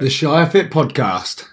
The 0.00 0.08
Shire 0.08 0.46
Fit 0.46 0.70
Podcast. 0.70 1.49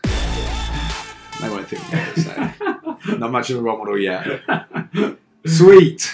Think. 1.68 3.20
Not 3.20 3.32
much 3.32 3.50
of 3.50 3.58
a 3.58 3.62
role 3.62 3.78
model 3.78 3.98
yet. 3.98 4.42
Sweet. 5.46 6.12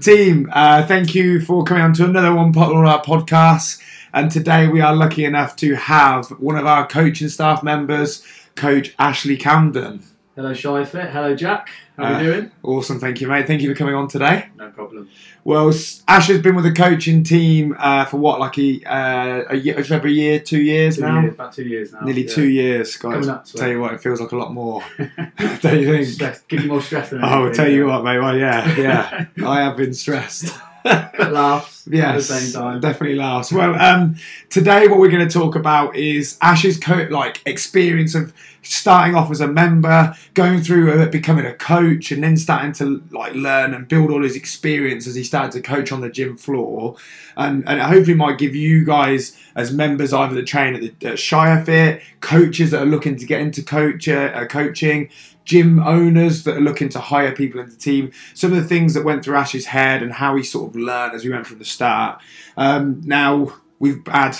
Team, 0.00 0.50
uh, 0.52 0.86
thank 0.86 1.14
you 1.14 1.40
for 1.40 1.64
coming 1.64 1.82
on 1.82 1.92
to 1.94 2.04
another 2.04 2.34
one 2.34 2.52
Pot 2.52 2.72
on 2.72 2.86
our 2.86 3.02
podcast. 3.02 3.80
And 4.12 4.30
today 4.30 4.68
we 4.68 4.80
are 4.80 4.94
lucky 4.94 5.24
enough 5.24 5.56
to 5.56 5.74
have 5.74 6.28
one 6.40 6.56
of 6.56 6.66
our 6.66 6.86
coaching 6.86 7.28
staff 7.28 7.62
members, 7.62 8.22
Coach 8.54 8.94
Ashley 8.98 9.36
Camden. 9.36 10.02
Hello, 10.34 10.52
Shire 10.52 10.84
Fit. 10.84 11.10
Hello, 11.10 11.34
Jack. 11.34 11.70
How 11.96 12.04
Uh, 12.04 12.06
are 12.08 12.22
you 12.22 12.32
doing? 12.32 12.50
Awesome, 12.62 12.98
thank 13.00 13.20
you, 13.20 13.26
mate. 13.26 13.46
Thank 13.46 13.62
you 13.62 13.70
for 13.70 13.76
coming 13.78 13.94
on 13.94 14.06
today. 14.08 14.46
No 14.58 14.68
problem. 14.70 15.08
Well, 15.44 15.68
Ash 16.08 16.26
has 16.28 16.40
been 16.42 16.54
with 16.54 16.64
the 16.64 16.72
coaching 16.72 17.22
team 17.22 17.74
uh, 17.78 18.04
for 18.04 18.18
what, 18.18 18.38
like 18.40 18.58
a, 18.58 18.82
uh, 18.84 19.44
a 19.50 19.56
year, 19.56 19.76
just 19.76 19.90
over 19.92 20.06
a 20.06 20.10
year, 20.10 20.40
two 20.40 20.60
years 20.60 20.96
Two 20.96 21.02
now? 21.02 21.20
years, 21.20 21.34
about 21.34 21.52
two 21.52 21.64
years 21.64 21.92
now. 21.92 22.00
Nearly 22.00 22.22
yeah. 22.26 22.34
two 22.34 22.48
years, 22.48 22.96
guys. 22.96 23.28
Up 23.28 23.44
tell 23.46 23.68
you 23.68 23.80
what, 23.80 23.94
it 23.94 24.00
feels 24.00 24.20
like 24.20 24.32
a 24.32 24.36
lot 24.36 24.52
more. 24.52 24.82
Don't 24.98 25.80
you 25.80 25.86
think? 25.92 26.06
Stress, 26.06 26.40
give 26.48 26.62
you 26.62 26.68
more 26.68 26.82
stress 26.82 27.10
than 27.10 27.22
Oh, 27.24 27.46
I'll 27.46 27.52
tell 27.52 27.70
you 27.70 27.86
what, 27.86 28.02
mate. 28.04 28.18
Well, 28.18 28.36
yeah, 28.36 28.76
yeah. 28.76 29.26
I 29.46 29.60
have 29.62 29.76
been 29.76 29.94
stressed. 29.94 30.54
Laughs 30.84 31.75
yes, 31.86 32.30
at 32.30 32.34
the 32.34 32.40
same 32.40 32.62
time. 32.62 32.80
definitely 32.80 33.16
laughs. 33.16 33.52
Well, 33.52 33.74
um, 33.74 34.16
today 34.50 34.88
what 34.88 34.98
we're 34.98 35.10
going 35.10 35.26
to 35.26 35.32
talk 35.32 35.54
about 35.54 35.96
is 35.96 36.38
Ash's 36.40 36.78
co- 36.78 37.08
like 37.10 37.40
experience 37.46 38.14
of 38.14 38.32
starting 38.68 39.14
off 39.14 39.30
as 39.30 39.40
a 39.40 39.46
member, 39.46 40.14
going 40.34 40.60
through 40.60 41.00
uh, 41.00 41.06
becoming 41.06 41.46
a 41.46 41.54
coach, 41.54 42.10
and 42.10 42.22
then 42.22 42.36
starting 42.36 42.72
to 42.72 43.02
like 43.10 43.34
learn 43.34 43.74
and 43.74 43.88
build 43.88 44.10
all 44.10 44.22
his 44.22 44.36
experience 44.36 45.06
as 45.06 45.14
he 45.14 45.24
started 45.24 45.52
to 45.52 45.60
coach 45.60 45.92
on 45.92 46.00
the 46.00 46.10
gym 46.10 46.36
floor, 46.36 46.96
and 47.36 47.66
and 47.68 47.80
hopefully 47.80 48.16
might 48.16 48.38
give 48.38 48.54
you 48.54 48.84
guys 48.84 49.36
as 49.54 49.72
members 49.72 50.12
either 50.12 50.34
the 50.34 50.42
train 50.42 50.74
at 50.74 50.80
the 50.80 51.08
at 51.08 51.18
Shire 51.18 51.64
Fit, 51.64 52.02
coaches 52.20 52.70
that 52.72 52.82
are 52.82 52.86
looking 52.86 53.16
to 53.16 53.26
get 53.26 53.40
into 53.40 53.62
coach 53.62 54.08
uh, 54.08 54.46
coaching. 54.46 55.10
Gym 55.44 55.78
owners 55.78 56.42
that 56.42 56.56
are 56.56 56.60
looking 56.60 56.88
to 56.88 56.98
hire 56.98 57.30
people 57.30 57.60
into 57.60 57.70
the 57.70 57.78
team, 57.78 58.10
some 58.34 58.52
of 58.52 58.60
the 58.60 58.68
things 58.68 58.94
that 58.94 59.04
went 59.04 59.24
through 59.24 59.36
Ash's 59.36 59.66
head 59.66 60.02
and 60.02 60.14
how 60.14 60.34
he 60.34 60.42
sort 60.42 60.70
of 60.70 60.74
learned 60.74 61.14
as 61.14 61.24
we 61.24 61.30
went 61.30 61.46
from 61.46 61.60
the 61.60 61.64
start. 61.76 62.20
Um, 62.56 63.02
now 63.04 63.54
we've 63.78 64.04
had 64.06 64.36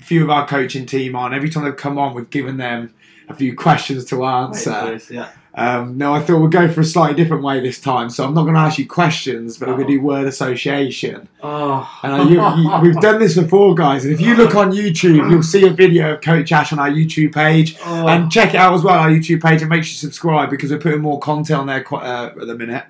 a 0.00 0.04
few 0.04 0.22
of 0.22 0.30
our 0.30 0.46
coaching 0.46 0.86
team 0.86 1.16
on. 1.16 1.34
Every 1.34 1.48
time 1.50 1.64
they've 1.64 1.76
come 1.76 1.98
on, 1.98 2.14
we've 2.14 2.30
given 2.30 2.56
them 2.58 2.94
a 3.28 3.34
few 3.34 3.56
questions 3.56 4.04
to 4.06 4.24
answer. 4.24 5.00
yeah. 5.10 5.30
Um, 5.56 5.96
no, 5.96 6.12
I 6.12 6.20
thought 6.20 6.40
we'd 6.40 6.50
go 6.50 6.68
for 6.68 6.80
a 6.80 6.84
slightly 6.84 7.14
different 7.14 7.44
way 7.44 7.60
this 7.60 7.80
time. 7.80 8.10
So 8.10 8.24
I'm 8.24 8.34
not 8.34 8.42
going 8.42 8.54
to 8.54 8.60
ask 8.60 8.76
you 8.76 8.88
questions, 8.88 9.56
but 9.56 9.68
we're 9.68 9.76
going 9.76 9.86
to 9.86 9.92
do 9.94 10.00
word 10.00 10.26
association. 10.26 11.28
Oh, 11.44 11.88
And 12.02 12.12
I, 12.12 12.22
you, 12.24 12.62
you, 12.62 12.80
we've 12.82 13.00
done 13.00 13.20
this 13.20 13.36
before, 13.38 13.72
guys. 13.76 14.04
And 14.04 14.12
if 14.12 14.20
you 14.20 14.34
look 14.34 14.56
on 14.56 14.72
YouTube, 14.72 15.30
you'll 15.30 15.44
see 15.44 15.64
a 15.68 15.70
video 15.70 16.14
of 16.14 16.22
Coach 16.22 16.50
Ash 16.50 16.72
on 16.72 16.80
our 16.80 16.90
YouTube 16.90 17.32
page. 17.32 17.76
Oh. 17.84 18.08
And 18.08 18.32
check 18.32 18.52
it 18.52 18.56
out 18.56 18.74
as 18.74 18.82
well, 18.82 18.98
our 18.98 19.08
YouTube 19.10 19.42
page, 19.42 19.60
and 19.60 19.70
make 19.70 19.84
sure 19.84 19.92
you 19.92 19.96
subscribe 19.98 20.50
because 20.50 20.72
we're 20.72 20.78
putting 20.78 21.00
more 21.02 21.20
content 21.20 21.60
on 21.60 21.66
there 21.68 21.84
quite, 21.84 22.04
uh, 22.04 22.32
at 22.40 22.46
the 22.48 22.56
minute. 22.56 22.84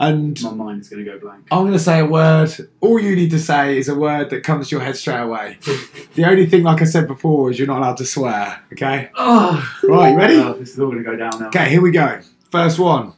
And 0.00 0.42
my 0.42 0.50
mind 0.52 0.80
is 0.80 0.88
going 0.88 1.04
to 1.04 1.10
go 1.10 1.18
blank. 1.18 1.46
I'm 1.52 1.60
going 1.60 1.74
to 1.74 1.78
say 1.78 2.00
a 2.00 2.06
word. 2.06 2.50
All 2.80 2.98
you 2.98 3.14
need 3.14 3.30
to 3.32 3.38
say 3.38 3.76
is 3.76 3.86
a 3.90 3.94
word 3.94 4.30
that 4.30 4.42
comes 4.42 4.68
to 4.70 4.76
your 4.76 4.82
head 4.84 4.96
straight 4.96 5.20
away. 5.20 5.58
the 6.14 6.24
only 6.24 6.46
thing, 6.46 6.62
like 6.62 6.80
I 6.80 6.86
said 6.86 7.06
before, 7.06 7.50
is 7.50 7.58
you're 7.58 7.68
not 7.68 7.78
allowed 7.80 7.98
to 7.98 8.06
swear. 8.06 8.62
Okay? 8.72 9.10
Oh, 9.14 9.62
Right, 9.82 10.12
you 10.12 10.16
ready? 10.16 10.36
Oh, 10.36 10.54
this 10.54 10.70
is 10.72 10.80
all 10.80 10.86
going 10.90 11.04
to 11.04 11.04
go 11.04 11.16
down 11.16 11.38
now. 11.38 11.48
Okay, 11.48 11.68
here 11.68 11.82
we 11.82 11.90
go. 11.90 12.22
First 12.50 12.78
one 12.78 13.12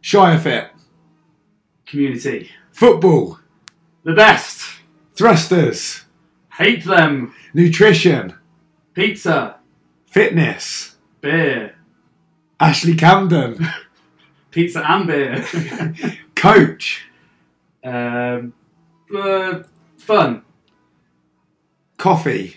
Shire 0.00 0.38
Fit. 0.38 0.70
Community, 1.86 2.50
Football. 2.70 3.38
the 4.02 4.14
best. 4.14 4.62
Thrusters. 5.14 6.04
Hate 6.54 6.84
them. 6.86 7.34
Nutrition. 7.52 8.34
Pizza, 8.94 9.56
Fitness. 10.06 10.96
beer, 11.20 11.74
Ashley 12.58 12.94
Camden. 12.94 13.66
pizza 14.50 14.82
and 14.90 15.06
beer. 15.06 15.44
Coach. 16.42 17.04
um, 17.84 18.52
uh, 19.16 19.62
fun, 19.96 20.42
Coffee. 21.98 22.56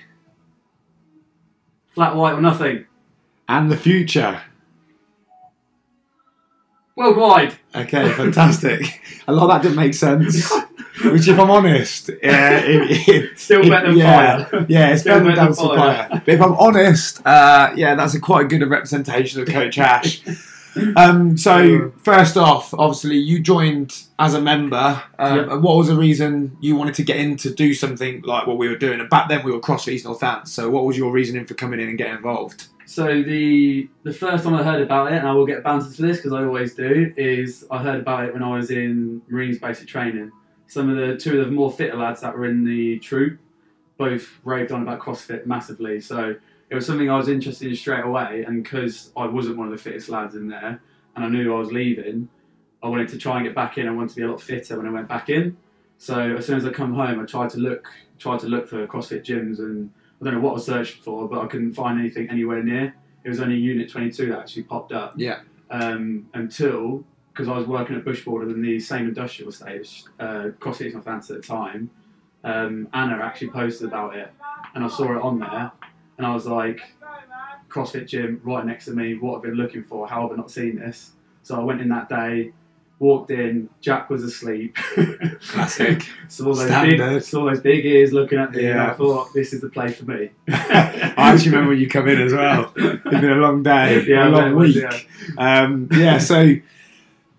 flat 1.94 2.16
white 2.16 2.34
or 2.34 2.42
nothing. 2.42 2.86
And 3.48 3.72
the 3.72 3.78
future. 3.78 4.42
Worldwide. 6.96 7.56
Okay, 7.76 8.12
fantastic. 8.14 9.02
a 9.28 9.34
lot 9.34 9.44
of 9.44 9.50
that 9.50 9.62
didn't 9.62 9.76
make 9.78 9.94
sense. 9.94 10.52
Which, 11.04 11.28
if 11.28 11.38
I'm 11.38 11.52
honest, 11.52 12.10
yeah, 12.24 12.58
it, 12.64 13.08
it, 13.08 13.38
Still 13.40 13.66
it- 13.66 13.70
better 13.70 13.90
than 13.90 13.98
yeah, 13.98 14.46
fire. 14.46 14.66
Yeah, 14.68 14.92
it's 14.94 15.02
Still 15.02 15.20
better 15.20 15.36
than 15.36 15.46
than 15.46 15.54
fire. 15.54 15.78
fire. 15.78 16.22
But 16.26 16.34
if 16.34 16.42
I'm 16.42 16.54
honest, 16.54 17.24
uh, 17.28 17.74
yeah, 17.76 17.94
that's 17.94 18.16
a 18.16 18.20
quite 18.20 18.46
a 18.46 18.48
good 18.48 18.68
representation 18.68 19.42
of 19.42 19.48
Coach 19.48 19.78
Ash. 19.78 20.24
Um, 20.96 21.38
so 21.38 21.92
first 22.04 22.38
off, 22.38 22.74
obviously 22.74 23.18
you 23.18 23.40
joined 23.40 24.04
as 24.20 24.34
a 24.34 24.42
member. 24.42 25.02
Um, 25.20 25.38
Yep. 25.38 25.52
and 25.52 25.64
What 25.64 25.78
was 25.78 25.88
the 25.88 25.96
reason 25.96 26.58
you 26.60 26.76
wanted 26.76 26.96
to 26.96 27.04
get 27.04 27.18
in 27.18 27.38
to 27.38 27.54
do 27.54 27.74
something 27.74 28.22
like 28.24 28.48
what 28.48 28.58
we 28.58 28.68
were 28.68 28.78
doing? 28.78 29.00
And 29.00 29.10
back 29.10 29.30
then 29.30 29.44
we 29.44 29.52
were 29.52 29.60
CrossFit 29.60 29.94
East 29.94 30.06
Northants. 30.06 30.50
So 30.50 30.70
what 30.70 30.86
was 30.86 30.98
your 30.98 31.12
reasoning 31.12 31.46
for 31.46 31.54
coming 31.54 31.80
in 31.80 31.90
and 31.90 31.98
getting 31.98 32.16
involved? 32.16 32.68
So 32.88 33.24
the 33.24 33.90
the 34.04 34.14
first 34.14 34.44
time 34.44 34.54
I 34.54 34.64
heard 34.64 34.82
about 34.82 35.12
it, 35.12 35.16
and 35.18 35.28
I 35.28 35.32
will 35.32 35.48
get 35.48 35.64
bantered 35.64 35.96
for 35.96 36.04
this 36.04 36.18
because 36.18 36.34
I 36.34 36.44
always 36.44 36.76
do, 36.76 37.12
is 37.18 37.66
I 37.72 37.80
heard 37.80 38.00
about 38.00 38.26
it 38.26 38.34
when 38.34 38.44
I 38.44 38.56
was 38.56 38.70
in 38.70 39.22
Marines 39.28 39.58
basic 39.58 39.88
training. 39.88 40.32
Some 40.68 40.90
of 40.90 40.96
the 40.98 41.18
two 41.18 41.40
of 41.40 41.46
the 41.46 41.52
more 41.52 41.72
fitter 41.72 41.96
lads 41.98 42.22
that 42.22 42.38
were 42.38 42.46
in 42.46 42.64
the 42.64 43.00
troop 43.00 43.40
both 43.98 44.40
raved 44.44 44.72
on 44.72 44.82
about 44.84 45.00
CrossFit 45.00 45.46
massively. 45.46 46.00
So 46.02 46.36
it 46.70 46.76
was 46.76 46.86
something 46.86 47.10
I 47.10 47.18
was 47.18 47.30
interested 47.30 47.68
in 47.70 47.76
straight 47.76 48.04
away, 48.04 48.44
and 48.46 48.64
because 48.64 49.12
I 49.16 49.28
wasn't 49.28 49.58
one 49.58 49.68
of 49.68 49.74
the 49.74 49.80
fittest 49.80 50.10
lads 50.10 50.36
in 50.36 50.48
there, 50.48 50.82
and 51.16 51.26
I 51.26 51.30
knew 51.30 51.56
I 51.56 51.60
was 51.60 51.72
leaving, 51.72 52.30
I 52.86 52.88
wanted 52.88 53.10
to 53.10 53.18
try 53.18 53.38
and 53.38 53.46
get 53.46 53.56
back 53.56 53.78
in. 53.78 53.88
I 53.88 53.92
wanted 53.92 54.10
to 54.10 54.16
be 54.16 54.22
a 54.22 54.30
lot 54.30 54.42
fitter 54.42 54.78
when 54.78 54.86
I 54.86 54.92
went 54.92 55.08
back 55.08 55.30
in. 55.30 55.58
So 55.98 56.36
as 56.38 56.46
soon 56.46 56.58
as 56.58 56.66
I 56.66 56.72
come 56.72 56.94
home, 56.94 57.20
I 57.20 57.26
tried 57.26 57.50
to 57.52 57.58
look 57.58 57.88
tried 58.20 58.40
to 58.40 58.48
look 58.48 58.68
for 58.68 58.86
CrossFit 58.88 59.26
gyms 59.26 59.60
and 59.60 59.92
I 60.22 60.26
don't 60.26 60.36
know 60.36 60.40
what 60.40 60.58
I 60.58 60.62
searched 60.62 61.04
for, 61.04 61.28
but 61.28 61.42
I 61.42 61.48
couldn't 61.48 61.74
find 61.74 62.00
anything 62.00 62.30
anywhere 62.30 62.64
near. 62.64 62.96
It 63.24 63.30
was 63.30 63.42
only 63.42 63.58
Unit 63.58 63.90
22 63.90 64.28
that 64.28 64.40
actually 64.40 64.64
popped 64.64 64.94
up. 64.94 65.14
Yeah. 65.18 65.40
Um, 65.70 66.30
until, 66.34 67.04
because 67.34 67.50
I 67.50 67.58
was 67.58 67.68
working 67.68 67.96
at 67.98 68.06
Bushboard 68.06 68.44
in 68.44 68.62
the 68.62 68.80
same 68.80 69.08
industrial 69.08 69.52
stage, 69.52 70.06
uh, 70.20 70.52
CrossFit 70.60 70.88
East 70.88 70.96
Northants 70.96 71.30
at 71.32 71.38
the 71.38 71.42
time, 71.42 71.90
um, 72.44 72.88
Anna 72.94 73.20
actually 73.22 73.50
posted 73.50 73.88
about 73.88 74.16
it, 74.16 74.32
and 74.74 74.86
I 74.86 74.88
saw 74.88 75.16
it 75.16 75.22
on 75.22 75.40
there, 75.40 75.72
and 76.18 76.26
I 76.28 76.34
was 76.34 76.46
like, 76.46 76.82
CrossFit 77.70 78.08
gym 78.08 78.42
right 78.44 78.66
next 78.66 78.86
to 78.86 78.92
me, 78.92 79.18
what 79.18 79.38
I've 79.38 79.42
been 79.44 79.56
looking 79.56 79.84
for? 79.84 80.08
How 80.08 80.22
have 80.24 80.32
I 80.32 80.36
not 80.36 80.52
seen 80.52 80.78
this? 80.78 81.12
So 81.44 81.60
I 81.60 81.64
went 81.64 81.82
in 81.82 81.90
that 81.90 82.08
day, 82.10 82.52
walked 83.00 83.32
in, 83.32 83.70
Jack 83.82 84.10
was 84.10 84.24
asleep. 84.24 84.76
Classic. 85.50 86.02
saw 86.28 86.46
those 86.46 86.66
Standard. 86.66 86.98
big, 86.98 87.22
saw 87.22 87.46
those 87.46 87.60
big 87.60 87.86
ears 87.86 88.14
looking 88.14 88.40
at 88.40 88.52
me, 88.52 88.66
and 88.68 88.80
I 88.80 88.94
thought 88.94 89.34
this 89.34 89.54
is 89.54 89.62
the 89.62 89.70
place 89.70 89.98
for 89.98 90.06
me. 90.06 90.30
I 90.50 91.14
actually 91.18 91.52
remember 91.52 91.72
when 91.72 91.80
you 91.80 91.90
come 91.90 92.08
in 92.08 92.22
as 92.22 92.34
well. 92.34 92.72
It's 92.76 93.04
been 93.04 93.30
a 93.30 93.36
long 93.36 93.62
day, 93.64 94.04
Yeah, 94.08 94.28
a 94.28 94.30
long 94.30 94.52
it 94.52 94.54
was, 94.54 94.76
week. 94.76 94.86
yeah. 95.38 95.62
Um, 95.64 95.90
yeah, 95.92 96.18
so 96.18 96.56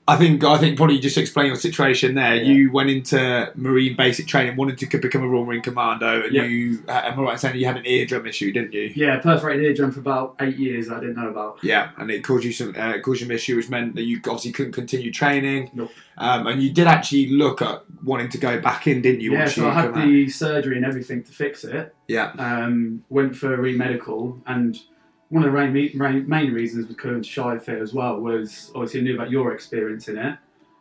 I 0.09 0.17
think 0.17 0.45
I 0.45 0.57
think 0.59 0.77
probably 0.77 1.01
just 1.01 1.19
explain 1.19 1.49
your 1.49 1.57
situation 1.57 2.15
there. 2.15 2.37
Yeah. 2.37 2.43
You 2.53 2.71
went 2.71 2.91
into 2.91 3.51
Marine 3.57 3.97
basic 3.97 4.29
training, 4.29 4.55
wanted 4.57 4.79
to 4.79 4.99
become 4.99 5.25
a 5.25 5.29
Royal 5.29 5.45
Marine 5.45 5.63
Commando, 5.63 6.23
and 6.23 6.33
Yeah. 6.33 6.45
you, 6.45 6.79
uh, 6.87 7.01
am 7.07 7.19
I 7.19 7.23
right 7.25 7.33
in 7.33 7.39
saying 7.39 7.57
you 7.57 7.67
had 7.67 7.77
an 7.77 7.87
eardrum 7.87 8.25
issue, 8.25 8.53
didn't 8.53 8.73
you? 8.73 8.93
Yeah, 8.95 9.19
perforated 9.19 9.65
eardrum 9.65 9.91
for 9.91 9.99
about 9.99 10.37
eight 10.41 10.57
years. 10.59 10.91
I 10.91 11.01
didn't 11.01 11.17
know 11.17 11.29
about. 11.29 11.59
Yeah, 11.63 11.89
and 11.99 12.09
it 12.11 12.23
caused 12.23 12.45
you 12.45 12.53
some 12.53 12.73
uh, 12.79 12.99
caused 12.99 13.21
you 13.21 13.27
an 13.27 13.33
issue, 13.33 13.57
which 13.57 13.69
meant 13.69 13.97
that 13.97 14.03
you 14.05 14.19
obviously 14.19 14.53
couldn't 14.53 14.73
continue 14.73 15.11
training. 15.11 15.71
Nope. 15.75 15.91
Um, 16.19 16.47
and 16.47 16.63
you 16.63 16.73
did 16.73 16.87
actually 16.87 17.31
look 17.31 17.61
at 17.61 17.83
wanting 18.05 18.29
to 18.29 18.39
go 18.39 18.61
back 18.61 18.87
in, 18.87 19.03
didn't 19.03 19.23
you? 19.23 19.33
yeah, 19.33 19.47
so 19.47 19.63
you 19.63 19.69
I 19.69 19.73
had 19.73 19.91
come 19.93 20.03
out? 20.03 20.07
the 20.07 20.29
surgery 20.29 20.77
and 20.77 20.87
everything 20.87 21.25
to 21.25 21.33
fix 21.33 21.65
it. 21.65 21.93
Yeah. 22.07 22.31
Um, 22.39 23.03
went 23.09 23.35
for 23.37 23.53
a 23.55 23.61
re-medical, 23.61 24.41
and 24.47 24.79
one 25.29 25.45
of 25.45 25.53
the 25.53 26.23
main, 26.27 26.53
reasons 26.53 26.87
was 26.87 26.97
coming 26.97 27.23
to 27.23 27.29
Shire 27.29 27.59
Fit 27.59 27.81
as 27.81 27.93
well 27.93 28.21
was 28.21 28.71
obviously 28.75 29.01
I 29.01 29.03
knew 29.05 29.15
about 29.15 29.31
your 29.31 29.53
experience 29.53 30.09
in 30.09 30.19
it. 30.19 30.39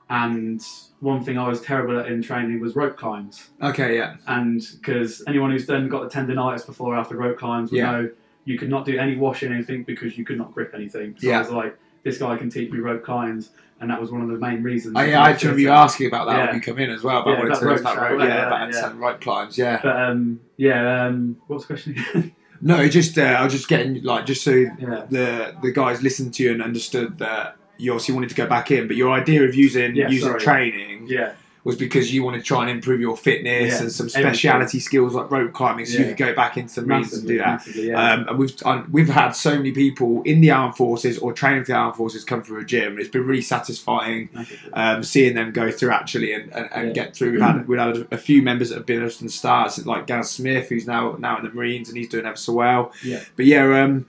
And 0.08 0.64
one 1.00 1.24
thing 1.24 1.38
I 1.40 1.48
was 1.48 1.62
terrible 1.62 2.00
at 2.00 2.06
in 2.12 2.22
training 2.22 2.60
was 2.60 2.76
rope 2.76 2.96
climbs. 2.96 3.50
Okay, 3.62 3.98
yeah, 3.98 4.18
and 4.28 4.62
because 4.80 5.24
anyone 5.26 5.50
who's 5.50 5.66
done 5.66 5.90
got 5.90 6.10
the 6.12 6.16
tendonitis 6.16 6.64
before 6.66 6.94
or 6.94 6.98
after 6.98 7.16
rope 7.16 7.40
climbs 7.40 7.72
will 7.72 7.80
Yeah. 7.80 7.92
know 7.92 8.10
you 8.44 8.60
could 8.60 8.70
not 8.70 8.86
do 8.86 9.00
any 9.00 9.16
washing 9.16 9.52
anything 9.52 9.82
because 9.84 10.16
you 10.16 10.24
could 10.24 10.38
not 10.38 10.54
grip 10.54 10.74
anything. 10.76 11.16
So 11.18 11.28
Yeah. 11.28 11.38
I 11.38 11.40
was 11.40 11.50
like, 11.50 11.80
this 12.04 12.20
guy 12.20 12.38
can 12.38 12.52
teach 12.52 12.72
me 12.72 12.78
rope 12.78 13.04
climbs, 13.04 13.50
and 13.82 13.90
that 13.90 14.00
was 14.00 14.12
one 14.12 14.22
of 14.22 14.28
the 14.30 14.38
main 14.38 14.62
reasons. 14.62 14.96
Oh, 14.96 15.02
yeah, 15.02 15.24
I 15.24 15.32
remember 15.32 15.60
you 15.60 15.72
asking 15.72 16.06
about 16.06 16.28
that 16.28 16.38
Yeah. 16.38 16.46
when 16.46 16.56
you 16.58 16.62
come 16.62 16.78
in 16.78 16.92
as 16.92 17.02
well 17.02 17.22
about 17.22 17.32
Yeah, 17.32 17.50
what 17.50 17.64
it 17.64 17.80
about 17.82 17.98
rope, 18.00 18.20
yeah, 18.20 18.28
yeah, 18.28 18.46
about 18.48 18.74
yeah. 18.74 18.94
rope 18.96 19.22
climbs, 19.22 19.58
yeah. 19.58 19.80
But 19.82 19.96
um, 20.00 20.40
yeah, 20.58 21.06
um, 21.08 21.38
what 21.48 21.56
was 21.56 21.64
the 21.64 21.68
question 21.74 21.94
again? 21.98 22.32
No, 22.62 22.88
just 22.88 23.18
uh, 23.18 23.22
I 23.22 23.44
was 23.44 23.54
just 23.54 23.68
getting 23.68 24.04
like 24.04 24.26
just 24.26 24.44
so 24.44 24.52
yeah. 24.52 25.06
the 25.10 25.56
the 25.62 25.72
guys 25.72 26.02
listened 26.02 26.34
to 26.36 26.44
you 26.44 26.52
and 26.54 26.62
understood 26.64 27.18
that 27.20 27.58
you 27.78 27.92
obviously 27.92 28.16
wanted 28.16 28.30
to 28.30 28.36
go 28.36 28.48
back 28.48 28.72
in, 28.72 28.88
but 28.88 28.96
your 28.96 29.12
idea 29.12 29.44
of 29.44 29.54
using 29.56 29.96
Yeah, 29.96 30.10
using 30.10 30.30
sorry. 30.30 30.40
training 30.40 31.08
Yeah, 31.08 31.34
was 31.66 31.76
because 31.76 32.14
you 32.14 32.24
want 32.24 32.38
to 32.38 32.42
try 32.42 32.62
and 32.62 32.70
improve 32.70 33.02
your 33.02 33.18
fitness 33.18 33.74
Yeah, 33.74 33.82
and 33.82 33.92
some 33.92 34.08
speciality 34.08 34.80
skills 34.80 35.14
like 35.16 35.30
rope 35.30 35.52
climbing, 35.52 35.86
so 35.88 35.98
you 36.00 36.06
could 36.06 36.18
go 36.18 36.34
back 36.34 36.56
into 36.56 36.80
the 36.80 36.88
marines 36.88 37.12
and 37.14 37.28
do 37.28 37.40
that. 37.40 37.66
yeah. 37.76 38.00
Um, 38.14 38.28
and 38.30 38.38
we've 38.38 38.54
um, 38.66 38.88
we've 38.92 39.10
had 39.10 39.32
so 39.32 39.58
many 39.58 39.72
people 39.72 40.22
in 40.24 40.40
the 40.42 40.52
armed 40.52 40.78
forces 40.78 41.18
or 41.18 41.34
training 41.34 41.64
for 41.66 41.72
the 41.74 41.78
armed 41.78 41.96
forces 41.98 42.24
come 42.24 42.42
through 42.44 42.62
a 42.62 42.66
gym. 42.66 42.98
It's 43.00 43.10
been 43.10 43.26
really 43.26 43.42
satisfying 43.42 44.30
um, 44.74 45.04
seeing 45.04 45.34
them 45.36 45.52
go 45.52 45.72
through 45.72 45.92
actually 45.92 46.34
and, 46.34 46.50
and, 46.54 46.70
and 46.72 46.88
Yeah. 46.90 46.94
get 46.94 47.16
through. 47.16 47.32
We've 47.34 47.42
had, 47.42 47.68
we've 47.68 47.80
had 47.80 48.08
a 48.12 48.18
few 48.18 48.42
members 48.42 48.70
that 48.70 48.76
have 48.78 48.86
been 48.86 49.04
us 49.04 49.18
from 49.18 49.28
the 49.28 49.34
start, 49.34 49.78
like 49.86 50.06
Gaz 50.08 50.30
Smith, 50.30 50.70
who's 50.70 50.86
now 50.88 51.16
now 51.20 51.38
in 51.40 51.44
the 51.46 51.52
Marines 51.52 51.90
and 51.90 51.98
he's 51.98 52.10
doing 52.10 52.26
ever 52.28 52.38
so 52.38 52.54
well. 52.54 52.92
Yeah. 53.04 53.22
But 53.36 53.46
yeah, 53.46 53.84
um, 53.84 54.06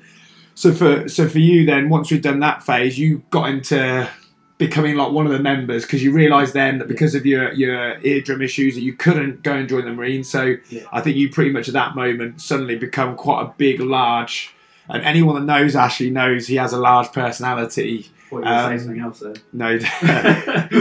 so 0.54 0.72
for 0.74 1.08
so 1.08 1.26
for 1.26 1.38
you 1.38 1.64
then, 1.64 1.88
once 1.88 2.10
we've 2.10 2.20
done 2.20 2.40
that 2.40 2.62
phase, 2.62 2.98
you 2.98 3.22
got 3.30 3.48
into 3.48 4.08
becoming 4.58 4.96
like 4.96 5.12
one 5.12 5.26
of 5.26 5.32
the 5.32 5.38
members 5.38 5.82
because 5.82 6.02
you 6.02 6.12
realised 6.12 6.54
then 6.54 6.78
that 6.78 6.88
because 6.88 7.14
of 7.14 7.26
your 7.26 7.52
your 7.52 7.98
eardrum 8.00 8.40
issues 8.40 8.74
that 8.74 8.80
you 8.82 8.94
couldn't 8.94 9.42
go 9.42 9.52
and 9.54 9.68
join 9.68 9.84
the 9.84 9.92
Marines. 9.92 10.30
So 10.30 10.56
Yeah. 10.70 10.82
I 10.92 11.00
think 11.02 11.16
you 11.16 11.30
pretty 11.30 11.50
much 11.50 11.68
at 11.68 11.74
that 11.74 11.94
moment 11.94 12.40
suddenly 12.40 12.76
become 12.76 13.16
quite 13.16 13.42
a 13.42 13.52
big, 13.58 13.80
large. 13.80 14.54
And 14.88 15.02
anyone 15.04 15.34
that 15.34 15.42
knows 15.52 15.74
Ashley 15.76 16.10
knows 16.10 16.46
he 16.46 16.56
has 16.56 16.72
a 16.72 16.78
large 16.78 17.12
personality. 17.12 18.08
What 18.30 18.44
you 18.44 18.50
um, 18.50 18.68
saying 18.70 18.78
something 18.80 19.00
else 19.02 19.20
there? 19.20 19.34
No, 19.52 19.78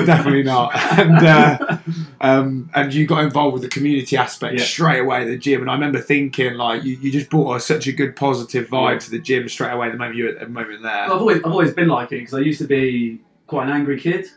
definitely 0.05 0.43
not. 0.43 0.75
And 0.97 1.17
uh, 1.25 1.77
um, 2.21 2.69
and 2.73 2.93
you 2.93 3.05
got 3.05 3.23
involved 3.23 3.53
with 3.53 3.61
the 3.63 3.69
community 3.69 4.17
aspect 4.17 4.57
Yeah. 4.59 4.63
straight 4.65 4.99
away 4.99 5.21
at 5.21 5.25
the 5.27 5.37
gym. 5.37 5.61
And 5.61 5.69
I 5.69 5.73
remember 5.73 5.99
thinking 5.99 6.53
like 6.55 6.83
you, 6.83 6.95
you 6.97 7.11
just 7.11 7.29
brought 7.29 7.61
such 7.61 7.87
a 7.87 7.91
good 7.91 8.15
positive 8.15 8.67
vibe 8.69 8.93
Yeah. 8.93 8.99
to 8.99 9.11
the 9.11 9.19
gym 9.19 9.49
straight 9.49 9.71
away. 9.71 9.89
The 9.91 9.97
moment 9.97 10.15
you 10.17 10.23
were 10.25 10.29
at 10.31 10.39
the 10.39 10.47
moment 10.47 10.81
there. 10.83 10.91
I've 11.03 11.11
always, 11.11 11.37
I've 11.39 11.51
always 11.51 11.73
been 11.73 11.87
like 11.87 12.11
it 12.11 12.19
because 12.19 12.33
I 12.33 12.39
used 12.39 12.59
to 12.61 12.67
be 12.67 13.21
quite 13.47 13.67
an 13.67 13.73
angry 13.73 13.99
kid, 13.99 14.27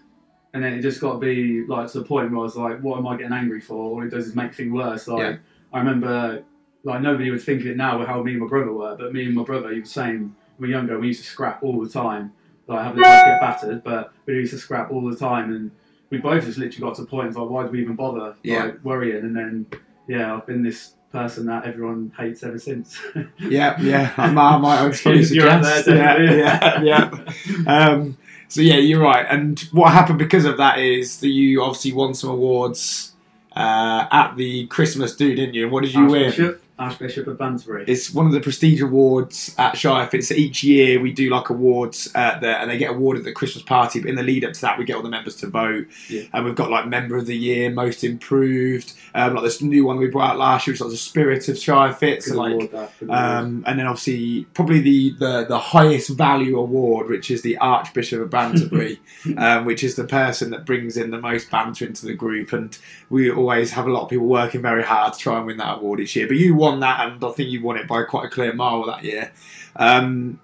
and 0.55 0.63
then 0.63 0.73
it 0.75 0.83
just 0.83 1.01
got 1.01 1.15
to 1.15 1.19
be 1.19 1.65
like 1.67 1.91
to 1.93 2.01
the 2.01 2.05
point 2.05 2.31
where 2.31 2.41
I 2.41 2.43
was 2.43 2.57
like, 2.57 2.81
"What 2.81 2.99
am 2.99 3.07
I 3.07 3.17
getting 3.17 3.33
angry 3.33 3.61
for? 3.61 3.75
All 3.77 4.03
it 4.03 4.11
does 4.11 4.27
is 4.27 4.35
make 4.35 4.55
things 4.55 4.73
worse." 4.73 5.09
Like 5.09 5.21
Yeah. 5.21 5.37
I 5.73 5.79
remember, 5.79 6.43
like 6.85 7.03
nobody 7.03 7.31
would 7.31 7.43
think 7.43 7.61
of 7.63 7.67
it 7.67 7.77
now 7.77 7.99
with 7.99 8.09
how 8.09 8.23
me 8.23 8.33
and 8.33 8.41
my 8.41 8.47
brother 8.49 8.73
were, 8.73 8.97
but 8.97 9.13
me 9.13 9.27
and 9.27 9.35
my 9.35 9.43
brother, 9.45 9.73
he 9.73 9.81
was 9.81 9.91
saying 9.91 10.35
we 10.59 10.69
were 10.69 10.73
younger, 10.73 10.99
we 10.99 11.09
used 11.09 11.23
to 11.23 11.29
scrap 11.29 11.63
all 11.63 11.83
the 11.83 11.89
time. 11.91 12.33
Like 12.67 12.83
having 12.85 12.99
to 12.99 13.03
get 13.03 13.41
battered, 13.41 13.83
but 13.83 14.13
we 14.27 14.35
used 14.35 14.53
to 14.53 14.59
scrap 14.59 14.91
all 14.91 15.09
the 15.11 15.17
time, 15.17 15.55
and 15.55 15.71
we 16.11 16.19
both 16.19 16.45
just 16.45 16.59
literally 16.59 16.87
got 16.87 16.97
to 16.97 17.03
the 17.03 17.09
point 17.09 17.29
of 17.29 17.37
like, 17.37 17.49
why 17.49 17.63
do 17.65 17.71
we 17.71 17.81
even 17.81 17.97
bother? 17.97 18.35
Yeah. 18.43 18.65
Like 18.65 18.85
worrying, 18.85 19.25
and 19.25 19.35
then 19.35 19.67
yeah, 20.07 20.35
I've 20.35 20.47
been 20.47 20.63
this 20.63 20.95
person 21.11 21.47
that 21.47 21.65
everyone 21.65 22.13
hates 22.19 22.43
ever 22.43 22.59
since. 22.59 23.01
Yeah, 23.39 23.81
yeah. 23.81 24.13
I 24.19 24.31
might, 24.31 24.55
I 24.55 24.59
might 24.59 24.81
I'd 24.81 24.95
probably 25.03 25.23
You're 25.25 25.49
out 25.49 25.63
there, 25.63 25.97
yeah, 25.97 26.17
definitely. 26.19 26.39
yeah, 26.39 26.83
yeah. 26.83 27.67
Um, 27.67 28.19
so 28.49 28.61
yeah, 28.63 28.77
you're 28.77 29.03
right. 29.03 29.27
And 29.29 29.59
what 29.73 29.93
happened 29.93 30.19
because 30.19 30.45
of 30.45 30.57
that 30.57 30.79
is 30.79 31.21
that 31.21 31.29
you 31.29 31.63
obviously 31.63 31.93
won 31.93 32.15
some 32.15 32.31
awards 32.31 33.13
uh, 33.55 34.07
at 34.11 34.37
the 34.37 34.67
Christmas 34.69 35.15
do, 35.15 35.35
didn't 35.35 35.55
you? 35.55 35.65
And 35.65 35.73
what 35.73 35.85
did 35.85 35.93
you 35.95 36.07
win? 36.07 36.59
Archbishop, 36.79 37.27
of 37.27 37.39
Banterbury. 37.39 37.85
It's 37.87 38.13
one 38.13 38.27
of 38.27 38.33
the 38.33 38.41
prestige 38.41 38.81
awards 38.81 39.55
at 39.59 39.77
Shire. 39.77 40.09
It's 40.13 40.31
each 40.31 40.63
year 40.63 41.01
we 41.01 41.13
do 41.13 41.29
like 41.31 41.51
awards 41.51 42.09
uh, 42.15 42.39
there, 42.39 42.57
and 42.59 42.71
they 42.71 42.79
get 42.79 42.91
awarded 42.91 43.21
at 43.23 43.25
the 43.25 43.33
Christmas 43.33 43.63
party. 43.65 44.01
But 44.01 44.11
in 44.11 44.17
the 44.17 44.23
lead 44.23 44.45
up 44.45 44.53
to 44.55 44.61
that, 44.63 44.79
we 44.79 44.85
get 44.85 44.97
all 44.97 45.03
the 45.03 45.09
members 45.09 45.37
to 45.37 45.47
vote, 45.49 45.87
Yeah. 46.09 46.23
and 46.33 46.45
we've 46.45 46.55
got 46.55 46.71
like 46.71 46.87
member 46.87 47.17
of 47.17 47.27
the 47.27 47.37
year, 47.37 47.71
most 47.71 48.05
improved, 48.05 48.93
um, 49.15 49.35
like 49.35 49.45
this 49.45 49.61
new 49.63 49.85
one 49.85 49.99
we 49.99 50.09
brought 50.09 50.33
out 50.33 50.39
last 50.39 50.67
year, 50.67 50.75
which 50.75 50.81
was 50.81 50.93
the 50.93 50.99
Spirit 50.99 51.49
of 51.49 51.59
Shire 51.59 51.93
Fit. 51.93 52.25
Good 52.25 52.35
So 52.35 52.37
like 52.41 52.73
um, 53.09 53.65
and 53.67 53.79
then 53.79 53.87
obviously 53.87 54.45
probably 54.55 54.81
the, 54.81 55.11
the, 55.19 55.47
the 55.49 55.59
highest 55.59 56.11
value 56.11 56.59
award, 56.59 57.09
which 57.09 57.31
is 57.31 57.43
the 57.43 57.57
Archbishop 57.59 58.21
of 58.21 58.31
Banterbury, 58.31 59.01
um, 59.37 59.65
which 59.65 59.83
is 59.83 59.97
the 59.97 60.05
person 60.05 60.51
that 60.51 60.65
brings 60.65 60.97
in 60.97 61.11
the 61.11 61.21
most 61.21 61.51
banter 61.51 61.87
into 61.87 62.07
the 62.07 62.15
group. 62.15 62.53
And 62.53 62.77
we 63.11 63.31
always 63.31 63.73
have 63.73 63.87
a 63.87 63.91
lot 63.91 64.03
of 64.05 64.11
people 64.11 64.27
working 64.27 64.63
very 64.63 64.83
hard 64.83 65.15
to 65.15 65.19
try 65.19 65.39
and 65.39 65.47
win 65.47 65.57
that 65.59 65.79
award 65.79 66.01
each 66.01 66.15
year. 66.17 66.27
But 66.29 66.37
you 66.37 66.55
won 66.55 66.68
that, 66.81 67.01
and 67.11 67.25
I 67.25 67.31
think 67.33 67.51
you 67.51 67.63
won 67.63 67.77
it 67.77 67.87
by 67.89 68.03
quite 68.05 68.27
a 68.27 68.29
clear 68.29 68.53
mile 68.53 68.85
that 68.87 69.03
year. 69.05 69.33
Um, 69.77 70.41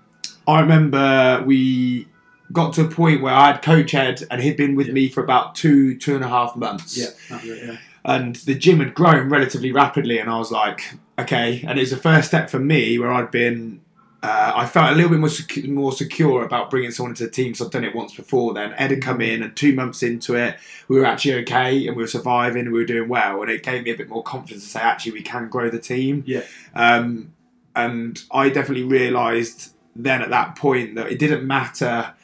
I 0.47 0.61
remember 0.61 1.43
we 1.47 2.06
got 2.53 2.73
to 2.75 2.82
a 2.85 2.88
point 2.88 3.23
where 3.23 3.35
I 3.35 3.47
had 3.53 3.62
Coach 3.62 3.94
Ed, 3.94 4.23
and 4.31 4.43
he'd 4.43 4.56
been 4.56 4.75
with 4.76 4.88
Yeah. 4.88 4.93
me 4.94 5.09
for 5.09 5.23
about 5.25 5.55
two 5.55 5.97
two 5.97 6.15
and 6.15 6.25
a 6.25 6.29
half 6.29 6.56
months 6.56 6.97
yeah, 6.99 7.37
it, 7.38 7.65
yeah. 7.67 7.76
and 8.05 8.37
the 8.37 8.55
gym 8.55 8.81
had 8.81 8.94
grown 8.94 9.29
relatively 9.31 9.73
rapidly 9.73 10.19
and 10.19 10.29
i 10.31 10.37
was 10.38 10.50
like 10.53 10.94
okay 11.19 11.65
and 11.67 11.79
it 11.79 11.82
was 11.82 11.91
the 11.91 11.97
first 11.97 12.29
step 12.29 12.50
for 12.50 12.59
me 12.59 12.99
where 12.99 13.11
i'd 13.12 13.31
been 13.31 13.81
uh, 14.25 14.53
i 14.62 14.65
felt 14.67 14.93
a 14.93 14.94
little 14.94 15.11
bit 15.11 15.21
more, 15.21 15.29
secu- 15.29 15.69
more 15.69 15.93
secure 15.93 16.44
about 16.44 16.71
bringing 16.71 16.91
someone 16.91 17.11
into 17.12 17.25
the 17.25 17.31
team 17.31 17.49
because 17.53 17.62
i've 17.67 17.73
done 17.73 17.85
it 17.85 17.94
once 17.94 18.15
before 18.15 18.55
then 18.55 18.73
ed 18.75 18.91
had 18.91 19.03
come 19.03 19.21
in 19.21 19.43
and 19.43 19.55
two 19.56 19.73
months 19.75 20.03
into 20.03 20.35
it 20.35 20.56
we 20.88 20.99
were 20.99 21.05
actually 21.05 21.35
okay 21.43 21.87
and 21.87 21.97
we 21.97 22.03
were 22.03 22.06
surviving 22.19 22.62
and 22.67 22.73
we 22.73 22.79
were 22.81 22.87
doing 22.94 23.09
well 23.09 23.43
and 23.43 23.50
it 23.50 23.62
gave 23.62 23.85
me 23.85 23.91
a 23.91 23.97
bit 23.97 24.09
more 24.09 24.23
confidence 24.23 24.62
to 24.65 24.71
say 24.71 24.81
actually 24.81 25.12
we 25.12 25.23
can 25.23 25.49
grow 25.49 25.69
the 25.71 25.79
team 25.79 26.23
Yeah. 26.26 26.43
um, 26.75 27.32
and 27.76 28.23
i 28.31 28.49
definitely 28.49 28.85
realised 28.85 29.75
then 29.97 30.23
at 30.23 30.31
that 30.31 30.56
point 30.56 30.94
that 30.97 31.06
it 31.12 31.19
didn't 31.19 31.47
matter 31.47 32.15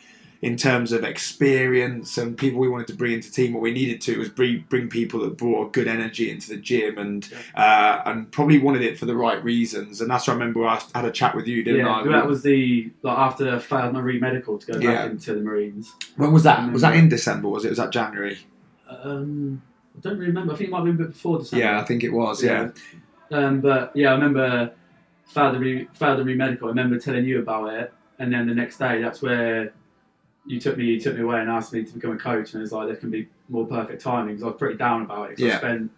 in 0.42 0.56
terms 0.56 0.90
of 0.90 1.04
experience 1.04 2.16
and 2.16 2.38
people 2.38 2.58
we 2.58 2.68
wanted 2.68 2.86
to 2.86 2.94
bring 2.94 3.12
into 3.12 3.28
the 3.28 3.34
team. 3.34 3.52
What 3.52 3.62
we 3.62 3.72
needed 3.72 4.00
to 4.02 4.18
was 4.18 4.30
bring, 4.30 4.64
bring 4.70 4.88
people 4.88 5.20
that 5.20 5.36
brought 5.36 5.66
a 5.68 5.70
good 5.70 5.86
energy 5.86 6.30
into 6.30 6.48
the 6.48 6.56
gym 6.56 6.96
and 6.96 7.28
uh, 7.54 8.00
and 8.06 8.30
probably 8.32 8.58
wanted 8.58 8.82
it 8.82 8.98
for 8.98 9.04
the 9.04 9.14
right 9.16 9.42
reasons. 9.44 10.00
And 10.00 10.10
that's 10.10 10.26
what 10.26 10.34
I 10.34 10.38
remember 10.38 10.66
I 10.66 10.80
had 10.94 11.04
a 11.04 11.10
chat 11.10 11.34
with 11.36 11.46
you, 11.46 11.62
didn't 11.62 11.80
yeah, 11.80 11.94
I? 11.96 12.08
that 12.08 12.26
was 12.26 12.42
the 12.42 12.90
like 13.02 13.18
after 13.18 13.54
I 13.54 13.58
failed 13.58 13.92
my 13.92 14.00
re-medical 14.00 14.58
to 14.58 14.66
go 14.66 14.72
back 14.74 14.82
Yeah. 14.82 15.06
into 15.06 15.34
the 15.34 15.40
Marines. 15.40 15.92
when 16.16 16.32
was 16.32 16.44
that? 16.44 16.72
Was 16.72 16.82
that 16.82 16.96
in 16.96 17.08
December? 17.10 17.48
Was 17.48 17.64
it? 17.66 17.68
Was 17.68 17.78
that 17.78 17.90
January? 17.92 18.38
Um, 18.88 19.62
I 19.96 20.00
don't 20.00 20.14
really 20.14 20.28
remember. 20.28 20.54
I 20.54 20.56
think 20.56 20.68
it 20.68 20.70
might 20.70 20.78
have 20.78 20.86
been 20.86 20.94
a 20.94 20.98
bit 20.98 21.08
before 21.12 21.38
December. 21.38 21.64
Yeah, 21.64 21.80
I 21.80 21.84
think 21.84 22.02
it 22.02 22.10
was. 22.12 22.42
Yeah, 22.42 22.70
Um, 23.30 23.60
but 23.60 23.92
yeah, 23.94 24.10
I 24.10 24.12
remember 24.14 24.72
failed 25.26 25.54
the 25.54 25.58
re- 25.60 25.88
failed 25.92 26.18
the 26.18 26.24
re-medical. 26.24 26.66
I 26.68 26.70
remember 26.70 26.98
telling 26.98 27.24
you 27.24 27.40
about 27.40 27.72
it, 27.74 27.92
and 28.18 28.32
then 28.32 28.46
the 28.46 28.54
next 28.54 28.78
day, 28.78 29.00
that's 29.02 29.20
where 29.22 29.72
you 30.46 30.60
took 30.60 30.76
me 30.76 30.84
you 30.84 31.00
took 31.00 31.16
me 31.16 31.22
away 31.22 31.40
and 31.40 31.50
asked 31.50 31.72
me 31.72 31.84
to 31.84 31.92
become 31.92 32.12
a 32.12 32.18
coach, 32.18 32.52
and 32.52 32.60
it 32.60 32.62
was 32.62 32.72
like 32.72 32.88
there 32.88 32.96
can 32.96 33.10
be 33.10 33.28
more 33.48 33.66
perfect 33.66 34.02
timing 34.02 34.34
because 34.34 34.42
I 34.42 34.46
was 34.46 34.56
pretty 34.58 34.76
down 34.76 35.02
about 35.02 35.32
it. 35.32 35.38
Yeah. 35.38 35.54
I 35.54 35.58
spent 35.58 35.90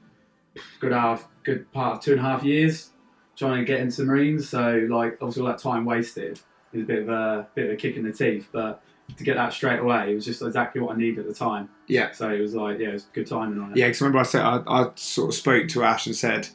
good 0.80 0.92
half 0.92 1.28
good 1.44 1.70
part 1.72 1.99
of 1.99 2.02
two 2.02 2.12
and 2.12 2.20
a 2.20 2.25
half 2.25 2.42
years 2.42 2.90
trying 3.37 3.58
to 3.58 3.64
get 3.64 3.80
into 3.80 4.02
the 4.02 4.06
Marines, 4.06 4.49
so 4.49 4.87
like 4.90 5.14
obviously 5.20 5.42
all 5.42 5.49
that 5.49 5.58
time 5.58 5.84
wasted 5.84 6.40
is 6.72 6.82
a 6.82 6.87
bit 6.87 7.02
of 7.02 7.08
a 7.08 7.46
bit 7.54 7.66
of 7.66 7.72
a 7.72 7.76
kick 7.76 7.96
in 7.96 8.04
the 8.04 8.12
teeth, 8.12 8.49
but. 8.52 8.82
To 9.18 9.25
get 9.25 9.34
that 9.34 9.52
straight 9.52 9.80
away, 9.80 10.12
it 10.12 10.14
was 10.14 10.25
just 10.25 10.40
exactly 10.40 10.80
what 10.80 10.94
I 10.94 10.99
needed 10.99 11.18
at 11.18 11.26
the 11.26 11.34
time. 11.34 11.68
Yeah. 11.87 12.12
So 12.12 12.30
it 12.30 12.40
was 12.40 12.54
like, 12.54 12.78
yeah, 12.78 12.90
it 12.90 12.92
was 12.94 13.02
good 13.12 13.26
timing 13.26 13.61
on 13.61 13.72
it. 13.72 13.76
yeah. 13.76 13.88
Because 13.88 14.00
remember 14.00 14.20
I 14.20 14.22
said 14.22 14.40
I, 14.40 14.62
I 14.66 14.90
sort 14.94 15.28
of 15.28 15.34
spoke 15.34 15.68
to 15.68 15.82
Ash 15.82 16.06
and 16.06 16.16
said, 16.16 16.49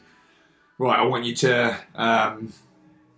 right, 0.79 0.98
I 0.98 1.03
want 1.03 1.25
you 1.25 1.36
to. 1.36 1.77
Um, 1.94 2.53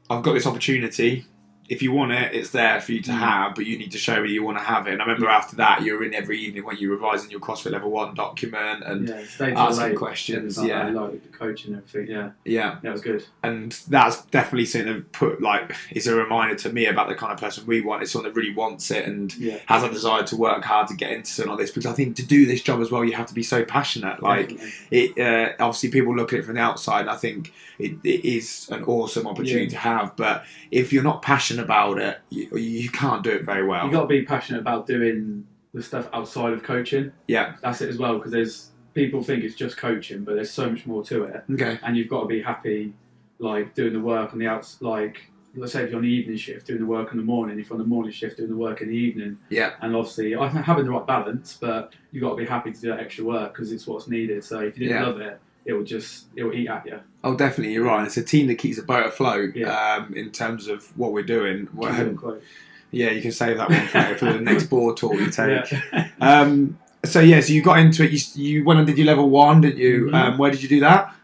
I've 0.10 0.24
got 0.24 0.34
this 0.34 0.46
opportunity. 0.46 1.26
If 1.70 1.82
you 1.84 1.92
want 1.92 2.12
it, 2.12 2.34
it's 2.34 2.50
there 2.50 2.82
for 2.82 2.92
you 2.94 3.02
to 3.04 3.12
Mm. 3.12 3.20
have, 3.20 3.56
but 3.56 3.66
you 3.66 3.78
need 3.78 3.92
to 3.92 3.98
show 3.98 4.22
me 4.22 4.30
you 4.32 4.44
want 4.44 4.58
to 4.58 4.64
have 4.64 4.88
it. 4.88 4.94
And 4.94 5.02
I 5.02 5.06
remember 5.06 5.30
after 5.30 5.56
that, 5.58 5.84
you 5.84 5.94
were 5.96 6.04
in 6.04 6.14
every 6.16 6.40
evening 6.40 6.66
when 6.66 6.78
you 6.78 6.90
were 6.90 6.96
revising 6.96 7.30
your 7.30 7.40
CrossFit 7.40 7.72
Level 7.72 7.92
One 7.92 8.16
document, 8.16 8.84
and 8.84 9.08
yeah, 9.08 9.50
asking 9.56 9.96
questions, 9.96 10.58
and, 10.58 10.68
yeah. 10.68 10.90
like 10.90 11.22
the 11.32 11.38
coach 11.38 11.66
and 11.66 11.78
everything. 11.78 12.08
Yeah, 12.16 12.32
yeah, 12.44 12.78
yeah, 12.84 12.92
was 12.92 13.02
good. 13.02 13.24
and 13.44 13.72
that's 13.88 14.26
definitely 14.26 14.66
something 14.66 14.94
that 14.94 15.12
put 15.12 15.42
like 15.42 15.76
is 15.92 16.08
a 16.08 16.16
reminder 16.16 16.56
to 16.56 16.74
me 16.74 16.86
about 16.88 17.08
the 17.08 17.16
kind 17.16 17.32
of 17.32 17.40
person 17.40 17.66
we 17.68 17.82
want. 17.82 18.02
It's 18.02 18.12
someone 18.12 18.32
that 18.32 18.36
really 18.36 18.54
wants 18.54 18.90
it 18.92 19.06
and 19.06 19.34
Yeah, 19.38 19.60
has 19.68 19.84
a 19.84 19.90
desire 19.90 20.24
to 20.24 20.36
work 20.36 20.64
hard 20.64 20.88
to 20.88 20.96
get 20.96 21.12
into 21.12 21.30
something 21.30 21.52
like 21.52 21.60
this. 21.60 21.72
Because 21.72 21.86
I 21.86 21.94
think 21.94 22.16
to 22.16 22.26
do 22.26 22.46
this 22.46 22.62
job 22.62 22.82
as 22.82 22.90
well, 22.92 23.06
you 23.06 23.14
have 23.14 23.28
to 23.28 23.34
be 23.36 23.44
so 23.44 23.64
passionate. 23.64 24.24
Like 24.24 24.50
definitely. 24.50 25.00
it, 25.00 25.20
uh, 25.20 25.64
obviously 25.64 25.90
people 25.90 26.16
look 26.16 26.34
at 26.34 26.40
it 26.40 26.46
from 26.46 26.56
the 26.56 26.62
outside, 26.62 27.02
and 27.02 27.10
I 27.12 27.16
think 27.16 27.54
it, 27.78 27.94
it 28.04 28.26
is 28.26 28.68
an 28.72 28.84
awesome 28.86 29.28
opportunity 29.28 29.68
to 29.68 29.78
have. 29.78 30.16
But 30.16 30.46
if 30.72 30.92
you're 30.92 31.04
not 31.04 31.22
passionate 31.22 31.59
about 31.60 32.00
it, 32.00 32.20
you, 32.30 32.56
you 32.58 32.90
can't 32.90 33.24
do 33.24 33.32
it 33.32 33.44
very 33.44 33.66
well. 33.66 33.86
you 33.86 33.92
got 33.92 34.02
to 34.02 34.08
be 34.08 34.24
passionate 34.24 34.60
about 34.60 34.88
doing 34.88 35.46
the 35.74 35.84
stuff 35.84 36.10
outside 36.14 36.54
of 36.54 36.64
coaching. 36.64 37.12
yeah. 37.28 37.56
That's 37.62 37.82
it 37.82 37.90
as 37.90 37.98
well 37.98 38.18
because 38.18 38.32
there's 38.32 38.72
people 38.94 39.22
think 39.24 39.44
it's 39.44 39.56
just 39.56 39.78
coaching, 39.78 40.24
but 40.24 40.36
there's 40.36 40.52
so 40.52 40.70
much 40.70 40.86
more 40.86 41.04
to 41.06 41.24
it, 41.26 41.44
Okay. 41.54 41.78
and 41.84 41.96
you've 41.96 42.10
got 42.10 42.22
to 42.22 42.28
be 42.28 42.42
happy, 42.42 42.94
like 43.38 43.74
doing 43.76 43.94
the 43.94 44.00
work 44.00 44.34
on 44.34 44.40
the 44.40 44.48
outs. 44.48 44.82
Like 44.82 45.22
let's 45.56 45.74
say 45.74 45.84
if 45.84 45.90
you're 45.90 45.98
on 45.98 46.04
the 46.04 46.10
evening 46.10 46.38
shift, 46.38 46.68
doing 46.68 46.80
the 46.80 46.86
work 46.86 47.12
in 47.12 47.18
the 47.18 47.24
morning. 47.24 47.60
If 47.60 47.68
you're 47.70 47.74
on 47.78 47.82
the 47.84 47.88
morning 47.88 48.12
shift, 48.12 48.38
doing 48.38 48.50
the 48.50 48.56
work 48.56 48.82
in 48.82 48.88
the 48.90 48.96
evening. 48.96 49.38
Yeah. 49.50 49.74
And 49.82 49.96
obviously, 49.96 50.36
I 50.36 50.48
think 50.50 50.64
having 50.66 50.86
the 50.86 50.92
right 50.92 51.06
balance, 51.08 51.58
but 51.60 51.94
you've 52.12 52.22
got 52.24 52.32
to 52.32 52.36
be 52.36 52.46
happy 52.46 52.72
to 52.72 52.80
do 52.82 52.90
that 52.90 53.00
extra 53.00 53.24
work 53.26 53.54
because 53.54 53.72
it's 53.72 53.86
what's 53.88 54.08
needed. 54.08 54.44
So 54.44 54.60
if 54.60 54.78
you 54.78 54.88
didn't 54.88 55.02
Yeah. 55.02 55.08
love 55.08 55.20
it, 55.22 55.40
it 55.66 55.74
will 55.74 55.84
just 55.84 56.26
it 56.36 56.44
will 56.44 56.54
eat 56.54 56.68
at 56.68 56.86
you. 56.86 57.00
Oh, 57.24 57.36
definitely, 57.36 57.74
you're 57.74 57.86
right. 57.86 58.06
It's 58.06 58.18
a 58.18 58.24
team 58.24 58.48
that 58.48 58.56
keeps 58.56 58.78
the 58.78 58.84
boat 58.84 59.06
afloat 59.08 59.56
Yeah. 59.56 59.96
um, 59.98 60.14
in 60.14 60.32
terms 60.32 60.68
of 60.68 60.86
what 60.98 61.12
we're 61.14 61.24
doing. 61.24 61.68
What- 61.74 61.96
Keep 61.96 62.24
it. 62.24 62.44
Yeah, 62.92 63.12
you 63.12 63.22
can 63.22 63.32
save 63.32 63.58
that 63.58 63.70
one 63.70 63.86
for, 63.88 64.18
for 64.18 64.34
the 64.34 64.42
next 64.52 64.64
board 64.66 64.98
talk 64.98 65.14
you 65.14 65.30
take. 65.30 65.72
Yeah. 65.72 66.10
Um, 66.22 66.80
so 67.06 67.20
yeah, 67.22 67.40
so 67.40 67.54
you 67.54 67.62
got 67.62 67.80
into 67.80 68.04
it. 68.04 68.12
You, 68.12 68.44
you 68.44 68.66
went 68.66 68.80
and 68.80 68.88
did 68.88 68.98
your 68.98 69.06
level 69.08 69.30
one, 69.30 69.62
didn't 69.62 69.78
you? 69.78 70.08
Mhm. 70.08 70.14
Um, 70.14 70.38
where 70.38 70.52
did 70.52 70.62
you 70.64 70.68
do 70.70 70.80
that? 70.82 71.16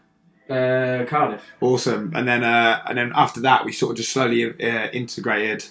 Uh, 0.50 1.06
Cardiff. 1.06 1.42
Awesome. 1.60 2.12
And 2.16 2.28
then 2.28 2.44
uh, 2.44 2.82
and 2.88 2.98
then 2.98 3.12
after 3.16 3.42
that, 3.42 3.66
we 3.66 3.72
sort 3.72 3.92
of 3.92 3.98
just 3.98 4.12
slowly 4.12 4.46
uh, 4.46 4.90
integrated 4.92 5.66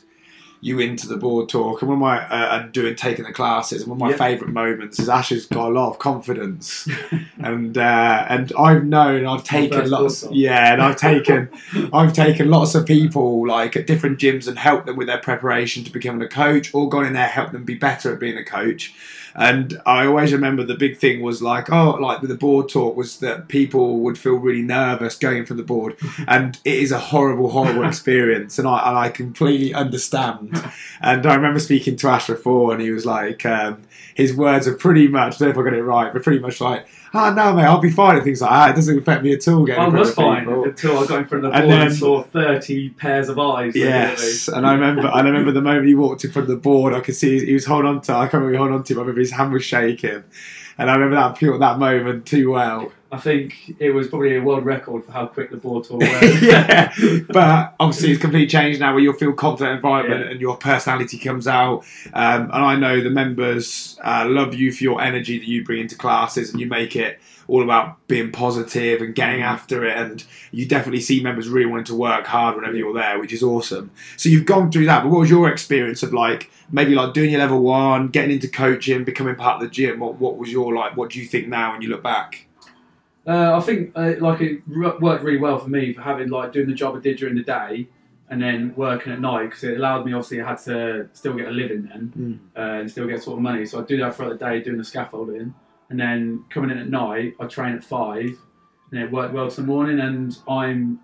you 0.65 0.81
into 0.81 1.07
the 1.07 1.19
board 1.19 1.47
talk. 1.51 1.83
And 1.83 1.91
one 1.91 1.97
of 1.99 2.01
my 2.01 2.27
uh, 2.27 2.59
and 2.63 2.73
doing 2.73 2.97
taking 2.97 3.27
the 3.27 3.33
classes. 3.35 3.83
And 3.83 3.91
one 3.91 3.99
of 3.99 4.01
my 4.01 4.11
Yeah. 4.13 4.17
favourite 4.17 4.51
moments 4.53 4.99
is 4.99 5.11
Ash 5.11 5.29
has 5.29 5.45
got 5.45 5.69
a 5.69 5.73
lot 5.75 5.91
of 5.91 5.99
confidence, 5.99 6.89
and 7.39 7.77
uh, 7.77 8.27
and 8.31 8.51
I've 8.59 8.85
known 8.85 9.27
I've 9.27 9.45
taken 9.45 9.91
lots. 9.91 10.25
Yeah, 10.31 10.73
and 10.73 10.81
I've 10.83 10.97
taken 10.97 11.51
I've 11.93 12.15
taken 12.15 12.49
lots 12.49 12.75
of 12.75 12.87
people 12.87 13.47
like 13.47 13.77
at 13.77 13.87
different 13.87 14.19
gyms 14.19 14.49
and 14.49 14.59
helped 14.59 14.87
them 14.87 14.97
with 14.97 15.07
their 15.07 15.19
preparation 15.19 15.85
to 15.85 15.91
becoming 15.93 16.23
a 16.23 16.29
coach, 16.29 16.73
or 16.75 16.89
gone 16.89 17.05
in 17.05 17.13
there 17.13 17.29
helped 17.29 17.53
them 17.53 17.65
be 17.65 17.75
better 17.75 18.15
at 18.15 18.19
being 18.19 18.39
a 18.39 18.45
coach. 18.45 18.95
And 19.35 19.81
I 19.85 20.07
always 20.07 20.33
remember 20.33 20.63
the 20.63 20.77
big 20.77 20.99
thing 20.99 21.21
was 21.21 21.43
like, 21.43 21.71
oh, 21.71 21.91
like 22.01 22.21
with 22.21 22.31
the 22.31 22.37
board 22.37 22.69
talk 22.69 22.97
was 22.97 23.19
that 23.19 23.49
people 23.49 23.99
would 24.01 24.17
feel 24.17 24.35
really 24.35 24.63
nervous 24.63 25.17
going 25.17 25.45
from 25.45 25.57
the 25.57 25.63
board, 25.63 25.97
and 26.29 26.59
it 26.65 26.75
is 26.75 26.93
a 26.93 26.99
horrible, 26.99 27.51
horrible 27.51 27.85
experience, 27.89 28.59
and 28.59 28.69
I 28.69 28.89
and 28.89 28.99
I 28.99 29.09
completely 29.09 29.75
understand. 29.75 30.63
And 31.01 31.27
I 31.27 31.35
remember 31.35 31.59
speaking 31.59 31.97
to 31.97 32.09
Ash 32.09 32.27
before, 32.29 32.73
and 32.73 32.81
he 32.81 32.91
was 32.91 33.05
like, 33.05 33.45
um, 33.45 33.83
his 34.15 34.35
words 34.35 34.69
are 34.69 34.75
pretty 34.75 35.09
much, 35.09 35.37
I 35.37 35.39
don't 35.39 35.41
know 35.41 35.51
if 35.51 35.59
I 35.59 35.71
got 35.71 35.79
it 35.79 35.83
right, 35.83 36.13
but 36.13 36.23
pretty 36.23 36.39
much 36.39 36.61
like, 36.61 36.87
ah, 37.13 37.33
no, 37.35 37.53
mate, 37.53 37.65
I'll 37.65 37.81
be 37.81 37.91
fine 37.91 38.17
and 38.17 38.25
things 38.25 38.41
like 38.41 38.51
that. 38.51 38.71
It 38.71 38.77
doesn't 38.77 38.99
affect 38.99 39.23
me 39.23 39.33
at 39.33 39.47
all. 39.49 39.65
Getting 39.65 39.83
I 39.83 39.89
was 39.89 40.15
fine 40.15 40.45
people. 40.45 40.65
until 40.65 40.99
I 40.99 41.07
got 41.07 41.19
in 41.21 41.27
front 41.27 41.45
of 41.45 41.53
the 41.53 41.59
And 41.59 41.69
board 41.69 41.83
and, 41.83 41.95
saw 41.95 42.23
30 42.23 42.91
pairs 42.91 43.29
of 43.29 43.39
eyes. 43.39 43.75
Yes, 43.75 44.49
and 44.49 44.67
I 44.67 44.73
remember, 44.73 45.09
I 45.09 45.21
remember 45.21 45.53
the 45.53 45.61
moment 45.61 45.87
he 45.87 45.95
walked 45.95 46.25
in 46.25 46.31
front 46.31 46.49
of 46.49 46.55
the 46.55 46.61
board. 46.61 46.95
I 46.95 47.01
could 47.01 47.17
see 47.17 47.45
he 47.45 47.55
was 47.55 47.67
holding 47.67 47.89
on 47.89 48.01
to. 48.03 48.13
I 48.15 48.23
can't 48.29 48.35
remember 48.35 48.53
he 48.53 48.57
holding 48.59 48.77
on 48.77 48.85
to. 48.85 48.93
Him. 48.93 48.99
I 48.99 49.03
remember 49.03 49.21
his 49.21 49.33
hand 49.33 49.53
was 49.53 49.65
shaking, 49.65 50.23
and 50.79 50.91
I 50.91 50.95
remember 50.95 51.17
that 51.17 51.37
feel 51.39 51.59
that 51.59 51.79
moment 51.79 52.27
too 52.27 52.53
well. 52.53 52.93
I 53.15 53.19
think 53.19 53.77
it 53.79 53.91
was 53.91 54.09
probably 54.09 54.37
a 54.37 54.43
world 54.43 54.65
record 54.65 55.05
for 55.05 55.13
how 55.13 55.27
quick 55.27 55.51
the 55.51 55.57
board 55.57 55.85
tour 55.85 55.99
went. 55.99 56.43
yeah, 56.43 56.93
but 57.29 57.75
obviously 57.79 58.11
it's 58.13 58.21
completely 58.21 58.49
changed 58.49 58.81
now, 58.81 58.93
where 58.93 59.03
you'll 59.03 59.15
feel 59.15 59.33
confident 59.33 59.77
environment 59.77 60.25
Yeah. 60.25 60.31
and 60.33 60.41
your 60.41 60.57
personality 60.57 61.19
comes 61.19 61.47
out. 61.47 61.85
Um, 62.13 62.43
and 62.45 62.53
I 62.53 62.77
know 62.77 63.01
the 63.01 63.11
members 63.11 63.99
uh, 64.05 64.27
love 64.29 64.55
you 64.55 64.73
for 64.73 64.83
your 64.85 65.01
energy 65.01 65.39
that 65.39 65.47
you 65.49 65.65
bring 65.65 65.81
into 65.83 65.97
classes, 65.97 66.51
and 66.51 66.61
you 66.61 66.67
make 66.67 66.97
it 66.97 67.21
all 67.47 67.63
about 67.63 68.07
being 68.09 68.33
positive 68.33 69.03
and 69.03 69.15
getting 69.15 69.43
after 69.43 69.85
it. 69.85 69.97
And 69.97 70.25
you 70.51 70.67
definitely 70.67 71.01
see 71.01 71.23
members 71.23 71.49
really 71.49 71.67
wanting 71.67 71.85
to 71.87 71.95
work 71.95 72.27
hard 72.27 72.57
whenever 72.57 72.77
you're 72.77 72.95
there, 72.95 73.19
which 73.21 73.33
is 73.35 73.43
awesome. 73.43 73.91
So 74.17 74.29
you've 74.31 74.47
gone 74.47 74.73
through 74.73 74.87
that, 74.87 75.03
but 75.03 75.11
what 75.11 75.21
was 75.21 75.31
your 75.31 75.49
experience 75.51 76.03
of 76.03 76.15
like 76.15 76.51
maybe 76.73 76.95
like 76.95 77.13
doing 77.13 77.31
your 77.31 77.41
level 77.41 77.61
one, 77.63 78.09
getting 78.09 78.31
into 78.33 78.49
coaching, 78.49 79.05
becoming 79.05 79.37
part 79.37 79.57
of 79.57 79.69
the 79.69 79.73
gym? 79.73 80.01
What 80.01 80.15
what 80.19 80.39
was 80.39 80.51
your 80.51 80.75
like? 80.75 80.97
What 80.97 81.11
do 81.11 81.21
you 81.21 81.27
think 81.27 81.49
now 81.49 81.73
when 81.73 81.83
you 81.83 81.89
look 81.89 82.03
back? 82.03 82.47
Uh, 83.27 83.57
I 83.57 83.61
think 83.61 83.93
uh, 83.95 84.15
like 84.19 84.41
it 84.41 84.61
r- 84.77 84.99
worked 84.99 85.25
really 85.25 85.39
well 85.39 85.59
for 85.59 85.69
me 85.69 85.93
for 85.93 86.03
having 86.03 86.29
like 86.29 86.53
doing 86.53 86.69
the 86.69 86.75
job 86.75 86.95
I 86.97 87.01
did 87.01 87.17
during 87.19 87.37
the 87.37 87.43
day 87.43 87.89
and 88.29 88.43
then 88.43 88.75
working 88.77 89.13
at 89.13 89.21
night 89.21 89.45
because 89.45 89.65
it 89.65 89.77
allowed 89.77 90.05
me. 90.05 90.13
Obviously, 90.13 90.41
I 90.41 90.49
had 90.49 90.59
to 90.65 91.09
still 91.13 91.35
get 91.35 91.49
a 91.49 91.51
living 91.51 91.83
then 91.85 92.13
uh, 92.57 92.81
and 92.81 92.91
still 92.91 93.07
get 93.07 93.23
sort 93.23 93.39
of 93.39 93.43
money. 93.43 93.65
So 93.67 93.81
I 93.81 93.85
do 93.85 93.97
that 93.99 94.15
throughout 94.15 94.39
the 94.39 94.45
day, 94.45 94.63
doing 94.63 94.79
the 94.79 94.85
scaffolding, 94.85 95.55
and 95.91 96.01
then 96.01 96.45
coming 96.51 96.71
in 96.71 96.79
at 96.79 96.89
night. 96.89 97.35
I 97.41 97.47
train 97.47 97.75
at 97.75 97.85
five, 97.85 98.37
and 98.91 99.01
it 99.01 99.11
worked 99.11 99.35
well 99.35 99.51
to 99.51 99.57
the 99.61 99.67
morning. 99.67 100.01
And 100.01 100.37
I'm 100.49 101.01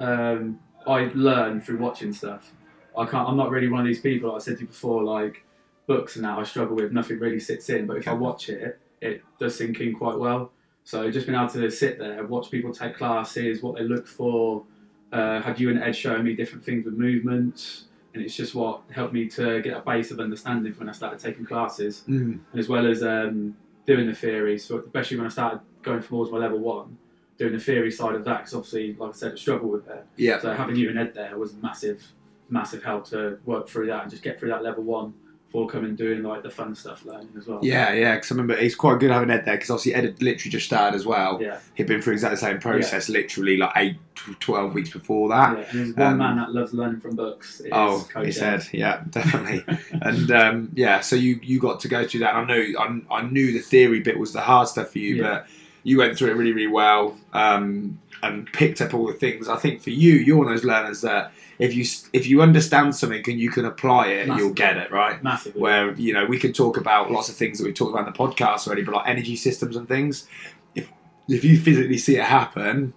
um, 0.00 0.60
I 0.86 1.10
learn 1.14 1.60
through 1.60 1.78
watching 1.78 2.12
stuff. 2.12 2.52
I 2.96 3.04
can't. 3.04 3.28
I'm 3.28 3.36
not 3.36 3.50
really 3.50 3.68
one 3.68 3.80
of 3.80 3.86
these 3.86 4.00
people. 4.00 4.30
Like 4.30 4.42
I 4.42 4.44
said 4.44 4.56
to 4.56 4.60
you 4.62 4.66
before, 4.68 5.02
like 5.04 5.44
books 5.86 6.16
and 6.16 6.24
that 6.24 6.38
I 6.38 6.42
struggle 6.44 6.76
with. 6.76 6.92
Nothing 6.92 7.18
really 7.18 7.40
sits 7.40 7.68
in. 7.68 7.86
But 7.86 7.96
if 7.98 8.08
I 8.08 8.12
watch 8.12 8.48
it, 8.48 8.78
it 9.00 9.22
does 9.38 9.56
sink 9.56 9.80
in 9.80 9.94
quite 9.94 10.18
well. 10.18 10.52
So 10.88 11.10
just 11.10 11.26
being 11.26 11.38
able 11.38 11.50
to 11.50 11.70
sit 11.70 11.98
there, 11.98 12.24
watch 12.24 12.50
people 12.50 12.72
take 12.72 12.96
classes, 12.96 13.62
what 13.62 13.74
they 13.74 13.82
look 13.82 14.06
for, 14.06 14.64
uh, 15.12 15.38
had 15.42 15.60
you 15.60 15.68
and 15.68 15.78
Ed 15.82 15.94
showing 15.94 16.24
me 16.24 16.34
different 16.34 16.64
things 16.64 16.86
with 16.86 16.94
movements, 16.94 17.84
and 18.14 18.22
it's 18.22 18.34
just 18.34 18.54
what 18.54 18.80
helped 18.90 19.12
me 19.12 19.28
to 19.28 19.60
get 19.60 19.76
a 19.76 19.80
base 19.80 20.10
of 20.12 20.18
understanding 20.18 20.72
when 20.78 20.88
I 20.88 20.92
started 20.92 21.18
taking 21.18 21.44
classes, 21.44 22.04
Mm. 22.08 22.38
as 22.54 22.70
well 22.70 22.86
as 22.86 23.02
um, 23.02 23.54
doing 23.86 24.06
the 24.06 24.14
theory. 24.14 24.58
So 24.58 24.78
especially 24.78 25.18
when 25.18 25.26
I 25.26 25.28
started 25.28 25.60
going 25.82 26.02
towards 26.02 26.30
my 26.32 26.38
level 26.38 26.58
one, 26.60 26.96
doing 27.36 27.52
the 27.52 27.60
theory 27.60 27.90
side 27.90 28.14
of 28.14 28.24
that, 28.24 28.38
because 28.38 28.54
obviously, 28.54 28.94
like 28.94 29.10
I 29.10 29.12
said, 29.12 29.32
I 29.32 29.36
struggle 29.36 29.68
with 29.68 29.84
that. 29.88 30.06
Yeah. 30.16 30.40
So 30.40 30.54
having 30.54 30.76
you 30.76 30.88
and 30.88 30.98
Ed 30.98 31.12
there 31.14 31.36
was 31.36 31.52
massive, 31.52 32.02
massive 32.48 32.82
help 32.82 33.04
to 33.10 33.38
work 33.44 33.68
through 33.68 33.88
that 33.88 34.04
and 34.04 34.10
just 34.10 34.22
get 34.22 34.40
through 34.40 34.48
that 34.48 34.62
level 34.64 34.84
one 34.84 35.12
before 35.50 35.66
coming 35.66 35.96
doing 35.96 36.22
like 36.22 36.42
the 36.42 36.50
fun 36.50 36.74
stuff 36.74 37.06
learning 37.06 37.30
as 37.38 37.46
well. 37.46 37.58
Yeah, 37.62 37.94
yeah, 37.94 38.14
because 38.16 38.30
I 38.30 38.34
remember 38.34 38.54
it's 38.54 38.74
quite 38.74 39.00
good 39.00 39.10
having 39.10 39.30
Ed 39.30 39.46
there 39.46 39.54
because 39.56 39.70
obviously 39.70 39.94
Ed 39.94 40.04
had 40.04 40.22
literally 40.22 40.50
just 40.50 40.66
started 40.66 40.94
as 40.94 41.06
well. 41.06 41.40
Yeah. 41.40 41.58
He'd 41.74 41.86
been 41.86 42.02
through 42.02 42.12
exactly 42.12 42.34
the 42.36 42.40
same 42.42 42.58
process, 42.58 43.08
literally 43.08 43.56
like 43.56 43.72
eight, 43.76 43.96
12 44.40 44.74
weeks 44.74 44.90
before 44.90 45.30
that. 45.30 45.56
Yeah, 45.58 45.64
and 45.70 45.78
there's 45.80 45.96
one 45.96 46.06
Um, 46.12 46.18
man 46.18 46.36
that 46.36 46.52
loves 46.52 46.74
learning 46.74 47.00
from 47.00 47.16
books. 47.16 47.60
Is 47.60 47.68
Oh, 47.72 48.06
he 48.22 48.30
said, 48.30 48.66
yeah, 48.72 49.02
definitely. 49.10 49.64
and 50.02 50.30
um, 50.30 50.70
yeah, 50.74 51.00
so 51.00 51.16
you 51.16 51.40
you 51.42 51.58
got 51.60 51.80
to 51.80 51.88
go 51.88 52.06
through 52.06 52.20
that. 52.20 52.34
I 52.34 52.44
know 52.44 52.62
I, 52.78 53.00
I 53.10 53.22
knew 53.22 53.52
the 53.52 53.60
theory 53.60 54.00
bit 54.00 54.18
was 54.18 54.34
the 54.34 54.42
hard 54.42 54.68
stuff 54.68 54.90
for 54.90 54.98
you, 54.98 55.16
Yeah. 55.16 55.22
but 55.22 55.46
you 55.82 55.96
went 55.96 56.18
through 56.18 56.28
it 56.30 56.34
really, 56.34 56.52
really 56.52 56.66
well 56.66 57.16
um, 57.32 57.98
and 58.22 58.46
picked 58.52 58.82
up 58.82 58.92
all 58.92 59.06
the 59.06 59.14
things. 59.14 59.48
I 59.48 59.56
think 59.56 59.80
for 59.80 59.90
you, 59.90 60.12
you're 60.12 60.36
one 60.36 60.48
of 60.48 60.52
those 60.52 60.64
learners 60.64 61.00
that 61.00 61.32
if 61.58 61.74
you 61.74 61.84
if 62.12 62.26
you 62.26 62.40
understand 62.42 62.94
something 62.94 63.22
and 63.26 63.40
you 63.40 63.50
can 63.50 63.64
apply 63.64 64.08
it, 64.08 64.26
you'll 64.28 64.52
get 64.52 64.76
it 64.76 64.90
right. 64.92 65.22
Massively. 65.22 65.60
where 65.60 65.92
you 65.94 66.12
know 66.12 66.24
we 66.24 66.38
can 66.38 66.52
talk 66.52 66.76
about 66.76 67.10
lots 67.10 67.28
of 67.28 67.34
things 67.34 67.58
that 67.58 67.64
we 67.64 67.72
talked 67.72 67.92
about 67.92 68.06
in 68.06 68.12
the 68.12 68.18
podcast 68.18 68.66
already, 68.66 68.82
but 68.82 68.94
like 68.94 69.08
energy 69.08 69.36
systems 69.36 69.76
and 69.76 69.88
things. 69.88 70.28
If 70.74 70.88
if 71.28 71.44
you 71.44 71.58
physically 71.58 71.98
see 71.98 72.16
it 72.16 72.24
happen, 72.24 72.94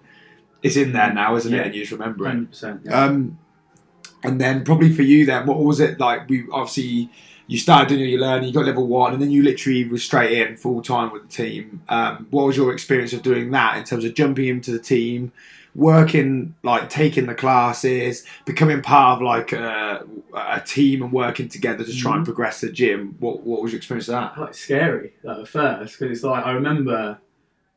it's 0.61 0.75
in 0.77 0.93
there 0.93 1.13
now, 1.13 1.35
isn't 1.35 1.51
Yeah. 1.51 1.61
it? 1.61 1.65
And 1.67 1.75
you 1.75 1.81
just 1.81 1.91
remember 1.91 2.27
it. 2.27 2.35
100%. 2.51 2.81
Yeah. 2.85 3.03
Um, 3.05 3.39
and 4.23 4.39
then 4.39 4.63
probably 4.63 4.93
for 4.93 5.01
you, 5.01 5.25
then 5.25 5.47
what 5.47 5.59
was 5.59 5.79
it 5.79 5.99
like? 5.99 6.29
We 6.29 6.45
obviously 6.51 7.09
you 7.47 7.57
started 7.57 7.89
doing 7.89 8.09
your 8.09 8.19
learning, 8.21 8.47
you 8.47 8.53
got 8.53 8.65
level 8.65 8.87
one, 8.87 9.11
and 9.13 9.21
then 9.21 9.31
you 9.31 9.43
literally 9.43 9.83
were 9.85 9.97
straight 9.97 10.37
in 10.47 10.55
full 10.55 10.81
time 10.81 11.11
with 11.11 11.23
the 11.23 11.27
team. 11.27 11.81
Um, 11.89 12.27
what 12.29 12.45
was 12.45 12.55
your 12.55 12.71
experience 12.71 13.11
of 13.13 13.23
doing 13.23 13.51
that 13.51 13.77
in 13.77 13.83
terms 13.83 14.05
of 14.05 14.13
jumping 14.13 14.47
into 14.47 14.71
the 14.71 14.79
team? 14.79 15.31
Working 15.73 16.55
like 16.63 16.89
taking 16.89 17.27
the 17.27 17.35
classes, 17.35 18.25
becoming 18.45 18.81
part 18.81 19.17
of 19.17 19.21
like 19.23 19.53
a, 19.53 20.05
a 20.35 20.59
team 20.61 21.01
and 21.01 21.13
working 21.13 21.47
together 21.47 21.83
to 21.85 21.95
try 21.95 22.13
and 22.15 22.21
Mhm. 22.23 22.25
progress 22.25 22.59
the 22.61 22.69
gym. 22.71 23.15
What 23.19 23.43
what 23.43 23.61
was 23.61 23.71
your 23.71 23.77
experience 23.77 24.09
of 24.09 24.13
that? 24.15 24.37
like 24.37 24.53
scary 24.53 25.13
like, 25.23 25.37
at 25.39 25.47
first 25.47 25.97
because 25.97 26.11
it's 26.17 26.23
like 26.25 26.45
I 26.45 26.51
remember, 26.51 27.19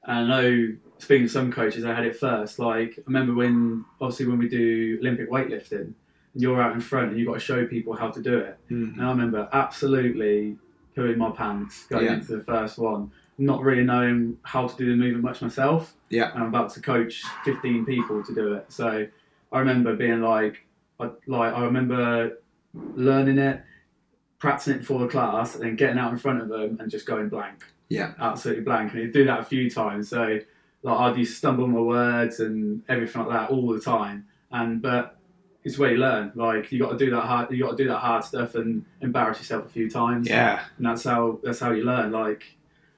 and 0.04 0.32
I 0.32 0.42
know 0.42 0.72
speaking 0.98 1.26
to 1.26 1.32
some 1.32 1.52
coaches, 1.52 1.84
I 1.84 1.94
had 1.94 2.04
it 2.04 2.16
first. 2.16 2.58
Like 2.58 2.94
I 2.98 3.02
remember 3.06 3.32
when 3.34 3.84
obviously 4.00 4.26
when 4.26 4.38
we 4.38 4.48
do 4.48 4.98
Olympic 5.00 5.30
weightlifting, 5.30 5.92
and 6.34 6.42
you're 6.42 6.60
out 6.60 6.74
in 6.74 6.80
front 6.80 7.10
and 7.10 7.18
you've 7.18 7.28
got 7.28 7.34
to 7.34 7.40
show 7.40 7.64
people 7.64 7.94
how 7.94 8.10
to 8.10 8.20
do 8.20 8.38
it. 8.38 8.58
Mm. 8.70 8.94
And 8.94 9.02
I 9.02 9.10
remember 9.10 9.48
absolutely 9.52 10.56
pooing 10.96 11.16
my 11.16 11.30
pants 11.30 11.86
going 11.86 12.06
Yeah. 12.06 12.14
into 12.14 12.36
the 12.36 12.42
first 12.42 12.76
one, 12.78 13.12
not 13.38 13.62
really 13.62 13.82
knowing 13.82 14.38
how 14.42 14.66
to 14.68 14.76
do 14.76 14.90
the 14.90 14.96
movement 14.96 15.24
much 15.24 15.42
myself. 15.42 15.94
Yeah. 16.08 16.32
And 16.32 16.42
I'm 16.42 16.48
about 16.48 16.70
to 16.74 16.80
coach 16.80 17.22
15 17.44 17.84
people 17.84 18.22
to 18.22 18.34
do 18.34 18.54
it. 18.54 18.66
So 18.68 19.06
I 19.52 19.58
remember 19.58 19.96
being 19.96 20.22
like, 20.22 20.66
I, 21.00 21.10
like 21.26 21.52
I 21.52 21.64
remember 21.64 22.38
learning 22.94 23.38
it, 23.38 23.62
practicing 24.38 24.74
it 24.74 24.78
before 24.80 25.00
the 25.00 25.08
class, 25.08 25.54
and 25.54 25.64
then 25.64 25.76
getting 25.76 25.98
out 25.98 26.12
in 26.12 26.18
front 26.18 26.42
of 26.42 26.48
them 26.48 26.78
and 26.80 26.90
just 26.90 27.06
going 27.06 27.28
blank. 27.28 27.64
Yeah. 27.88 28.12
Absolutely 28.20 28.62
blank. 28.62 28.92
And 28.92 29.02
you 29.02 29.12
do 29.12 29.24
that 29.24 29.40
a 29.40 29.44
few 29.44 29.68
times. 29.68 30.08
So 30.08 30.38
like 30.82 31.00
I'd 31.00 31.16
to 31.16 31.24
stumble 31.24 31.66
my 31.66 31.80
words 31.80 32.40
and 32.40 32.82
everything 32.88 33.22
like 33.22 33.30
that 33.30 33.50
all 33.50 33.72
the 33.72 33.80
time. 33.80 34.26
And 34.50 34.80
but 34.80 35.18
it's 35.64 35.78
where 35.78 35.92
you 35.92 35.96
learn. 35.96 36.32
Like 36.34 36.70
you 36.70 36.78
got 36.78 36.92
to 36.92 36.98
do 36.98 37.10
that 37.10 37.22
hard. 37.22 37.50
You 37.50 37.64
got 37.64 37.76
to 37.76 37.82
do 37.82 37.88
that 37.88 37.98
hard 37.98 38.22
stuff 38.22 38.54
and 38.54 38.84
embarrass 39.00 39.38
yourself 39.38 39.66
a 39.66 39.68
few 39.68 39.90
times. 39.90 40.28
Yeah, 40.28 40.62
And 40.76 40.86
that's 40.86 41.04
how 41.04 41.40
that's 41.42 41.58
how 41.58 41.72
you 41.72 41.84
learn. 41.84 42.12
Like 42.12 42.44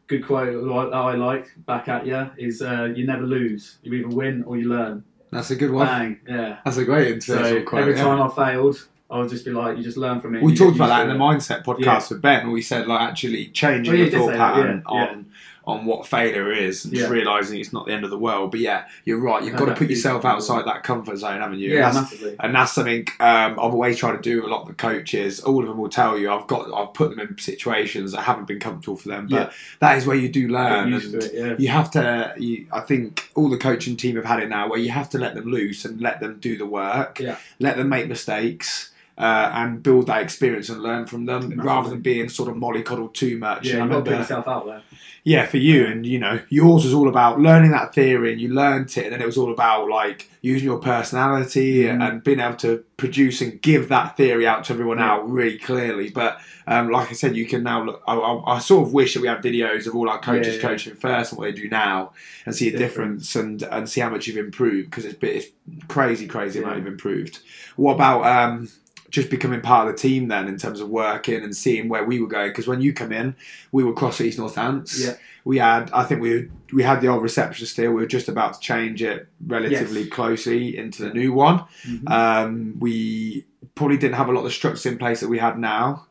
good 0.06 0.24
quote 0.26 0.52
that 0.52 0.94
I 0.96 1.14
like 1.14 1.50
back 1.66 1.88
at 1.88 2.06
you 2.06 2.30
is 2.38 2.62
uh, 2.62 2.84
you 2.94 3.06
never 3.06 3.24
lose. 3.24 3.78
You 3.82 3.92
either 3.94 4.08
win 4.08 4.44
or 4.44 4.56
you 4.56 4.68
learn. 4.68 5.04
that's 5.30 5.50
a 5.50 5.56
good 5.56 5.70
one. 5.70 5.86
Bang. 5.86 6.20
Yeah. 6.28 6.58
That's 6.64 6.76
a 6.76 6.84
great 6.84 7.22
So 7.22 7.34
intellectual 7.34 7.62
quote. 7.64 7.80
every 7.82 7.94
yeah. 7.96 8.04
time 8.04 8.22
I 8.22 8.28
failed, 8.34 8.88
I 9.10 9.18
would 9.18 9.28
just 9.30 9.44
be 9.44 9.50
like, 9.52 9.76
you 9.76 9.82
just 9.84 9.96
learn 9.96 10.20
from 10.20 10.34
it. 10.36 10.42
We 10.42 10.54
talked 10.56 10.76
about 10.76 10.88
that 10.88 11.02
in 11.08 11.16
the 11.16 11.22
mindset 11.22 11.64
podcast 11.64 12.10
with 12.10 12.20
Ben, 12.22 12.44
where 12.46 12.52
we 12.54 12.62
said 12.62 12.86
like 12.86 13.00
actually 13.00 13.48
changing 13.48 13.94
Oh, 13.94 13.96
yeah, 13.96 14.04
your 14.06 14.20
thought 14.20 14.30
that, 14.32 14.36
pattern 14.38 14.82
yeah, 14.90 14.94
yeah. 14.94 15.08
on 15.10 15.26
on 15.66 15.84
what 15.84 16.06
failure 16.06 16.52
is, 16.52 16.84
and 16.84 16.94
just 16.94 17.10
realizing 17.10 17.58
it's 17.58 17.72
not 17.72 17.86
the 17.86 17.92
end 17.92 18.04
of 18.04 18.10
the 18.10 18.18
world. 18.18 18.52
But 18.52 18.60
yeah, 18.60 18.84
you're 19.04 19.18
right. 19.18 19.42
You've 19.42 19.56
got 19.56 19.64
to 19.64 19.74
put 19.74 19.90
yourself 19.90 20.24
outside 20.24 20.64
that 20.66 20.84
comfort 20.84 21.16
zone, 21.16 21.40
haven't 21.40 21.58
you? 21.58 21.74
Yeah, 21.74 21.88
And 21.88 21.96
that's, 21.96 22.10
massively. 22.12 22.36
and 22.38 22.54
that's 22.54 22.72
something 22.72 23.06
um, 23.18 23.52
I've 23.52 23.58
always 23.58 23.98
tried 23.98 24.12
to 24.12 24.22
do. 24.22 24.36
with 24.36 24.44
A 24.44 24.48
lot 24.54 24.62
of 24.62 24.68
the 24.68 24.74
coaches, 24.74 25.40
all 25.40 25.60
of 25.62 25.68
them 25.68 25.78
will 25.78 25.88
tell 25.88 26.16
you, 26.16 26.30
I've 26.30 26.46
got, 26.46 26.72
I've 26.72 26.94
put 26.94 27.10
them 27.10 27.18
in 27.18 27.36
situations 27.38 28.12
that 28.12 28.20
haven't 28.22 28.46
been 28.46 28.60
comfortable 28.60 28.96
for 28.96 29.08
them. 29.08 29.26
But 29.28 29.36
Yeah. 29.36 29.50
that 29.80 29.98
is 29.98 30.06
where 30.06 30.16
you 30.16 30.28
do 30.28 30.46
learn. 30.48 30.92
and 30.92 31.14
it. 31.14 31.34
Yeah. 31.34 31.54
you 31.58 31.68
have 31.68 31.90
to. 31.92 32.34
You, 32.38 32.66
I 32.72 32.80
think 32.80 33.30
all 33.34 33.48
the 33.48 33.58
coaching 33.58 33.96
team 33.96 34.14
have 34.16 34.24
had 34.24 34.38
it 34.40 34.48
now, 34.48 34.68
where 34.68 34.78
you 34.78 34.90
have 34.90 35.10
to 35.10 35.18
let 35.18 35.34
them 35.34 35.46
loose 35.50 35.84
and 35.84 36.00
let 36.00 36.20
them 36.20 36.38
do 36.38 36.56
the 36.56 36.66
work, 36.66 37.18
Yeah. 37.18 37.38
let 37.58 37.76
them 37.76 37.88
make 37.88 38.06
mistakes, 38.08 38.92
uh, 39.18 39.50
and 39.54 39.82
build 39.82 40.06
that 40.08 40.22
experience 40.22 40.68
and 40.68 40.82
learn 40.82 41.06
from 41.06 41.24
them 41.26 41.42
Massively. 41.48 41.64
rather 41.64 41.90
than 41.90 42.00
being 42.00 42.28
sort 42.28 42.48
of 42.50 42.56
mollycoddled 42.56 43.14
too 43.14 43.38
much. 43.38 43.66
Yeah, 43.66 43.74
And 43.74 43.82
I 43.82 43.84
you've 43.84 43.90
got 43.90 44.04
to 44.04 44.10
remember- 44.10 44.10
put 44.10 44.18
yourself 44.20 44.48
out 44.48 44.66
there. 44.66 44.82
yeah, 45.24 45.46
for 45.46 45.56
you, 45.56 45.86
and 45.86 46.04
you 46.06 46.18
know, 46.18 46.40
yours 46.50 46.84
was 46.84 46.92
all 46.94 47.08
about 47.08 47.40
learning 47.40 47.70
that 47.70 47.94
theory, 47.94 48.32
and 48.32 48.40
you 48.40 48.48
learnt 48.52 48.96
it, 48.98 49.04
and 49.04 49.12
then 49.14 49.22
it 49.22 49.26
was 49.26 49.38
all 49.38 49.50
about 49.52 49.88
like 49.88 50.30
using 50.42 50.66
your 50.66 50.78
personality 50.78 51.84
Mm. 51.84 52.02
and 52.08 52.22
being 52.24 52.40
able 52.40 52.56
to 52.56 52.84
produce 52.96 53.40
and 53.40 53.60
give 53.62 53.88
that 53.88 54.16
theory 54.16 54.46
out 54.46 54.64
to 54.64 54.72
everyone 54.72 54.98
Yeah. 54.98 55.12
out 55.12 55.30
really 55.30 55.58
clearly. 55.58 56.10
But 56.10 56.38
um, 56.68 56.90
like 56.90 57.10
I 57.10 57.14
said, 57.14 57.36
you 57.36 57.46
can 57.46 57.62
now 57.62 57.84
look. 57.84 58.02
I, 58.06 58.14
I, 58.14 58.56
I 58.56 58.58
sort 58.58 58.86
of 58.86 58.92
wish 58.92 59.14
that 59.14 59.20
we 59.22 59.28
had 59.28 59.42
videos 59.42 59.86
of 59.86 59.94
all 59.96 60.08
our 60.10 60.18
coaches 60.20 60.56
Yeah, 60.56 60.62
yeah. 60.62 60.68
coaching 60.68 60.94
first 60.94 61.32
and 61.32 61.38
what 61.38 61.46
they 61.46 61.52
do 61.62 61.68
now, 61.68 62.12
and 62.44 62.54
see 62.54 62.68
a 62.74 62.76
difference 62.76 63.34
and 63.34 63.62
and 63.62 63.88
see 63.88 64.00
how 64.00 64.10
much 64.10 64.26
you've 64.26 64.36
improved 64.36 64.90
because 64.90 65.04
it's, 65.06 65.16
it's 65.22 65.46
crazy, 65.88 66.26
crazy 66.26 66.60
amount 66.60 66.76
you've 66.78 66.86
improved. 66.86 67.38
What 67.76 67.94
about 67.94 68.24
um, 68.26 68.68
just 69.10 69.30
becoming 69.30 69.60
part 69.60 69.86
of 69.88 69.94
the 69.94 69.98
team 70.00 70.28
then 70.28 70.48
in 70.48 70.56
terms 70.58 70.80
of 70.80 70.88
working 70.88 71.42
and 71.42 71.54
seeing 71.56 71.88
where 71.88 72.04
we 72.04 72.20
were 72.20 72.26
going? 72.26 72.48
Because 72.50 72.66
when 72.66 72.80
you 72.80 72.92
come 72.92 73.12
in, 73.12 73.34
we 73.72 73.84
were 73.84 73.92
Cross 73.92 74.20
East 74.20 74.38
Northants 74.38 75.04
Yeah. 75.04 75.14
we 75.44 75.58
had 75.58 75.90
I 75.92 76.04
think 76.04 76.20
we 76.20 76.48
we 76.72 76.82
had 76.82 77.00
the 77.00 77.08
old 77.08 77.22
reception 77.22 77.66
still. 77.66 77.90
We 77.92 78.02
were 78.02 78.06
just 78.06 78.28
about 78.28 78.54
to 78.54 78.60
change 78.60 79.02
it 79.02 79.28
relatively 79.46 80.02
Yes. 80.02 80.10
closely 80.12 80.76
into 80.76 81.02
the 81.04 81.12
new 81.14 81.32
one. 81.32 81.64
Mhm. 81.86 82.10
Um, 82.10 82.74
we 82.78 83.44
probably 83.74 83.96
didn't 83.96 84.16
have 84.16 84.28
a 84.28 84.32
lot 84.32 84.40
of 84.40 84.44
the 84.46 84.50
structures 84.50 84.86
in 84.86 84.98
place 84.98 85.20
that 85.20 85.28
we 85.28 85.38
had 85.38 85.58
now. 85.58 86.06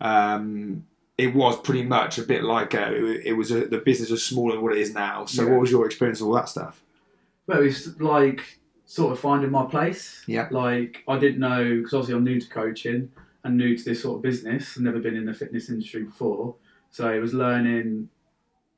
Um, 0.00 0.84
it 1.18 1.34
was 1.34 1.58
pretty 1.60 1.82
much 1.82 2.18
a 2.18 2.22
bit 2.22 2.44
like 2.44 2.74
a, 2.74 2.94
it 3.26 3.32
was 3.32 3.50
a, 3.50 3.64
the 3.66 3.78
business 3.78 4.10
was 4.10 4.22
smaller 4.24 4.52
than 4.52 4.62
what 4.62 4.72
it 4.74 4.78
is 4.78 4.92
now. 4.92 5.24
So, 5.24 5.42
Yeah. 5.44 5.50
what 5.52 5.60
was 5.62 5.70
your 5.70 5.86
experience 5.86 6.20
of 6.20 6.26
all 6.26 6.34
that 6.34 6.48
stuff? 6.48 6.82
Well, 7.46 7.62
it's 7.62 7.98
like 7.98 8.58
sort 8.86 9.12
of 9.12 9.18
finding 9.20 9.50
my 9.50 9.66
place. 9.66 10.22
Yeah. 10.26 10.48
Like 10.50 11.02
I 11.08 11.18
didn't 11.18 11.40
know 11.40 11.76
because 11.76 11.92
obviously 11.92 12.14
I'm 12.14 12.24
new 12.24 12.40
to 12.40 12.48
coaching 12.48 13.10
and 13.44 13.56
new 13.56 13.76
to 13.76 13.84
this 13.84 14.02
sort 14.02 14.16
of 14.16 14.22
business. 14.22 14.76
I've 14.76 14.82
never 14.84 15.00
been 15.00 15.16
in 15.16 15.26
the 15.26 15.34
fitness 15.34 15.68
industry 15.68 16.04
before, 16.04 16.54
so 16.90 17.12
it 17.12 17.18
was 17.18 17.34
learning 17.34 18.08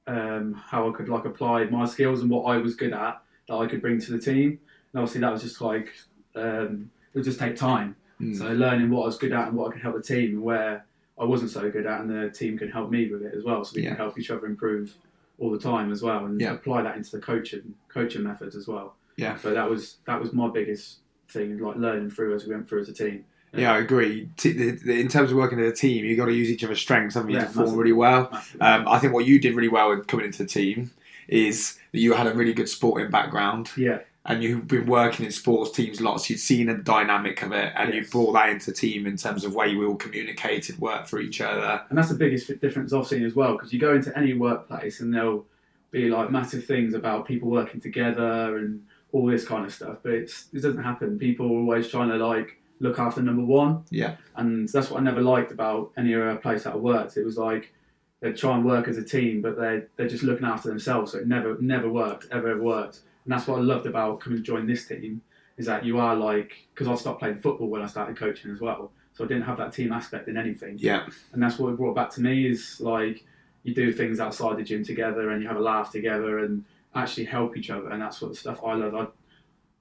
um, 0.07 0.55
how 0.55 0.89
I 0.89 0.93
could 0.97 1.09
like 1.09 1.27
apply 1.27 1.65
my 1.65 1.85
skills 1.85 2.23
and 2.23 2.31
what 2.31 2.45
I 2.45 2.57
was 2.57 2.75
good 2.75 2.93
at 2.93 3.21
that 3.49 3.55
I 3.55 3.67
could 3.67 3.81
bring 3.83 4.01
to 4.01 4.13
the 4.13 4.19
team. 4.19 4.59
And 4.93 5.01
obviously 5.03 5.21
that 5.21 5.31
was 5.33 5.43
just 5.43 5.61
like 5.61 5.93
um, 6.35 6.91
it 7.13 7.19
would 7.19 7.25
just 7.25 7.39
take 7.39 7.57
time. 7.57 7.95
Mm. 8.21 8.37
So 8.37 8.49
learning 8.49 8.91
what 8.91 9.03
I 9.03 9.07
was 9.07 9.19
good 9.19 9.33
at 9.33 9.49
and 9.49 9.57
what 9.57 9.69
I 9.69 9.73
could 9.73 9.83
help 9.83 9.97
the 9.97 10.03
team 10.03 10.31
and 10.37 10.43
where 10.43 10.85
I 11.21 11.25
wasn't 11.25 11.51
so 11.51 11.69
good 11.71 11.87
at, 11.87 12.01
and 12.01 12.11
the 12.11 12.31
team 12.31 12.57
can 12.57 12.71
help 12.71 12.91
me 12.91 13.11
with 13.11 13.23
it 13.23 13.35
as 13.35 13.45
well. 13.45 13.65
So 13.65 13.75
we 13.77 13.83
Yeah. 13.83 13.91
can 13.91 13.97
help 13.99 14.19
each 14.19 14.31
other 14.31 14.47
improve 14.47 14.95
all 15.39 15.51
the 15.51 15.59
time 15.59 15.93
as 15.93 16.03
well, 16.03 16.25
and 16.25 16.41
Yeah. 16.41 16.55
apply 16.55 16.83
that 16.83 16.97
into 16.97 17.11
the 17.13 17.21
coaching 17.21 17.75
coaching 17.89 18.23
methods 18.25 18.57
as 18.57 18.67
well. 18.67 18.95
Yeah. 19.19 19.37
So 19.37 19.53
that 19.53 19.69
was 19.69 19.97
that 20.07 20.21
was 20.21 20.33
my 20.33 20.49
biggest 20.49 20.99
thing, 21.29 21.59
like 21.59 21.77
learning 21.77 22.11
through 22.11 22.35
as 22.35 22.47
we 22.47 22.55
went 22.55 22.69
through 22.69 22.81
as 22.81 22.89
a 22.89 22.95
team. 22.95 23.25
Yeah, 23.53 23.73
I 23.73 23.79
agree. 23.79 24.29
T- 24.37 24.53
the, 24.53 24.71
the, 24.73 25.01
in 25.01 25.09
terms 25.09 25.31
of 25.31 25.37
working 25.39 25.59
as 25.61 25.73
a 25.73 25.75
team, 25.75 26.05
you've 26.05 26.19
got 26.19 26.27
to 26.27 26.35
use 26.35 26.51
each 26.51 26.63
other's 26.65 26.81
strengths, 26.81 27.15
haven't 27.15 27.31
you, 27.31 27.37
Yeah, 27.37 27.43
to 27.43 27.47
perform 27.47 27.65
massively. 27.67 27.83
really 27.83 27.93
well. 27.95 28.31
Um, 28.61 28.87
I 28.87 28.99
think 28.99 29.13
what 29.15 29.25
you 29.27 29.41
did 29.41 29.55
really 29.55 29.69
well 29.69 29.91
in 29.93 30.03
coming 30.05 30.27
into 30.27 30.43
the 30.43 30.49
team 30.49 30.91
is 31.29 31.79
that 31.93 31.99
you 32.01 32.13
had 32.15 32.27
a 32.27 32.35
really 32.35 32.53
good 32.53 32.69
sporting 32.69 33.11
background. 33.11 33.71
yeah, 33.77 33.99
and 34.27 34.43
you've 34.43 34.69
been 34.69 34.85
working 34.85 35.25
in 35.25 35.33
sports 35.33 35.71
teams 35.71 36.03
lots, 36.03 36.29
you'd 36.29 36.39
seen 36.41 36.67
the 36.67 36.75
dynamic 36.75 37.41
of 37.43 37.53
it, 37.53 37.73
and 37.75 37.95
you 37.95 38.05
brought 38.07 38.33
that 38.35 38.51
into 38.51 38.67
the 38.71 38.77
team 38.77 39.07
in 39.07 39.17
terms 39.17 39.43
of 39.43 39.55
way 39.55 39.75
we 39.75 39.87
all 39.87 39.97
communicated, 39.97 40.79
worked 40.79 41.09
for 41.09 41.19
each 41.19 41.41
other. 41.41 41.83
and 41.89 41.97
that's 41.97 42.11
the 42.11 42.15
biggest 42.15 42.61
difference 42.61 42.93
I've 42.93 43.07
seen 43.07 43.25
as 43.25 43.35
well. 43.35 43.53
Because 43.55 43.73
you 43.73 43.81
go 43.81 43.95
into 43.95 44.17
any 44.19 44.35
workplace 44.35 45.01
and 45.01 45.15
there'll 45.15 45.47
be 45.91 46.11
like 46.11 46.31
massive 46.31 46.67
things 46.67 46.93
about 46.93 47.27
people 47.27 47.49
working 47.49 47.81
together 47.81 48.59
and 48.59 48.83
all 49.13 49.27
this 49.27 49.45
kind 49.47 49.65
of 49.65 49.73
stuff, 49.73 49.99
but 50.03 50.13
it's, 50.13 50.49
it 50.53 50.61
doesn't 50.63 50.83
happen. 50.83 51.19
People 51.19 51.47
are 51.47 51.59
always 51.61 51.89
trying 51.89 52.11
to 52.11 52.17
like 52.17 52.61
look 52.81 52.99
after 52.99 53.23
number 53.23 53.45
one. 53.45 53.85
Yeah. 53.91 54.17
and 54.37 54.69
that's 54.69 54.91
what 54.91 55.01
I 55.01 55.03
never 55.03 55.21
liked 55.23 55.51
about 55.51 55.93
any 55.97 56.15
other 56.15 56.37
place 56.37 56.65
that 56.65 56.75
I 56.75 56.77
worked. 56.77 57.17
It 57.17 57.25
was 57.25 57.37
like 57.39 57.73
they 58.21 58.33
try 58.33 58.55
and 58.57 58.65
work 58.65 58.89
as 58.89 58.99
a 58.99 59.05
team, 59.05 59.41
but 59.43 59.59
they 59.59 59.83
they're 59.97 60.09
just 60.09 60.23
looking 60.25 60.47
after 60.47 60.69
themselves. 60.69 61.13
So 61.13 61.19
it 61.19 61.27
never 61.27 61.57
never 61.61 61.89
worked, 61.89 62.27
ever 62.31 62.49
ever 62.51 62.63
worked. 62.63 63.01
And 63.25 63.33
that's 63.33 63.47
what 63.47 63.59
I 63.59 63.63
loved 63.63 63.87
about 63.87 64.21
coming 64.21 64.39
to 64.39 64.43
join 64.45 64.67
this 64.67 64.87
team 64.87 65.23
is 65.57 65.67
that 65.67 65.85
you 65.85 65.99
are 65.99 66.15
like 66.15 66.67
because 66.75 66.89
I 66.89 66.95
stopped 66.95 67.19
playing 67.21 67.41
football 67.41 67.69
when 67.69 67.83
I 67.83 67.87
started 67.87 68.17
coaching 68.17 68.51
as 68.53 68.61
well, 68.61 68.93
so 69.13 69.25
I 69.25 69.27
didn't 69.29 69.43
have 69.45 69.57
that 69.59 69.73
team 69.73 69.93
aspect 69.93 70.29
in 70.29 70.37
anything. 70.37 70.77
Yeah, 70.79 71.07
And 71.33 71.43
that's 71.43 71.59
what 71.59 71.71
it 71.71 71.77
brought 71.77 71.95
back 71.97 72.11
to 72.11 72.21
me 72.21 72.47
is 72.49 72.81
like 72.81 73.25
you 73.65 73.75
do 73.75 73.93
things 73.93 74.21
outside 74.21 74.57
the 74.57 74.63
gym 74.63 74.85
together 74.85 75.31
and 75.31 75.43
you 75.43 75.49
have 75.49 75.57
a 75.57 75.61
laugh 75.61 75.91
together 75.91 76.39
and 76.39 76.65
actually 77.03 77.25
help 77.27 77.57
each 77.57 77.71
other, 77.71 77.89
and 77.91 78.01
that's 78.03 78.21
what 78.21 78.31
the 78.31 78.37
stuff 78.37 78.61
I 78.65 78.75
love. 78.75 78.95
I 78.95 79.07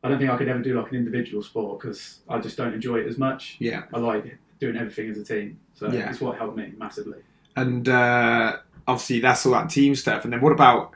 I 0.04 0.10
don't 0.10 0.20
think 0.20 0.30
I 0.30 0.38
could 0.38 0.48
ever 0.48 0.60
do 0.60 0.80
like 0.80 0.92
an 0.92 0.98
individual 0.98 1.42
sport 1.44 1.80
because 1.80 2.20
I 2.30 2.38
just 2.40 2.56
don't 2.56 2.74
enjoy 2.74 2.98
it 3.00 3.08
as 3.08 3.18
much. 3.18 3.58
yeah. 3.60 3.84
I 3.94 3.98
like 3.98 4.38
doing 4.60 4.78
everything 4.78 5.10
as 5.10 5.18
a 5.18 5.24
team. 5.24 5.60
So 5.74 5.92
Yeah. 5.92 6.10
it's 6.10 6.22
what 6.22 6.38
helped 6.38 6.56
me 6.56 6.72
massively. 6.78 7.18
And 7.56 7.90
uh, 7.90 8.58
obviously, 8.88 9.20
that's 9.20 9.46
all 9.46 9.54
that 9.54 9.70
team 9.72 9.96
stuff. 9.96 10.24
And 10.24 10.32
then 10.32 10.42
what 10.42 10.52
about 10.52 10.94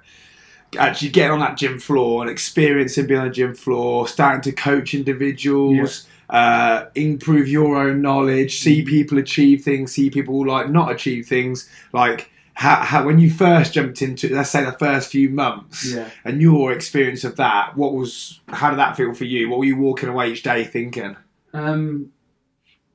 actually 0.77 1.09
getting 1.09 1.31
on 1.31 1.39
that 1.39 1.57
gym 1.57 1.79
floor 1.79 2.21
and 2.21 2.29
experiencing 2.29 3.07
being 3.07 3.19
on 3.19 3.27
the 3.27 3.33
gym 3.33 3.53
floor, 3.55 4.07
starting 4.07 4.41
to 4.43 4.51
coach 4.51 4.93
individuals? 4.93 6.07
Uh, 6.29 6.85
improve 6.95 7.49
your 7.49 7.75
own 7.75 8.01
knowledge, 8.01 8.61
see 8.61 8.83
people 8.85 9.17
achieve 9.17 9.63
things, 9.63 9.91
see 9.91 10.09
people 10.09 10.47
like 10.47 10.69
not 10.69 10.89
achieve 10.89 11.27
things. 11.27 11.69
Like 11.91 12.31
how, 12.53 12.75
how 12.83 13.05
when 13.05 13.17
you 13.19 13.29
first 13.31 13.73
jumped 13.73 14.01
into, 14.01 14.33
let's 14.33 14.49
say, 14.49 14.63
the 14.63 14.71
first 14.73 15.09
few 15.11 15.29
months, 15.29 15.93
Yeah. 15.93 16.09
and 16.23 16.41
your 16.41 16.71
experience 16.71 17.23
of 17.23 17.35
that, 17.37 17.75
what 17.77 17.93
was 17.93 18.39
how 18.49 18.69
did 18.69 18.79
that 18.79 18.95
feel 18.97 19.13
for 19.13 19.25
you? 19.25 19.49
What 19.49 19.59
were 19.59 19.65
you 19.65 19.77
walking 19.77 20.09
away 20.09 20.31
each 20.31 20.43
day 20.43 20.63
thinking? 20.63 21.15
Um, 21.53 22.11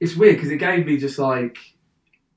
it's 0.00 0.16
weird 0.16 0.36
because 0.36 0.50
it 0.50 0.58
gave 0.58 0.86
me 0.86 0.98
just 0.98 1.18
like 1.18 1.56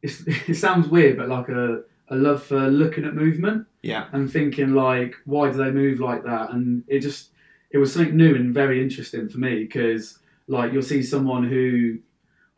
it's, 0.01 0.21
it 0.27 0.55
sounds 0.55 0.87
weird, 0.87 1.17
but 1.17 1.29
like 1.29 1.49
a, 1.49 1.81
a 2.09 2.15
love 2.15 2.41
for 2.43 2.69
looking 2.69 3.05
at 3.05 3.13
movement 3.15 3.67
Yeah, 3.83 4.07
and 4.11 4.31
thinking 4.31 4.73
like 4.73 5.15
why 5.25 5.51
do 5.51 5.57
they 5.57 5.71
move 5.71 5.99
like 5.99 6.23
that, 6.23 6.51
and 6.51 6.83
it 6.87 6.99
just 7.01 7.29
it 7.71 7.77
was 7.77 7.93
something 7.93 8.15
new 8.17 8.33
and 8.35 8.53
very 8.53 8.81
interesting 8.81 9.29
for 9.29 9.37
me 9.37 9.59
because 9.63 10.17
like 10.47 10.73
you'll 10.73 10.81
see 10.81 11.03
someone 11.03 11.47
who 11.47 11.99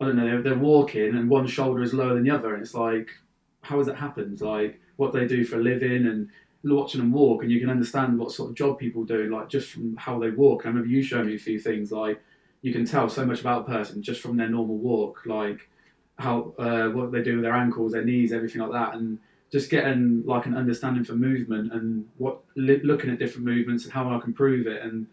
I 0.00 0.06
don't 0.06 0.16
know 0.16 0.24
they're, 0.24 0.42
they're 0.42 0.58
walking 0.58 1.14
and 1.14 1.28
one 1.28 1.46
shoulder 1.46 1.82
is 1.82 1.92
lower 1.92 2.14
than 2.14 2.22
the 2.24 2.30
other, 2.30 2.54
and 2.54 2.62
it's 2.62 2.74
like 2.74 3.10
how 3.62 3.78
has 3.78 3.86
that 3.86 3.96
happened? 3.96 4.40
Like 4.40 4.80
what 4.96 5.12
they 5.12 5.26
do 5.26 5.44
for 5.44 5.56
a 5.56 5.62
living 5.62 6.06
and 6.06 6.28
watching 6.64 7.00
them 7.00 7.12
walk, 7.12 7.42
and 7.42 7.50
you 7.50 7.60
can 7.60 7.70
understand 7.70 8.18
what 8.18 8.32
sort 8.32 8.50
of 8.50 8.56
job 8.56 8.78
people 8.78 9.04
do, 9.04 9.34
like 9.34 9.48
just 9.48 9.70
from 9.70 9.96
how 9.96 10.18
they 10.18 10.30
walk. 10.30 10.62
I 10.64 10.68
remember 10.68 10.88
you 10.88 11.02
showing 11.02 11.26
me 11.26 11.36
a 11.36 11.38
few 11.38 11.58
things, 11.58 11.90
like 11.90 12.22
you 12.60 12.72
can 12.72 12.84
tell 12.84 13.08
so 13.08 13.26
much 13.26 13.40
about 13.40 13.62
a 13.62 13.64
person 13.72 14.02
just 14.02 14.20
from 14.20 14.36
their 14.36 14.48
normal 14.48 14.76
walk, 14.76 15.22
like 15.26 15.68
how 16.18 16.54
uh, 16.58 16.88
what 16.88 17.10
they 17.10 17.22
do 17.22 17.34
with 17.34 17.42
their 17.42 17.54
ankles, 17.54 17.92
their 17.92 18.04
knees, 18.04 18.32
everything 18.32 18.60
like 18.60 18.72
that, 18.72 18.94
and 18.94 19.18
just 19.50 19.70
getting 19.70 20.24
like 20.24 20.46
an 20.46 20.56
understanding 20.56 21.04
for 21.04 21.14
movement 21.14 21.72
and 21.72 22.08
what 22.18 22.40
li- 22.56 22.80
looking 22.82 23.10
at 23.10 23.18
different 23.18 23.46
movements 23.46 23.84
and 23.84 23.92
how 23.92 24.08
I 24.08 24.18
can 24.18 24.30
improve 24.30 24.66
it 24.66 24.82
and 24.82 25.06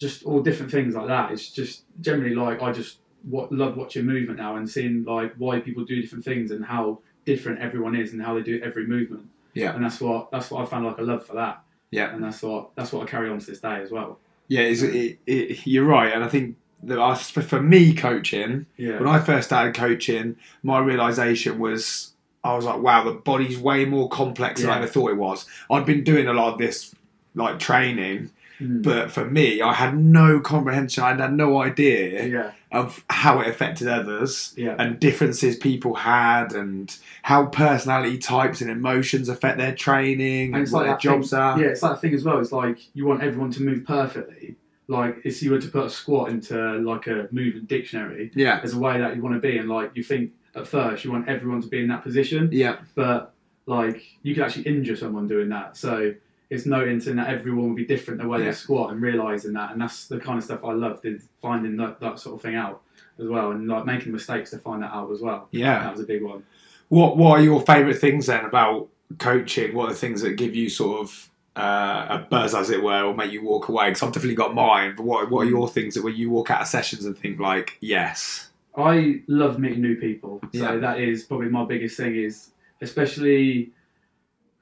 just 0.00 0.24
all 0.24 0.40
different 0.40 0.72
things 0.72 0.94
like 0.94 1.06
that. 1.06 1.30
It's 1.30 1.50
just 1.50 1.84
generally 2.00 2.34
like 2.34 2.60
I 2.60 2.72
just 2.72 2.98
what, 3.22 3.52
love 3.52 3.76
watching 3.76 4.04
movement 4.04 4.38
now 4.38 4.56
and 4.56 4.68
seeing 4.68 5.04
like 5.04 5.34
why 5.36 5.60
people 5.60 5.84
do 5.84 6.00
different 6.00 6.24
things 6.24 6.50
and 6.50 6.64
how 6.64 7.00
different 7.26 7.60
everyone 7.60 7.94
is 7.94 8.12
and 8.12 8.22
how 8.22 8.32
they 8.34 8.42
do 8.42 8.60
every 8.64 8.86
movement. 8.86 9.28
Yeah. 9.52 9.74
and 9.74 9.84
that's 9.84 10.00
what 10.00 10.30
that's 10.30 10.50
what 10.50 10.62
I 10.62 10.66
found 10.66 10.86
like 10.86 10.98
a 10.98 11.02
love 11.02 11.26
for 11.26 11.34
that. 11.34 11.62
Yeah. 11.90 12.12
and 12.14 12.22
that's 12.24 12.42
what 12.42 12.70
that's 12.74 12.92
what 12.92 13.02
I 13.06 13.10
carry 13.10 13.28
on 13.28 13.38
to 13.38 13.46
this 13.46 13.60
day 13.60 13.82
as 13.82 13.90
well. 13.90 14.18
yeah. 14.48 14.62
It, 14.62 15.18
it, 15.26 15.66
you're 15.66 15.84
right, 15.84 16.12
and 16.12 16.22
I 16.24 16.28
think 16.28 16.56
that 16.82 16.98
I, 16.98 17.14
for 17.16 17.60
me, 17.60 17.94
coaching 17.94 18.66
Yeah, 18.76 18.98
when 18.98 19.08
I 19.08 19.18
first 19.18 19.48
started 19.48 19.74
coaching, 19.74 20.36
my 20.62 20.78
realization 20.78 21.58
was 21.58 22.12
I 22.44 22.54
was 22.54 22.64
like, 22.64 22.80
wow, 22.80 23.02
the 23.02 23.12
body's 23.12 23.58
way 23.58 23.84
more 23.86 24.08
complex 24.08 24.60
than 24.60 24.70
I 24.70 24.76
ever 24.78 24.86
thought 24.86 25.10
it 25.10 25.16
was. 25.16 25.46
I'd 25.70 25.84
been 25.86 26.04
doing 26.04 26.28
a 26.28 26.32
lot 26.32 26.52
of 26.52 26.58
this 26.58 26.94
like 27.34 27.58
training, 27.58 28.30
Mm. 28.60 28.82
but 28.82 29.10
for 29.10 29.26
me, 29.26 29.60
I 29.60 29.74
had 29.74 29.98
no 29.98 30.40
comprehension. 30.40 31.04
I 31.04 31.14
had 31.14 31.32
no 31.34 31.60
idea 31.60 32.26
yeah, 32.26 32.52
of 32.76 33.04
how 33.10 33.40
it 33.40 33.48
affected 33.48 33.88
others. 33.88 34.52
yeah, 34.56 34.76
and 34.78 34.98
differences 35.00 35.56
people 35.56 35.94
had 35.94 36.52
and 36.52 36.96
how 37.22 37.46
personality 37.46 38.18
types 38.18 38.60
and 38.60 38.70
emotions 38.70 39.28
affect 39.28 39.58
their 39.58 39.74
training 39.74 40.46
and, 40.46 40.54
And 40.56 40.62
it's 40.62 40.72
what 40.72 40.86
like 40.86 41.00
their 41.02 41.12
jobs 41.12 41.30
thing, 41.30 41.38
are. 41.38 41.60
Yeah, 41.60 41.68
it's 41.68 41.80
that 41.80 42.00
thing 42.00 42.14
as 42.14 42.22
well. 42.24 42.38
It's 42.38 42.52
like 42.52 42.78
you 42.94 43.06
want 43.06 43.22
everyone 43.22 43.50
to 43.52 43.62
move 43.62 43.84
perfectly. 43.84 44.56
Like 44.88 45.16
if 45.24 45.42
you 45.42 45.50
were 45.50 45.60
to 45.60 45.68
put 45.68 45.84
a 45.86 45.90
squat 45.90 46.28
into 46.30 46.54
like 46.78 47.06
a 47.08 47.28
movement 47.32 47.66
dictionary, 47.68 48.30
Yeah. 48.34 48.60
as 48.62 48.74
a 48.74 48.78
way 48.78 48.98
that 48.98 49.16
you 49.16 49.22
want 49.22 49.34
to 49.34 49.40
be, 49.40 49.58
and 49.58 49.68
like 49.68 49.90
you 49.94 50.04
think 50.04 50.32
at 50.54 50.66
first 50.66 51.04
you 51.04 51.10
want 51.12 51.28
everyone 51.28 51.60
to 51.62 51.68
be 51.68 51.80
in 51.80 51.88
that 51.88 52.02
position, 52.04 52.48
Yeah. 52.52 52.76
but 52.94 53.32
like 53.66 54.00
you 54.22 54.34
could 54.34 54.44
actually 54.44 54.62
injure 54.64 54.94
someone 54.96 55.26
doing 55.26 55.48
that. 55.48 55.76
So 55.76 56.14
it's 56.50 56.66
noticing 56.66 57.16
that 57.16 57.28
everyone 57.28 57.68
will 57.68 57.74
be 57.74 57.84
different 57.84 58.20
the 58.20 58.28
way 58.28 58.38
Yeah. 58.40 58.46
they 58.46 58.52
squat 58.52 58.92
and 58.92 59.02
realizing 59.02 59.52
that, 59.54 59.72
and 59.72 59.80
that's 59.80 60.06
the 60.06 60.18
kind 60.18 60.38
of 60.38 60.44
stuff 60.44 60.64
I 60.64 60.72
loved 60.72 61.04
is 61.04 61.28
finding 61.42 61.76
that, 61.78 61.98
that 62.00 62.18
sort 62.18 62.36
of 62.36 62.42
thing 62.42 62.54
out 62.54 62.82
as 63.18 63.26
well, 63.28 63.50
and 63.52 63.66
like 63.66 63.84
making 63.86 64.12
mistakes 64.12 64.50
to 64.50 64.58
find 64.58 64.82
that 64.82 64.92
out 64.92 65.10
as 65.10 65.20
well. 65.20 65.48
Yeah. 65.50 65.80
That 65.82 65.92
was 65.92 66.00
a 66.00 66.06
big 66.06 66.22
one. 66.22 66.44
What 66.88 67.16
What 67.16 67.40
are 67.40 67.42
your 67.42 67.60
favourite 67.62 67.98
things 67.98 68.26
then 68.26 68.44
about 68.44 68.88
coaching? 69.18 69.74
What 69.74 69.86
are 69.86 69.92
the 69.92 69.98
things 69.98 70.20
that 70.22 70.32
give 70.36 70.54
you 70.54 70.68
sort 70.68 71.00
of 71.00 71.30
uh, 71.56 72.06
a 72.10 72.26
buzz, 72.30 72.54
as 72.54 72.68
it 72.70 72.82
were, 72.82 73.02
or 73.02 73.14
make 73.14 73.32
you 73.32 73.42
walk 73.42 73.68
away? 73.68 73.86
Because 73.88 74.02
I've 74.04 74.12
definitely 74.12 74.36
got 74.36 74.54
mine. 74.54 74.94
But 74.96 75.04
what 75.04 75.30
What 75.30 75.46
are 75.46 75.50
your 75.50 75.68
things 75.68 75.94
that 75.94 76.04
when 76.04 76.14
you 76.14 76.30
walk 76.30 76.50
out 76.50 76.60
of 76.60 76.66
sessions 76.68 77.04
and 77.06 77.16
think 77.18 77.40
like, 77.40 77.76
yes, 77.80 78.50
I 78.76 79.22
love 79.26 79.58
meeting 79.58 79.80
new 79.82 79.96
people. 79.96 80.38
So 80.54 80.60
Yeah. 80.60 80.76
that 80.76 81.00
is 81.00 81.24
probably 81.24 81.48
my 81.48 81.64
biggest 81.64 81.96
thing. 81.96 82.14
Is 82.14 82.50
especially 82.82 83.70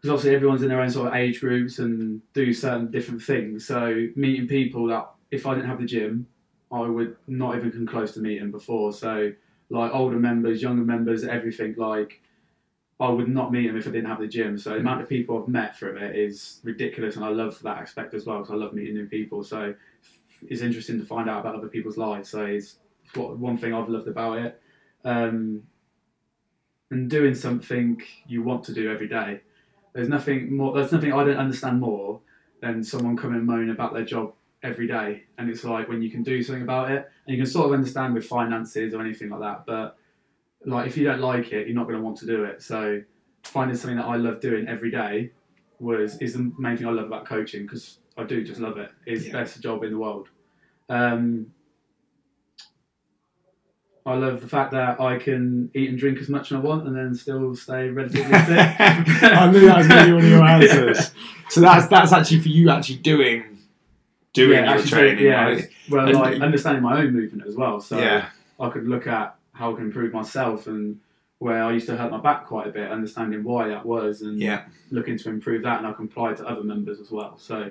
because 0.04 0.18
obviously 0.18 0.36
everyone's 0.36 0.60
in 0.60 0.68
their 0.68 0.82
own 0.82 0.90
sort 0.90 1.08
of 1.08 1.14
age 1.14 1.40
groups 1.40 1.78
and 1.78 2.20
do 2.34 2.52
certain 2.52 2.90
different 2.90 3.22
things. 3.22 3.66
So 3.66 4.08
meeting 4.14 4.46
people 4.46 4.86
that 4.88 5.08
if 5.30 5.46
I 5.46 5.54
didn't 5.54 5.70
have 5.70 5.80
the 5.80 5.86
gym, 5.86 6.26
I 6.70 6.82
would 6.82 7.16
not 7.26 7.56
even 7.56 7.72
come 7.72 7.86
close 7.86 8.12
to 8.12 8.20
meeting 8.20 8.50
before. 8.50 8.92
So 8.92 9.32
like 9.70 9.94
older 9.94 10.18
members, 10.18 10.60
younger 10.60 10.84
members, 10.84 11.24
everything 11.24 11.74
like. 11.78 12.20
I 13.00 13.08
would 13.08 13.28
not 13.28 13.50
meet 13.50 13.66
them 13.66 13.78
if 13.78 13.88
I 13.88 13.92
didn't 13.92 14.10
have 14.10 14.20
the 14.20 14.28
gym. 14.28 14.58
So 14.58 14.70
the 14.70 14.76
amount 14.76 15.00
of 15.00 15.08
people 15.08 15.40
I've 15.40 15.48
met 15.48 15.74
from 15.74 15.96
it 15.96 16.14
is 16.14 16.60
ridiculous, 16.62 17.16
and 17.16 17.24
I 17.24 17.30
love 17.30 17.58
that 17.62 17.78
aspect 17.78 18.12
as 18.12 18.26
well 18.26 18.40
because 18.40 18.52
I 18.52 18.56
love 18.56 18.74
meeting 18.74 18.94
new 18.94 19.06
people. 19.06 19.42
So 19.42 19.74
it's 20.46 20.60
interesting 20.60 21.00
to 21.00 21.06
find 21.06 21.30
out 21.30 21.40
about 21.40 21.56
other 21.56 21.68
people's 21.68 21.96
lives. 21.96 22.28
So 22.28 22.44
it's, 22.44 22.76
what 23.14 23.38
one 23.38 23.56
thing 23.56 23.72
I've 23.72 23.88
loved 23.88 24.06
about 24.06 24.36
it, 24.38 24.60
um, 25.02 25.62
and 26.90 27.08
doing 27.08 27.34
something 27.34 28.02
you 28.28 28.42
want 28.42 28.64
to 28.64 28.74
do 28.74 28.92
every 28.92 29.08
day. 29.08 29.40
There's 29.94 30.08
nothing 30.08 30.56
more. 30.56 30.74
There's 30.74 30.92
nothing 30.92 31.12
I 31.12 31.24
don't 31.24 31.36
understand 31.36 31.80
more 31.80 32.20
than 32.60 32.82
someone 32.82 33.16
coming 33.16 33.38
and 33.38 33.46
moaning 33.46 33.70
about 33.70 33.94
their 33.94 34.04
job 34.04 34.32
every 34.62 34.86
day. 34.86 35.24
And 35.38 35.48
it's 35.48 35.64
like 35.64 35.88
when 35.88 36.02
you 36.02 36.10
can 36.10 36.22
do 36.22 36.42
something 36.42 36.62
about 36.62 36.90
it, 36.90 37.08
and 37.26 37.36
you 37.36 37.42
can 37.42 37.50
sort 37.50 37.66
of 37.66 37.72
understand 37.72 38.14
with 38.14 38.26
finances 38.26 38.92
or 38.92 39.00
anything 39.00 39.30
like 39.30 39.40
that. 39.40 39.66
But 39.66 39.96
like 40.64 40.86
if 40.86 40.96
you 40.96 41.04
don't 41.04 41.20
like 41.20 41.52
it, 41.52 41.66
you're 41.66 41.76
not 41.76 41.84
going 41.86 41.96
to 41.98 42.02
want 42.02 42.18
to 42.18 42.26
do 42.26 42.44
it. 42.44 42.62
So 42.62 43.02
finding 43.44 43.76
something 43.76 43.96
that 43.98 44.06
I 44.06 44.16
love 44.16 44.40
doing 44.40 44.66
every 44.66 44.90
day 44.90 45.30
was 45.78 46.18
is 46.20 46.32
the 46.34 46.52
main 46.58 46.76
thing 46.76 46.86
I 46.86 46.90
love 46.90 47.06
about 47.06 47.26
coaching 47.26 47.62
because 47.62 47.98
I 48.16 48.24
do 48.24 48.42
just 48.42 48.60
love 48.60 48.78
it. 48.78 48.90
It's 49.06 49.26
Yeah. 49.26 49.32
the 49.32 49.38
best 49.38 49.60
job 49.62 49.84
in 49.84 49.90
the 49.92 49.98
world. 49.98 50.28
Um, 50.88 51.52
I 54.06 54.14
love 54.14 54.42
the 54.42 54.48
fact 54.48 54.72
that 54.72 55.00
I 55.00 55.16
can 55.18 55.70
eat 55.74 55.88
and 55.88 55.98
drink 55.98 56.18
as 56.18 56.28
much 56.28 56.52
as 56.52 56.56
I 56.56 56.60
want 56.60 56.86
and 56.86 56.94
then 56.94 57.14
still 57.14 57.56
stay 57.56 57.88
relatively 57.88 58.24
fit. 58.38 58.58
I 59.22 59.50
knew 59.50 59.66
that 59.66 59.78
was 59.78 59.88
going 59.88 60.00
to 60.00 60.06
be 60.06 60.12
one 60.12 60.24
of 60.24 60.30
your 60.30 60.44
answers. 60.46 61.10
So 61.48 61.60
that's 61.60 61.86
that's 61.88 62.12
actually 62.12 62.40
for 62.40 62.48
you 62.48 62.70
actually 62.70 62.96
doing 62.96 63.58
doing 64.34 64.64
yeah, 64.64 64.74
your 64.74 64.84
training, 64.84 65.24
yeah, 65.24 65.44
right? 65.44 65.68
Well, 65.90 66.06
And- 66.06 66.18
like 66.18 66.40
understanding 66.40 66.82
my 66.82 67.00
own 67.00 67.12
movement 67.12 67.48
as 67.48 67.56
well. 67.56 67.80
So 67.80 67.98
yeah, 67.98 68.28
I 68.60 68.68
could 68.68 68.86
look 68.86 69.06
at 69.06 69.36
how 69.52 69.72
I 69.72 69.76
can 69.76 69.84
improve 69.86 70.12
myself 70.12 70.66
and 70.66 71.00
where 71.38 71.62
I 71.62 71.72
used 71.72 71.86
to 71.86 71.96
hurt 71.96 72.10
my 72.10 72.18
back 72.20 72.46
quite 72.46 72.66
a 72.66 72.70
bit, 72.70 72.90
understanding 72.90 73.42
why 73.44 73.68
that 73.68 73.86
was 73.86 74.22
and 74.22 74.38
yeah, 74.40 74.64
looking 74.90 75.16
to 75.18 75.30
improve 75.30 75.62
that, 75.62 75.78
and 75.78 75.86
I 75.86 75.92
can 75.92 76.06
apply 76.06 76.32
it 76.32 76.36
to 76.38 76.46
other 76.46 76.62
members 76.62 77.00
as 77.00 77.10
well. 77.10 77.38
So 77.38 77.70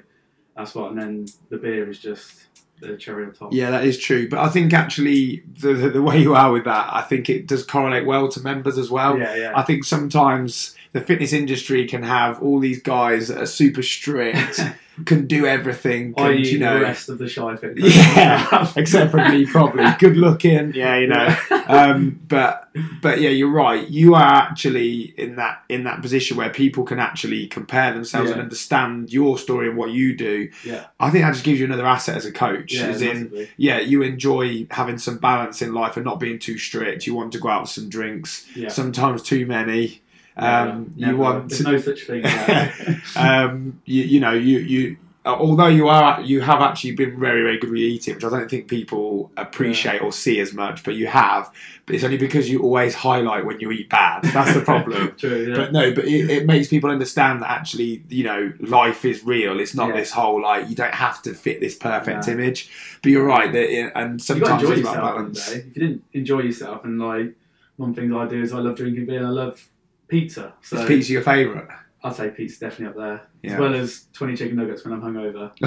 that's 0.56 0.74
what. 0.74 0.92
And 0.92 1.00
then 1.00 1.26
the 1.50 1.58
beer 1.58 1.90
is 1.90 2.00
just 2.00 2.46
the 2.80 2.98
cherry 2.98 3.26
on 3.26 3.32
top. 3.34 3.54
yeah. 3.54 3.72
That 3.72 3.86
is 3.86 3.98
true. 3.98 4.28
But 4.30 4.40
I 4.40 4.50
think 4.50 4.74
actually 4.74 5.44
the, 5.60 5.74
the 5.74 5.90
the 5.90 6.02
way 6.02 6.20
you 6.22 6.36
are 6.36 6.52
with 6.52 6.66
that, 6.66 6.90
I 6.94 7.02
think 7.02 7.30
it 7.30 7.48
does 7.48 7.66
correlate 7.66 8.06
well 8.06 8.28
to 8.30 8.42
members 8.42 8.78
as 8.78 8.90
well. 8.90 9.18
yeah, 9.18 9.36
yeah. 9.36 9.54
I 9.56 9.64
think 9.64 9.84
sometimes 9.86 10.76
the 10.92 11.02
fitness 11.02 11.34
industry 11.34 11.88
can 11.88 12.04
have 12.04 12.42
all 12.42 12.60
these 12.60 12.82
guys 12.82 13.28
that 13.30 13.38
are 13.40 13.46
super 13.48 13.82
strict, 13.82 14.60
can 15.06 15.26
do 15.26 15.46
everything, 15.46 16.14
I.e. 16.18 16.48
you 16.52 16.60
know, 16.60 16.76
the 16.76 16.82
rest 16.82 17.10
of 17.10 17.18
the 17.18 17.28
Shire 17.28 17.58
Fit. 17.58 17.78
Yeah, 17.80 18.72
except 18.76 19.12
for 19.12 19.18
me, 19.18 19.46
probably 19.46 19.86
good 20.00 20.18
looking. 20.18 20.74
Yeah, 20.84 20.98
you 20.98 21.08
know. 21.08 21.38
Um, 21.68 22.20
but 22.28 22.70
but 23.02 23.20
yeah, 23.22 23.30
you're 23.30 23.52
right. 23.52 23.88
You 23.88 24.16
are 24.16 24.22
actually 24.22 25.14
in 25.18 25.36
that 25.38 25.64
in 25.70 25.84
that 25.86 26.02
position 26.02 26.38
where 26.38 26.50
people 26.50 26.84
can 26.84 27.00
actually 27.00 27.48
compare 27.48 27.94
themselves 27.94 28.30
Yeah. 28.30 28.34
and 28.36 28.42
understand 28.44 29.12
your 29.12 29.38
story 29.38 29.68
and 29.68 29.78
what 29.78 29.92
you 29.92 30.16
do. 30.16 30.50
Yeah. 30.64 30.86
I 31.00 31.10
think 31.10 31.24
that 31.24 31.32
just 31.34 31.44
gives 31.44 31.60
you 31.60 31.66
another 31.66 31.86
asset 31.86 32.16
as 32.18 32.26
a 32.26 32.32
coach. 32.32 32.74
yeah, 32.74 32.86
as 32.88 33.02
in, 33.02 33.48
yeah, 33.58 33.80
you 33.80 34.02
enjoy 34.04 34.68
having 34.72 34.98
some 34.98 35.18
balance 35.18 35.62
in 35.62 35.74
life 35.74 35.98
and 35.98 36.06
not 36.06 36.20
being 36.20 36.40
too 36.40 36.58
strict. 36.58 37.08
You 37.08 37.16
want 37.16 37.32
to 37.34 37.40
go 37.40 37.50
out 37.50 37.62
with 37.62 37.72
some 37.72 37.90
drinks, 37.90 38.46
yeah. 38.56 38.70
sometimes 38.70 39.24
too 39.24 39.46
many. 39.46 40.02
Um, 40.36 40.94
you 40.96 41.16
want 41.18 41.50
There's 41.50 41.62
no 41.62 41.78
such 41.78 42.04
thing. 42.06 42.24
Um, 43.16 43.82
you, 43.86 44.04
you 44.04 44.20
know, 44.20 44.32
you, 44.34 44.58
you, 44.60 44.98
although 45.26 45.68
you 45.68 45.88
are, 45.88 46.20
you 46.22 46.42
have 46.42 46.62
actually 46.62 46.94
been 46.94 47.20
very, 47.20 47.44
very 47.44 47.60
good 47.60 47.70
with 47.70 47.80
eating, 47.80 48.16
which 48.16 48.24
I 48.24 48.30
don't 48.30 48.50
think 48.50 48.68
people 48.68 49.32
appreciate 49.38 50.02
or 50.02 50.12
see 50.12 50.40
as 50.40 50.54
much, 50.54 50.84
but 50.84 50.96
you 50.96 51.08
have. 51.08 51.52
But 51.86 51.96
it's 51.96 52.04
only 52.04 52.18
because 52.18 52.50
you 52.50 52.62
always 52.64 52.96
highlight 52.96 53.46
when 53.46 53.60
you 53.60 53.72
eat 53.72 53.90
bad. 53.90 54.24
That's 54.24 54.54
the 54.54 54.62
problem. 54.62 55.16
True. 55.18 55.50
Yeah. 55.50 55.56
But 55.56 55.72
no, 55.74 55.94
but 55.94 56.06
it, 56.06 56.30
it 56.30 56.46
makes 56.46 56.68
people 56.70 56.90
understand 56.90 57.42
that 57.42 57.52
actually, 57.52 58.04
you 58.10 58.24
know, 58.24 58.54
life 58.60 59.06
is 59.06 59.24
real. 59.24 59.60
It's 59.60 59.76
not 59.76 59.90
Yeah. 59.90 59.98
this 59.98 60.12
whole 60.12 60.42
like 60.42 60.70
you 60.70 60.76
don't 60.76 60.94
have 60.96 61.22
to 61.24 61.34
fit 61.34 61.60
this 61.60 61.76
perfect 61.76 62.28
image. 62.28 62.72
But 63.02 63.12
you're 63.12 63.26
right 63.26 63.52
that, 63.52 63.98
and 63.98 64.22
sometimes 64.22 64.64
it's 64.64 64.82
about 64.82 64.96
balance. 64.96 65.52
If 65.52 65.66
you 65.68 65.74
didn't 65.74 66.04
enjoy 66.14 66.40
yourself, 66.40 66.84
and 66.86 67.00
like 67.00 67.36
one 67.76 67.94
thing 67.94 68.10
that 68.10 68.18
I 68.18 68.28
do 68.28 68.42
is 68.42 68.54
I 68.54 68.60
love 68.60 68.78
drinking 68.78 69.06
beer. 69.06 69.20
and 69.20 69.28
I 69.28 69.32
love 69.32 69.70
pizza. 70.08 70.54
So 70.62 70.78
Is 70.80 70.86
pizza 70.88 71.14
your 71.14 71.22
favourite? 71.24 71.68
I'd 72.06 72.16
say 72.16 72.30
pizza's 72.32 72.60
definitely 72.60 72.88
up 72.88 72.96
there, 72.98 73.28
Yeah. 73.44 73.54
as 73.54 73.60
well 73.60 73.74
as 73.76 74.08
twenty 74.14 74.36
chicken 74.36 74.58
nuggets 74.58 74.84
when 74.84 74.94
I'm 74.94 75.02
hungover. 75.02 75.52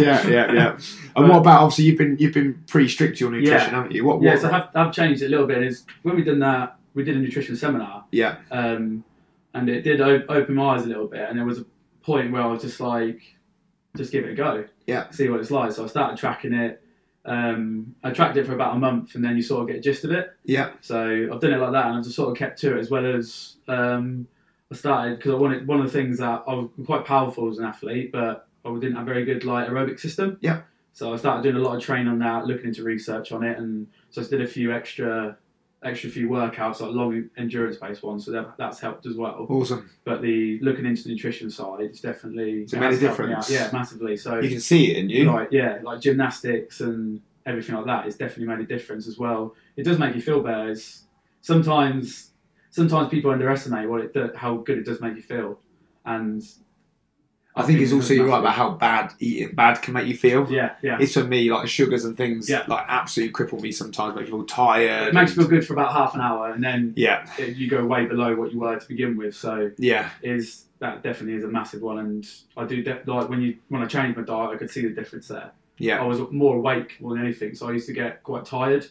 yeah, 0.00 0.26
yeah, 0.28 0.52
yeah. 0.52 0.70
And 0.72 0.80
But- 1.14 1.28
what 1.28 1.38
about 1.38 1.62
obviously 1.62 1.84
you've 1.86 1.98
been 1.98 2.16
you've 2.18 2.34
been 2.34 2.62
pretty 2.68 2.88
strict 2.88 3.18
to 3.18 3.24
your 3.24 3.32
nutrition, 3.32 3.52
Yeah. 3.52 3.70
haven't 3.70 3.92
you? 3.92 4.04
What? 4.04 4.18
what 4.20 4.24
Yeah, 4.24 4.38
so 4.38 4.50
I've, 4.52 4.68
I've 4.74 4.92
changed 4.92 5.22
it 5.22 5.26
a 5.26 5.28
little 5.30 5.46
bit. 5.46 5.62
Is 5.62 5.84
when 6.02 6.16
we 6.16 6.22
done 6.24 6.38
that, 6.40 6.76
we 6.94 7.02
did 7.04 7.16
a 7.16 7.18
nutrition 7.20 7.56
seminar, 7.56 8.04
yeah, 8.12 8.36
um, 8.52 9.04
and 9.54 9.68
it 9.68 9.82
did 9.82 10.00
o- 10.00 10.24
open 10.28 10.54
my 10.54 10.76
eyes 10.76 10.84
a 10.84 10.88
little 10.88 11.08
bit. 11.08 11.28
And 11.28 11.38
there 11.38 11.46
was 11.46 11.58
a 11.60 11.64
point 12.02 12.30
where 12.30 12.42
I 12.42 12.46
was 12.46 12.62
just 12.62 12.78
like, 12.80 13.20
just 13.96 14.12
give 14.12 14.24
it 14.24 14.30
a 14.32 14.34
go, 14.34 14.64
Yeah. 14.86 15.10
see 15.10 15.28
what 15.28 15.40
it's 15.40 15.50
like. 15.50 15.72
So 15.72 15.84
I 15.84 15.86
started 15.88 16.18
tracking 16.18 16.52
it. 16.54 16.80
Um, 17.24 17.94
I 18.02 18.10
tracked 18.10 18.36
it 18.36 18.46
for 18.46 18.52
about 18.54 18.76
a 18.76 18.78
month, 18.78 19.14
and 19.14 19.24
then 19.24 19.36
you 19.36 19.42
sort 19.42 19.62
of 19.62 19.68
get 19.68 19.76
a 19.76 19.80
gist 19.80 20.04
of 20.04 20.10
it. 20.10 20.34
yeah, 20.44 20.72
So 20.80 21.28
I've 21.32 21.40
done 21.40 21.52
it 21.52 21.58
like 21.58 21.72
that, 21.72 21.86
and 21.86 21.96
I've 21.96 22.04
just 22.04 22.16
sort 22.16 22.30
of 22.30 22.36
kept 22.36 22.58
to 22.60 22.76
it 22.76 22.80
as 22.80 22.90
well 22.90 23.06
as 23.06 23.56
um, 23.66 24.26
I 24.70 24.74
started 24.74 25.16
because 25.18 25.32
I 25.32 25.36
wanted 25.36 25.66
one 25.66 25.80
of 25.80 25.86
the 25.86 25.92
things 25.92 26.18
that 26.18 26.44
I 26.46 26.54
was 26.54 26.70
quite 26.84 27.04
powerful 27.04 27.48
as 27.50 27.58
an 27.58 27.64
athlete, 27.64 28.12
but 28.12 28.46
I 28.64 28.72
didn't 28.74 28.96
have 28.96 29.02
a 29.08 29.12
very 29.12 29.24
good 29.24 29.44
like 29.44 29.68
aerobic 29.68 30.00
system. 30.00 30.38
Yeah. 30.40 30.62
So 30.92 31.12
I 31.12 31.16
started 31.16 31.42
doing 31.42 31.56
a 31.56 31.66
lot 31.66 31.76
of 31.76 31.82
training 31.82 32.08
on 32.08 32.18
that, 32.20 32.46
looking 32.46 32.66
into 32.66 32.84
research 32.84 33.32
on 33.32 33.42
it, 33.42 33.58
and 33.58 33.88
so 34.10 34.22
I 34.22 34.26
did 34.26 34.40
a 34.42 34.46
few 34.46 34.72
extra, 34.72 35.36
extra 35.84 36.10
few 36.10 36.28
workouts 36.28 36.80
like 36.80 36.90
long 36.92 37.28
endurance 37.36 37.76
based 37.76 38.02
ones. 38.02 38.24
So 38.24 38.30
that, 38.32 38.54
that's 38.58 38.80
helped 38.80 39.06
as 39.06 39.16
well. 39.16 39.46
awesome. 39.48 39.90
But 40.04 40.22
the 40.22 40.58
looking 40.60 40.86
into 40.86 41.04
the 41.04 41.10
nutrition 41.10 41.50
side, 41.50 41.80
it's 41.82 42.00
definitely 42.00 42.62
It's 42.62 42.72
it 42.72 42.80
made 42.80 42.86
a 42.86 42.90
has 42.90 43.00
helped 43.00 43.20
me 43.20 43.26
difference. 43.26 43.50
Yeah, 43.50 43.70
massively. 43.72 44.16
So 44.16 44.40
You 44.40 44.48
can 44.48 44.60
see 44.60 44.90
it 44.90 44.96
in 44.96 45.10
you. 45.10 45.24
like 45.30 45.48
yeah, 45.52 45.78
like 45.82 46.00
gymnastics 46.00 46.80
and 46.80 47.20
everything 47.46 47.74
like 47.74 47.86
that. 47.86 48.06
It's 48.06 48.16
definitely 48.16 48.46
made 48.46 48.64
a 48.64 48.66
difference 48.66 49.06
as 49.06 49.18
well. 49.18 49.54
It 49.76 49.84
does 49.84 49.98
make 49.98 50.14
you 50.14 50.22
feel 50.22 50.40
better. 50.42 50.70
It's, 50.70 51.04
sometimes, 51.42 52.30
sometimes 52.70 53.10
people 53.10 53.30
underestimate 53.30 53.88
what 53.88 54.00
it 54.00 54.36
how 54.36 54.56
good 54.56 54.78
it 54.78 54.86
does 54.86 55.00
make 55.00 55.14
you 55.14 55.22
feel, 55.22 55.60
and 56.06 56.42
I 57.56 57.62
think 57.62 57.80
it's 57.80 57.92
also 57.92 58.14
you're 58.14 58.26
right 58.26 58.40
about 58.40 58.54
how 58.54 58.70
bad 58.70 59.12
eating 59.20 59.54
bad 59.54 59.80
can 59.80 59.94
make 59.94 60.08
you 60.08 60.16
feel. 60.16 60.50
yeah, 60.50 60.74
yeah. 60.82 60.98
It's 61.00 61.14
for 61.14 61.22
me 61.22 61.50
like 61.52 61.68
sugars 61.68 62.04
and 62.04 62.16
things 62.16 62.50
Yeah. 62.50 62.64
like 62.66 62.84
absolutely 62.88 63.32
cripple 63.32 63.60
me 63.60 63.70
sometimes. 63.70 64.16
Make 64.16 64.24
me 64.24 64.30
feel 64.30 64.44
tired. 64.44 65.08
It 65.08 65.14
makes 65.14 65.36
you 65.36 65.42
feel 65.42 65.50
good 65.50 65.64
for 65.66 65.72
about 65.74 65.92
half 65.92 66.14
an 66.16 66.20
hour, 66.20 66.50
and 66.50 66.62
then 66.64 66.94
yeah, 66.96 67.30
it, 67.38 67.56
you 67.56 67.68
go 67.70 67.84
way 67.84 68.06
below 68.06 68.34
what 68.34 68.52
you 68.52 68.58
were 68.58 68.76
to 68.78 68.88
begin 68.88 69.16
with. 69.16 69.36
So 69.36 69.70
yeah, 69.78 70.10
is 70.22 70.64
that 70.80 71.02
definitely 71.04 71.34
is 71.34 71.44
a 71.44 71.48
massive 71.48 71.80
one, 71.80 71.98
and 71.98 72.28
I 72.56 72.64
do 72.64 72.82
de- 72.82 73.02
like 73.06 73.28
when 73.28 73.40
you 73.40 73.56
when 73.68 73.82
I 73.82 73.86
changed 73.86 74.16
my 74.18 74.24
diet, 74.24 74.50
I 74.50 74.56
could 74.56 74.70
see 74.70 74.82
the 74.82 74.90
difference 74.90 75.28
there. 75.28 75.52
yeah. 75.78 76.02
I 76.02 76.04
was 76.06 76.20
more 76.32 76.56
awake 76.56 77.00
more 77.00 77.14
than 77.14 77.22
anything, 77.24 77.54
so 77.54 77.68
I 77.68 77.72
used 77.72 77.86
to 77.86 77.92
get 77.92 78.22
quite 78.24 78.44
tired. 78.44 78.86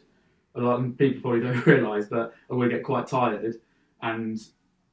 A 0.55 0.61
lot 0.61 0.79
of 0.79 0.97
people 0.97 1.21
probably 1.21 1.41
don't 1.41 1.65
realise, 1.73 2.05
but 2.05 2.33
I 2.49 2.53
would 2.53 2.69
get 2.69 2.83
quite 2.83 3.07
tired, 3.07 3.55
and 4.01 4.39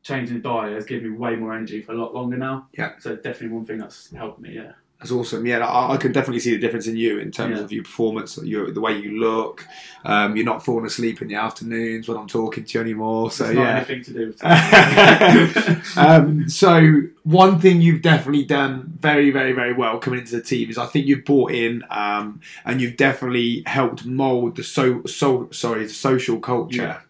changing 0.03 0.37
the 0.37 0.43
diet 0.43 0.75
has 0.75 0.87
given 0.87 1.11
me 1.11 1.17
way 1.17 1.37
more 1.37 1.55
energy 1.55 1.83
for 1.83 1.93
a 1.93 1.97
lot 1.97 2.15
longer 2.15 2.37
now. 2.37 2.69
Yeah. 2.73 2.93
So 2.99 3.17
definitely 3.17 3.49
one 3.49 3.67
thing 3.67 3.79
that's 3.79 4.11
helped 4.13 4.41
me. 4.41 4.55
Yeah. 4.55 4.73
That's 5.01 5.13
awesome. 5.13 5.47
Yeah, 5.47 5.67
I, 5.67 5.95
I 5.95 5.97
can 5.97 6.13
definitely 6.13 6.41
see 6.41 6.51
the 6.51 6.59
difference 6.59 6.87
in 6.87 6.95
you 6.95 7.21
in 7.21 7.31
terms 7.31 7.57
Yeah. 7.57 7.65
of 7.65 7.73
your 7.73 7.85
performance, 7.85 8.39
your, 8.43 8.71
the 8.71 8.83
way 8.83 8.99
you 8.99 9.19
look. 9.19 9.67
Um, 10.05 10.37
you're 10.37 10.45
not 10.45 10.63
falling 10.63 10.85
asleep 10.85 11.23
in 11.23 11.29
the 11.29 11.37
afternoons 11.37 12.07
when 12.07 12.19
I'm 12.19 12.27
talking 12.27 12.65
to 12.65 12.79
you 12.79 12.83
anymore. 12.83 13.31
So 13.31 13.47
it's 13.47 13.55
not 13.55 13.63
yeah. 13.63 13.77
anything 13.77 14.05
to 14.05 14.13
do 14.13 14.27
with 14.27 14.45
um, 15.97 16.51
so 16.51 17.01
one 17.23 17.59
thing 17.61 17.81
you've 17.81 18.03
definitely 18.03 18.45
done 18.45 18.93
very, 19.01 19.31
very, 19.31 19.53
very 19.53 19.73
well 19.73 19.99
coming 19.99 20.21
into 20.21 20.37
the 20.37 20.43
team 20.43 20.69
is 20.69 20.77
I 20.77 20.85
think 20.85 21.07
you've 21.07 21.25
brought 21.25 21.53
in 21.53 21.83
um, 21.89 22.43
and 22.67 22.83
you've 22.83 22.99
definitely 22.99 23.63
helped 23.65 24.05
mould 24.05 24.57
the 24.57 24.63
so, 24.63 25.03
so 25.05 25.49
sorry 25.51 25.85
the 25.85 25.95
social 25.95 26.39
culture 26.41 27.03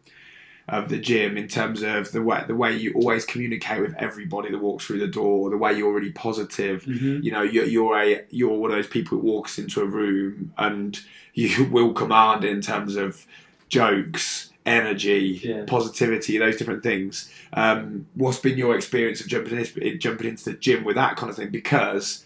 of 0.70 0.88
the 0.88 0.98
gym 0.98 1.36
in 1.36 1.48
terms 1.48 1.82
of 1.82 2.12
the 2.12 2.22
way 2.22 2.44
the 2.46 2.54
way 2.54 2.74
you 2.76 2.92
always 2.94 3.24
communicate 3.24 3.80
with 3.80 3.94
everybody 3.98 4.50
that 4.52 4.58
walks 4.58 4.86
through 4.86 5.00
the 5.00 5.08
door, 5.08 5.50
the 5.50 5.56
way 5.56 5.72
you're 5.76 5.92
really 5.92 6.12
positive. 6.12 6.84
Mhm. 6.84 7.24
You 7.24 7.32
know, 7.32 7.42
you're, 7.42 7.64
you're 7.74 7.96
a 7.98 8.24
you're 8.30 8.56
one 8.56 8.70
of 8.70 8.76
those 8.76 8.86
people 8.86 9.18
who 9.18 9.24
walks 9.26 9.58
into 9.58 9.80
a 9.80 9.84
room 9.86 10.52
and 10.56 10.98
you 11.34 11.64
will 11.70 11.92
command 11.92 12.44
in 12.44 12.60
terms 12.60 12.94
of 12.96 13.26
jokes, 13.68 14.52
energy, 14.66 15.40
Yeah. 15.42 15.64
positivity, 15.66 16.38
those 16.38 16.56
different 16.56 16.82
things. 16.82 17.32
Um, 17.52 18.06
what's 18.14 18.38
been 18.38 18.58
your 18.58 18.76
experience 18.76 19.20
of 19.20 19.26
jumping 19.28 19.58
in, 19.76 19.98
jumping 20.00 20.28
into 20.28 20.44
the 20.50 20.56
gym 20.56 20.84
with 20.84 20.96
that 20.96 21.16
kind 21.16 21.30
of 21.30 21.36
thing? 21.36 21.50
Because 21.50 22.24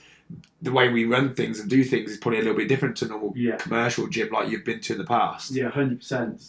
the 0.63 0.73
way 0.73 0.89
we 0.89 1.05
run 1.05 1.35
things 1.35 1.61
and 1.61 1.69
do 1.71 1.85
things 1.85 2.11
is 2.11 2.17
probably 2.17 2.41
a 2.41 2.43
little 2.43 2.57
bit 2.57 2.69
different 2.69 2.97
to 2.97 3.07
normal 3.07 3.33
Yeah. 3.37 3.57
commercial 3.57 4.07
gym 4.09 4.31
like 4.33 4.49
you've 4.51 4.65
been 4.65 4.81
to 4.81 4.93
in 4.95 4.99
the 4.99 5.05
past. 5.05 5.51
Yeah, 5.53 5.69
hundred 5.71 5.99
percent. 6.01 6.43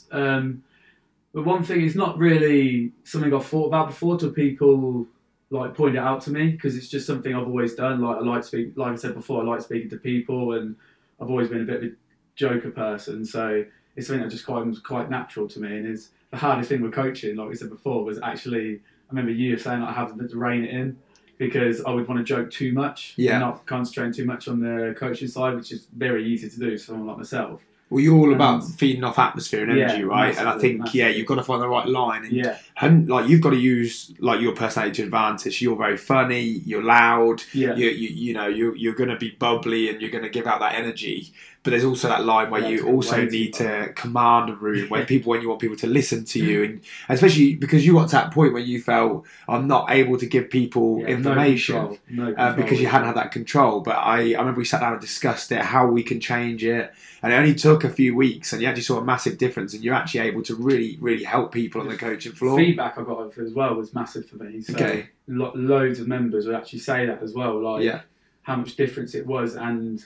But 1.35 1.43
one 1.45 1.63
thing 1.63 1.81
is 1.81 1.95
not 1.97 2.17
really 2.17 2.93
something 3.03 3.33
I've 3.33 3.45
thought 3.45 3.67
about 3.67 3.87
before 3.89 4.17
till 4.17 4.31
people 4.31 5.05
like 5.49 5.75
point 5.75 5.95
it 5.95 5.99
out 5.99 6.21
to 6.21 6.31
me 6.31 6.51
because 6.51 6.77
it's 6.77 6.87
just 6.87 7.05
something 7.05 7.35
I've 7.35 7.45
always 7.47 7.75
done. 7.75 7.99
Like 7.99 8.17
I 8.17 8.19
like 8.21 8.43
speak, 8.45 8.71
like 8.77 8.93
I 8.93 8.95
said 8.95 9.13
before, 9.13 9.41
I 9.41 9.45
like 9.45 9.59
speaking 9.61 9.89
to 9.89 9.97
people, 9.97 10.53
and 10.53 10.77
I've 11.19 11.29
always 11.29 11.49
been 11.49 11.61
a 11.61 11.65
bit 11.65 11.75
of 11.75 11.83
a 11.83 11.91
joker 12.35 12.71
person. 12.71 13.25
So 13.25 13.65
it's 13.97 14.07
something 14.07 14.23
that 14.23 14.31
just 14.31 14.45
quite 14.45 14.65
quite 14.83 15.09
natural 15.09 15.49
to 15.49 15.59
me. 15.59 15.75
And 15.77 15.85
it's 15.85 16.11
the 16.31 16.37
hardest 16.37 16.69
thing 16.69 16.81
with 16.81 16.93
coaching, 16.93 17.35
like 17.35 17.49
we 17.49 17.55
said 17.55 17.69
before, 17.69 18.05
was 18.05 18.17
actually 18.23 18.75
I 18.75 19.11
remember 19.11 19.33
you 19.33 19.57
saying 19.57 19.81
like 19.81 19.93
have 19.93 20.17
to 20.17 20.37
rein 20.37 20.63
it 20.63 20.69
in 20.71 20.97
because 21.37 21.83
I 21.83 21.91
would 21.91 22.07
want 22.07 22.17
to 22.19 22.23
joke 22.23 22.49
too 22.49 22.71
much, 22.71 23.13
Yeah. 23.17 23.33
and 23.33 23.41
not 23.41 23.65
concentrating 23.65 24.13
too 24.13 24.23
much 24.25 24.47
on 24.47 24.61
the 24.61 24.95
coaching 24.97 25.27
side, 25.27 25.53
which 25.55 25.73
is 25.73 25.87
very 25.93 26.25
easy 26.25 26.49
to 26.49 26.57
do 26.57 26.71
for 26.77 26.83
someone 26.85 27.07
like 27.07 27.17
myself. 27.17 27.61
Well, 27.89 28.03
you're 28.03 28.15
all 28.17 28.33
about 28.33 28.61
Um, 28.63 28.71
feeding 28.71 29.03
off 29.03 29.19
atmosphere 29.19 29.63
and 29.69 29.77
yeah, 29.77 29.89
energy, 29.89 30.03
right? 30.03 30.29
and 30.35 30.39
I 30.49 30.55
massively, 30.55 30.69
think 30.79 30.93
yeah, 30.95 31.07
you've 31.07 31.27
got 31.27 31.35
to 31.35 31.43
find 31.43 31.61
the 31.61 31.67
right 31.67 31.87
line. 31.87 32.25
And 32.25 32.33
Yeah, 32.33 32.57
hadn't- 32.73 33.07
like 33.09 33.29
you've 33.29 33.41
got 33.41 33.51
to 33.51 33.57
use 33.57 34.11
like 34.19 34.41
your 34.41 34.53
personality 34.53 34.95
to 34.97 35.03
advantage. 35.03 35.61
You're 35.61 35.77
very 35.77 35.97
funny. 35.97 36.41
You're 36.41 36.83
loud. 36.83 37.43
yeah. 37.53 37.75
You, 37.75 37.89
you 37.89 38.09
you 38.09 38.33
know 38.33 38.47
you're 38.47 38.75
you're 38.75 38.95
going 38.95 39.11
to 39.11 39.17
be 39.17 39.31
bubbly 39.37 39.89
and 39.89 40.01
you're 40.01 40.09
going 40.09 40.23
to 40.23 40.29
give 40.29 40.47
out 40.47 40.59
that 40.61 40.73
energy. 40.75 41.31
But 41.65 41.71
there's 41.71 41.83
also 41.83 42.07
that 42.09 42.23
line 42.25 42.51
where 42.51 42.61
Yeah, 42.61 42.69
you 42.69 42.85
also 42.87 43.25
need 43.25 43.55
to 43.55 43.91
command 43.95 44.51
a 44.51 44.55
room 44.55 44.87
when 44.87 45.07
people 45.07 45.31
when 45.31 45.41
you 45.41 45.49
want 45.49 45.59
people 45.59 45.75
to 45.77 45.87
listen 45.87 46.23
to 46.25 46.39
you, 46.39 46.63
and 46.63 46.81
especially 47.09 47.55
because 47.55 47.83
you 47.83 47.93
got 47.93 48.09
to 48.09 48.15
that 48.17 48.31
point 48.31 48.53
where 48.53 48.61
you 48.61 48.79
felt 48.79 49.25
I'm 49.49 49.65
not 49.67 49.89
able 49.89 50.19
to 50.19 50.27
give 50.27 50.51
people 50.51 50.99
Yeah, 51.01 51.07
information. 51.07 51.75
No 51.75 51.87
control, 51.87 51.99
no 52.11 52.23
uh, 52.23 52.35
control. 52.35 52.53
because 52.55 52.79
you 52.81 52.87
hadn't 52.87 53.07
had 53.07 53.17
that 53.17 53.31
control. 53.31 53.81
But 53.81 53.95
I, 53.97 54.17
I 54.35 54.37
remember 54.37 54.59
we 54.59 54.65
sat 54.65 54.81
down 54.81 54.93
and 54.93 55.01
discussed 55.01 55.51
it, 55.51 55.59
how 55.59 55.87
we 55.87 56.03
can 56.03 56.19
change 56.19 56.63
it, 56.63 56.93
and 57.23 57.33
it 57.33 57.35
only 57.35 57.55
took 57.55 57.83
a 57.83 57.89
few 57.89 58.15
weeks, 58.15 58.53
and 58.53 58.61
you 58.61 58.67
actually 58.67 58.83
saw 58.83 58.99
a 58.99 59.03
massive 59.03 59.39
difference, 59.39 59.73
and 59.73 59.83
you're 59.83 59.95
actually 59.95 60.19
able 60.19 60.43
to 60.43 60.53
really, 60.55 60.99
really 61.01 61.23
help 61.23 61.51
people 61.51 61.81
on 61.81 61.87
the 61.87 61.97
coaching 61.97 62.33
floor. 62.33 62.59
feedback 62.59 62.99
I 62.99 63.01
got 63.01 63.35
as 63.39 63.53
well 63.53 63.73
was 63.73 63.91
massive 63.91 64.27
for 64.29 64.35
me. 64.35 64.61
So 64.61 64.75
Okay. 64.75 65.09
lo- 65.27 65.53
loads 65.55 65.99
of 65.99 66.07
members 66.07 66.45
would 66.45 66.55
actually 66.55 66.79
say 66.79 67.07
that 67.07 67.23
as 67.23 67.33
well, 67.33 67.59
like 67.59 67.83
Yeah, 67.83 68.01
how 68.43 68.55
much 68.57 68.75
difference 68.75 69.15
it 69.15 69.25
was 69.25 69.55
and 69.55 70.05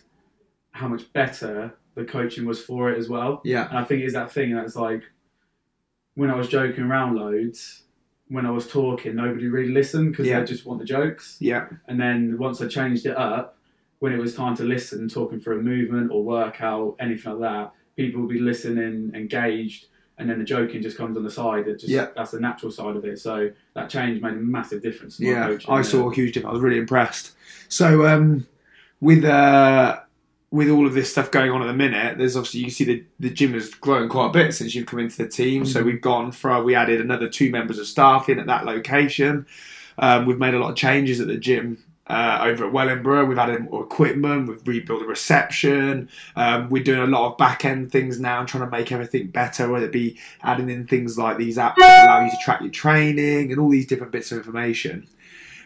how 0.71 0.87
much 0.87 1.11
better 1.13 1.73
the 1.95 2.05
coaching 2.05 2.45
was 2.45 2.61
for 2.61 2.91
it 2.91 2.97
as 2.97 3.09
well. 3.09 3.41
yeah, 3.43 3.67
And 3.69 3.77
I 3.77 3.83
think 3.83 4.03
it's 4.03 4.13
that 4.13 4.31
thing 4.31 4.53
that's 4.55 4.75
like 4.75 5.03
when 6.15 6.29
I 6.29 6.35
was 6.35 6.47
joking 6.47 6.83
around 6.85 7.15
loads, 7.15 7.83
when 8.27 8.45
I 8.45 8.51
was 8.51 8.67
talking, 8.67 9.15
nobody 9.15 9.47
really 9.47 9.71
listened 9.73 10.11
because 10.11 10.27
Yeah. 10.27 10.39
they 10.39 10.45
just 10.45 10.65
want 10.65 10.79
the 10.79 10.85
jokes. 10.85 11.37
yeah, 11.39 11.67
And 11.87 11.99
then 11.99 12.37
once 12.37 12.61
I 12.61 12.67
changed 12.67 13.05
it 13.05 13.17
up, 13.17 13.57
when 13.99 14.13
it 14.13 14.17
was 14.19 14.33
time 14.35 14.55
to 14.57 14.63
listen, 14.63 15.09
talking 15.09 15.39
for 15.39 15.53
a 15.53 15.61
movement 15.61 16.11
or 16.11 16.23
workout, 16.23 16.95
anything 16.99 17.33
like 17.39 17.41
that, 17.41 17.73
people 17.97 18.21
would 18.21 18.29
be 18.29 18.39
listening, 18.39 19.11
engaged, 19.13 19.87
and 20.17 20.29
then 20.29 20.39
the 20.39 20.45
joking 20.45 20.81
just 20.81 20.97
comes 20.97 21.17
on 21.17 21.23
the 21.23 21.29
side. 21.31 21.67
It 21.67 21.79
just 21.79 21.87
Yeah. 21.91 22.07
that's 22.15 22.31
the 22.31 22.39
natural 22.39 22.71
side 22.71 22.95
of 22.95 23.03
it. 23.03 23.19
So 23.19 23.51
that 23.73 23.89
change 23.89 24.21
made 24.21 24.33
a 24.33 24.35
massive 24.35 24.81
difference. 24.81 25.19
Yeah. 25.19 25.47
coaching, 25.47 25.71
I 25.71 25.77
yeah. 25.77 25.81
saw 25.81 26.09
a 26.09 26.13
huge 26.13 26.33
difference. 26.33 26.51
I 26.51 26.53
was 26.53 26.61
really 26.61 26.77
impressed. 26.77 27.35
So, 27.67 28.05
um, 28.07 28.45
with 29.01 29.25
uh, 29.25 29.99
with 30.51 30.69
all 30.69 30.87
of 30.87 30.93
this 30.93 31.11
stuff 31.11 31.29
going 31.29 31.51
on 31.51 31.61
at 31.61 31.67
the 31.67 31.73
minute, 31.73 32.17
there's 32.17 32.35
obviously 32.35 32.61
you 32.61 32.65
can 32.67 32.73
see 32.73 32.83
the 32.85 33.03
the 33.19 33.29
gym 33.29 33.53
has 33.53 33.69
grown 33.69 34.09
quite 34.09 34.27
a 34.27 34.31
bit 34.31 34.53
since 34.53 34.73
you've 34.73 34.87
come 34.87 34.99
into 34.99 35.17
the 35.17 35.27
team. 35.27 35.65
So 35.65 35.81
Mhm. 35.81 35.85
we've 35.85 36.01
gone 36.01 36.31
from 36.31 36.63
we 36.63 36.73
added 36.75 36.99
another 37.01 37.29
two 37.29 37.51
members 37.51 37.77
of 37.77 37.85
staff 37.85 38.29
in 38.29 38.39
at 38.39 38.47
that 38.47 38.65
location. 38.65 39.45
Um, 39.99 40.25
we've 40.25 40.39
made 40.39 40.53
a 40.53 40.59
lot 40.59 40.69
of 40.71 40.75
changes 40.75 41.19
at 41.19 41.27
the 41.27 41.37
gym. 41.37 41.77
Uh, 42.07 42.39
over 42.41 42.65
at 42.65 42.73
Wellingborough, 42.73 43.25
we've 43.25 43.37
added 43.37 43.69
more 43.69 43.83
equipment, 43.83 44.47
we've 44.47 44.67
rebuilt 44.67 45.01
the 45.01 45.05
reception. 45.05 46.09
Um, 46.35 46.67
we're 46.71 46.81
doing 46.81 47.01
a 47.01 47.05
lot 47.05 47.29
of 47.31 47.37
back 47.37 47.63
end 47.65 47.91
things 47.91 48.19
now, 48.19 48.43
trying 48.45 48.63
to 48.65 48.69
make 48.71 48.91
everything 48.91 49.27
better, 49.27 49.69
whether 49.69 49.85
it 49.85 49.91
be 49.91 50.17
adding 50.41 50.71
in 50.71 50.87
things 50.87 51.19
like 51.19 51.37
these 51.37 51.57
apps 51.57 51.75
that 51.77 52.05
allow 52.07 52.25
you 52.25 52.31
to 52.31 52.37
track 52.43 52.61
your 52.61 52.71
training 52.71 53.51
and 53.51 53.59
all 53.59 53.69
these 53.69 53.85
different 53.85 54.11
bits 54.11 54.31
of 54.31 54.39
information. 54.39 55.05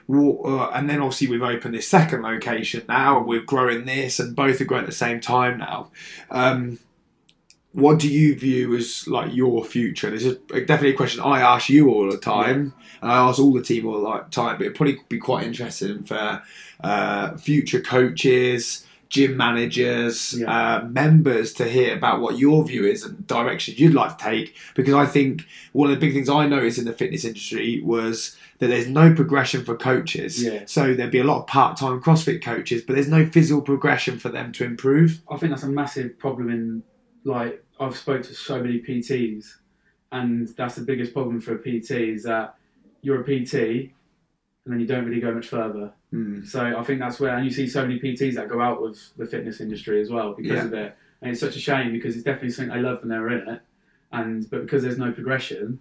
Uh, 0.09 0.69
and 0.71 0.89
then 0.89 1.01
obviously 1.01 1.27
we've 1.27 1.41
opened 1.41 1.73
this 1.73 1.87
second 1.87 2.21
location 2.21 2.83
now, 2.87 3.17
and 3.17 3.27
we're 3.27 3.41
growing 3.41 3.85
this, 3.85 4.19
and 4.19 4.35
both 4.35 4.59
are 4.61 4.65
growing 4.65 4.83
at 4.83 4.89
the 4.89 4.95
same 4.95 5.19
time 5.19 5.57
now. 5.57 5.91
Um, 6.29 6.79
what 7.71 7.99
do 7.99 8.07
you 8.07 8.37
view 8.37 8.75
as 8.75 9.07
like 9.07 9.33
your 9.33 9.65
future? 9.65 10.11
This 10.11 10.23
is 10.23 10.37
definitely 10.47 10.91
a 10.91 10.97
question 10.97 11.21
I 11.21 11.41
ask 11.41 11.69
you 11.69 11.89
all 11.89 12.09
the 12.09 12.17
time, 12.17 12.73
and 13.01 13.11
I 13.11 13.15
ask 13.15 13.39
all 13.39 13.53
the 13.53 13.63
team 13.63 13.87
all 13.87 14.01
the 14.01 14.19
time. 14.29 14.57
But 14.57 14.65
it'd 14.65 14.75
probably 14.75 14.99
be 15.09 15.17
quite 15.17 15.47
interesting 15.47 16.03
for 16.03 16.41
uh, 16.83 17.37
future 17.37 17.81
coaches, 17.81 18.85
gym 19.13 19.37
managers, 19.37 20.33
Yeah. 20.39 20.49
uh, 20.81 20.85
members 20.87 21.53
to 21.53 21.65
hear 21.65 21.95
about 21.95 22.19
what 22.19 22.39
your 22.39 22.65
view 22.65 22.83
is 22.85 23.03
and 23.05 23.25
directions 23.27 23.79
you'd 23.79 23.93
like 23.93 24.17
to 24.17 24.23
take. 24.23 24.55
Because 24.73 24.95
I 24.95 25.05
think 25.05 25.45
one 25.71 25.87
of 25.89 25.95
the 25.95 25.99
big 26.03 26.13
things 26.15 26.29
I 26.29 26.47
noticed 26.47 26.79
in 26.79 26.85
the 26.85 26.93
fitness 26.93 27.23
industry 27.23 27.79
was 27.85 28.35
that 28.57 28.67
there's 28.67 28.87
no 28.87 29.13
progression 29.13 29.63
for 29.63 29.77
coaches. 29.77 30.43
Yeah. 30.43 30.63
So 30.65 30.95
there'd 30.95 31.11
be 31.11 31.19
a 31.19 31.23
lot 31.23 31.41
of 31.41 31.47
part-time 31.47 32.01
CrossFit 32.01 32.41
coaches, 32.41 32.81
but 32.81 32.93
there's 32.95 33.07
no 33.07 33.23
physical 33.27 33.61
progression 33.61 34.17
for 34.17 34.29
them 34.29 34.51
to 34.53 34.63
improve. 34.65 35.21
I 35.29 35.37
think 35.37 35.51
that's 35.51 35.63
a 35.63 35.69
massive 35.69 36.17
problem 36.17 36.49
in 36.49 36.81
like 37.23 37.63
I've 37.79 37.95
spoke 37.95 38.23
to 38.23 38.33
so 38.33 38.61
many 38.63 38.79
PTs, 38.81 39.45
and 40.11 40.47
that's 40.57 40.73
the 40.75 40.81
biggest 40.81 41.13
problem 41.13 41.39
for 41.39 41.53
a 41.53 41.59
PT 41.59 41.91
is 42.15 42.23
that 42.23 42.55
you're 43.03 43.21
a 43.21 43.23
PT, 43.23 43.91
and 44.65 44.73
then 44.73 44.79
you 44.79 44.87
don't 44.87 45.05
really 45.05 45.19
go 45.19 45.33
much 45.33 45.47
further. 45.47 45.91
Hmm. 46.11 46.43
So 46.45 46.61
I 46.77 46.83
think 46.83 46.99
that's 46.99 47.19
where, 47.19 47.35
and 47.35 47.45
you 47.45 47.51
see 47.51 47.67
so 47.67 47.81
many 47.85 47.99
PTs 47.99 48.35
that 48.35 48.49
go 48.49 48.61
out 48.61 48.77
of 48.81 48.97
the 49.17 49.25
fitness 49.25 49.59
industry 49.59 50.01
as 50.01 50.09
well 50.09 50.33
because 50.33 50.51
Yeah. 50.51 50.65
of 50.65 50.73
it, 50.73 50.95
and 51.21 51.31
it's 51.31 51.39
such 51.39 51.55
a 51.55 51.59
shame 51.59 51.91
because 51.91 52.15
it's 52.15 52.23
definitely 52.23 52.51
something 52.51 52.73
they 52.73 52.81
love 52.81 52.99
when 53.01 53.09
they 53.09 53.17
were 53.17 53.31
in 53.31 53.47
it, 53.47 53.61
and 54.11 54.49
but 54.49 54.61
because 54.61 54.83
there's 54.83 54.97
no 54.97 55.11
progression, 55.11 55.79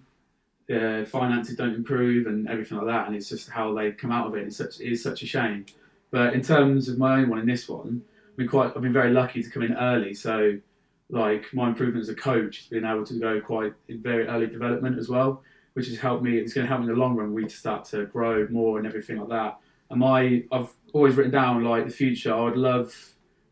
the 0.67 1.07
finances 1.09 1.57
don't 1.57 1.75
improve 1.75 2.27
and 2.27 2.49
everything 2.49 2.79
like 2.79 2.87
that, 2.87 3.07
and 3.07 3.17
it's 3.17 3.29
just 3.29 3.51
how 3.51 3.75
they 3.75 3.93
come 3.93 4.11
out 4.13 4.27
of 4.29 4.35
it. 4.37 4.47
It's 4.47 4.57
such 4.57 4.81
it 4.81 4.91
is 4.93 5.03
such 5.03 5.23
a 5.23 5.27
shame. 5.27 5.67
But 6.11 6.35
in 6.35 6.43
terms 6.43 6.89
of 6.89 6.99
my 6.99 7.21
own 7.21 7.29
one 7.31 7.39
in 7.39 7.47
this 7.47 7.69
one, 7.69 8.03
I've 8.31 8.37
been 8.37 8.49
quite 8.49 8.73
I've 8.75 8.83
been 8.83 8.93
very 8.93 9.13
lucky 9.13 9.43
to 9.43 9.51
come 9.51 9.63
in 9.63 9.75
early, 9.75 10.15
so 10.15 10.59
like 11.09 11.53
my 11.53 11.69
improvement 11.69 12.03
as 12.03 12.09
a 12.09 12.15
coach 12.15 12.59
has 12.59 12.67
been 12.69 12.85
able 12.87 13.05
to 13.05 13.15
go 13.19 13.41
quite 13.41 13.75
in 13.89 14.01
very 14.01 14.27
early 14.27 14.47
development 14.47 14.99
as 14.99 15.09
well, 15.09 15.43
which 15.75 15.89
has 15.89 15.99
helped 15.99 16.23
me. 16.23 16.39
It's 16.39 16.53
going 16.53 16.67
to 16.67 16.69
help 16.69 16.81
me 16.81 16.89
in 16.89 16.95
the 16.95 17.01
long 17.01 17.17
run. 17.17 17.33
We 17.33 17.45
to 17.45 17.57
start 17.57 17.85
to 17.87 18.07
grow 18.07 18.47
more 18.51 18.79
and 18.79 18.87
everything 18.87 19.19
like 19.19 19.29
that. 19.31 19.59
And 19.91 20.01
my 20.01 20.45
I've 20.51 20.71
always 20.93 21.15
written 21.15 21.33
down 21.33 21.65
like 21.65 21.87
the 21.87 21.93
future. 21.93 22.35
I 22.35 22.41
would 22.41 22.57
love 22.57 22.95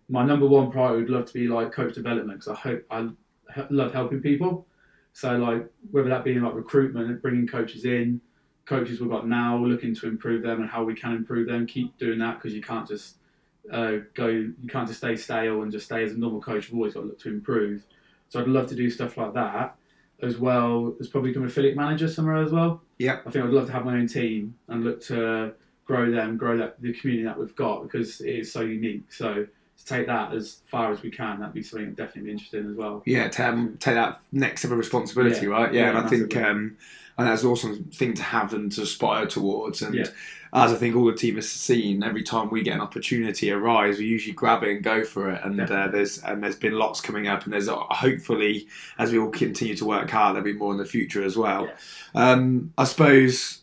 my 0.09 0.25
number 0.25 0.47
one 0.47 0.71
priority 0.71 1.03
would 1.03 1.11
love 1.11 1.27
to 1.27 1.33
be 1.33 1.47
like 1.47 1.73
coach 1.73 1.95
development 1.95 2.41
because 2.41 2.49
I 2.49 2.61
hope 2.61 2.85
I 2.91 3.09
love 3.71 3.93
helping 3.93 4.21
people. 4.21 4.67
So 5.13 5.37
like 5.37 5.71
whether 5.91 6.09
that 6.09 6.25
be 6.25 6.39
like 6.39 6.55
recruitment, 6.55 7.23
bringing 7.23 7.47
coaches 7.47 7.85
in, 7.85 8.21
coaches 8.65 9.01
we've 9.01 9.11
got 9.11 9.27
now, 9.27 9.57
looking 9.57 9.95
to 9.97 10.09
improve 10.09 10.43
them 10.43 10.61
and 10.61 10.71
how 10.71 10.85
we 10.85 10.95
can 10.95 11.13
improve 11.13 11.47
them. 11.47 11.67
Keep 11.67 11.99
doing 11.99 12.19
that 12.19 12.39
because 12.39 12.55
you 12.55 12.63
can't 12.63 12.87
just 12.87 13.17
uh, 13.73 13.99
go. 14.15 14.27
You 14.27 14.55
can't 14.69 14.89
just 14.89 15.01
stay 15.01 15.17
stale 15.17 15.63
and 15.63 15.71
just 15.71 15.87
stay 15.87 16.03
as 16.03 16.13
a 16.13 16.19
normal 16.19 16.41
coach. 16.41 16.69
You've 16.69 16.77
always 16.77 16.95
got 16.95 17.01
to 17.01 17.07
look 17.07 17.21
to 17.21 17.29
improve. 17.29 17.87
So 18.29 18.41
I'd 18.41 18.49
love 18.49 18.69
to 18.69 18.77
do 18.77 18.89
stuff 18.91 19.17
like 19.17 19.35
that, 19.35 19.77
as 20.23 20.39
well 20.39 20.95
as 21.01 21.09
probably 21.09 21.31
become 21.31 21.43
an 21.43 21.49
affiliate 21.49 21.77
manager 21.77 22.09
somewhere 22.09 22.37
as 22.37 22.53
well. 22.53 22.83
Yeah. 22.99 23.21
I 23.27 23.31
think 23.31 23.45
I'd 23.45 23.51
love 23.51 23.67
to 23.67 23.73
have 23.73 23.85
my 23.85 23.95
own 23.95 24.07
team 24.07 24.57
and 24.69 24.85
look 24.85 25.01
to 25.05 25.55
grow 25.85 26.11
them, 26.11 26.37
grow 26.37 26.57
that 26.59 26.81
the 26.81 26.93
community 26.93 27.25
that 27.25 27.39
we've 27.39 27.57
got 27.57 27.83
because 27.83 28.21
it 28.21 28.31
is 28.31 28.53
so 28.53 28.61
unique. 28.61 29.13
So 29.13 29.47
to 29.81 29.87
take 29.87 30.07
that 30.07 30.33
as 30.33 30.59
far 30.67 30.93
as 30.93 31.03
we 31.03 31.11
can, 31.11 31.41
that'd 31.41 31.55
be 31.55 31.63
something 31.63 31.89
I'd 31.89 31.97
definitely 31.97 32.23
be 32.23 32.33
interested 32.33 32.65
in 32.65 32.71
as 32.71 32.77
well. 32.77 33.03
Yeah, 33.07 33.29
to 33.29 33.49
um, 33.49 33.77
take 33.81 33.95
that 33.95 34.21
next 34.33 34.65
level 34.65 34.75
of 34.75 34.79
responsibility, 34.79 35.47
Yeah. 35.47 35.53
right? 35.53 35.73
Yeah, 35.75 35.81
Yeah, 35.83 35.89
and 35.91 35.99
I 35.99 36.09
think 36.09 36.37
um, 36.37 36.77
and 37.19 37.27
that's 37.29 37.43
an 37.43 37.51
awesome 37.51 37.85
thing 37.85 38.15
to 38.15 38.23
have 38.23 38.55
and 38.55 38.71
to 38.73 38.83
aspire 38.83 39.27
towards. 39.27 39.83
And 39.83 39.95
Yeah. 39.95 40.07
as 40.55 40.73
I 40.73 40.77
think 40.77 40.97
all 40.97 41.05
the 41.05 41.13
team 41.15 41.37
has 41.37 41.49
seen, 41.49 42.03
every 42.03 42.23
time 42.23 42.49
we 42.51 42.63
get 42.63 42.75
an 42.75 42.81
opportunity 42.81 43.51
arise, 43.51 43.99
we 43.99 44.07
usually 44.07 44.33
grab 44.35 44.63
it 44.63 44.71
and 44.71 44.83
go 44.83 45.05
for 45.05 45.31
it. 45.31 45.41
And 45.45 45.61
uh, 45.61 45.89
there's 45.89 46.19
and 46.23 46.43
there's 46.43 46.57
been 46.57 46.75
lots 46.79 47.01
coming 47.01 47.27
up, 47.27 47.45
and 47.45 47.53
there's 47.53 47.69
uh, 47.69 47.77
hopefully 47.77 48.69
as 48.99 49.13
we 49.13 49.19
all 49.19 49.31
continue 49.31 49.77
to 49.77 49.85
work 49.85 50.09
hard, 50.11 50.35
there'll 50.37 50.45
be 50.45 50.53
more 50.55 50.73
in 50.73 50.79
the 50.79 50.85
future 50.87 51.23
as 51.23 51.37
well. 51.37 51.71
Um, 52.15 52.73
I 52.79 52.85
suppose 52.85 53.61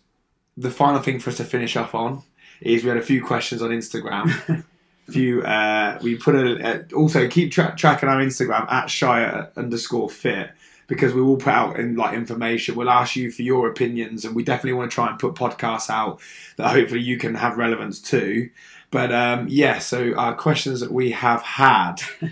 the 0.56 0.72
final 0.72 1.02
thing 1.02 1.20
for 1.20 1.30
us 1.30 1.38
to 1.38 1.44
finish 1.44 1.76
off 1.76 1.94
on 1.96 2.24
is 2.62 2.84
we 2.84 2.90
had 2.90 2.98
a 2.98 3.02
few 3.04 3.24
questions 3.24 3.62
on 3.62 3.70
Instagram. 3.70 4.66
few 5.10 5.42
uh, 5.44 5.98
we 6.02 6.16
put 6.16 6.36
a 6.36 6.68
uh, 6.68 6.84
also 6.96 7.28
keep 7.28 7.52
tra- 7.52 7.74
tracking 7.78 8.10
our 8.10 8.20
Instagram 8.20 8.70
at 8.72 8.90
shire 8.90 9.52
underscore 9.56 10.10
fit 10.10 10.52
because 10.88 11.14
we 11.14 11.22
will 11.22 11.38
put 11.38 11.54
out 11.54 11.80
in 11.80 11.96
like 11.96 12.14
information. 12.14 12.76
We'll 12.76 12.90
ask 12.90 13.16
you 13.16 13.32
for 13.32 13.42
your 13.42 13.70
opinions, 13.70 14.26
and 14.26 14.36
we 14.36 14.44
definitely 14.44 14.74
want 14.74 14.92
to 14.92 14.96
try 14.96 15.10
and 15.10 15.20
put 15.20 15.36
podcasts 15.36 15.90
out 15.90 16.20
that 16.58 16.72
hopefully 16.72 17.02
you 17.02 17.18
can 17.18 17.36
have 17.36 17.58
relevance 17.58 18.02
to. 18.04 18.50
But 18.90 19.14
um, 19.14 19.48
yeah, 19.50 19.80
so 19.80 20.14
our 20.16 20.34
questions 20.34 20.80
that 20.80 20.92
we 20.92 21.12
have 21.12 21.42
had. 21.42 22.02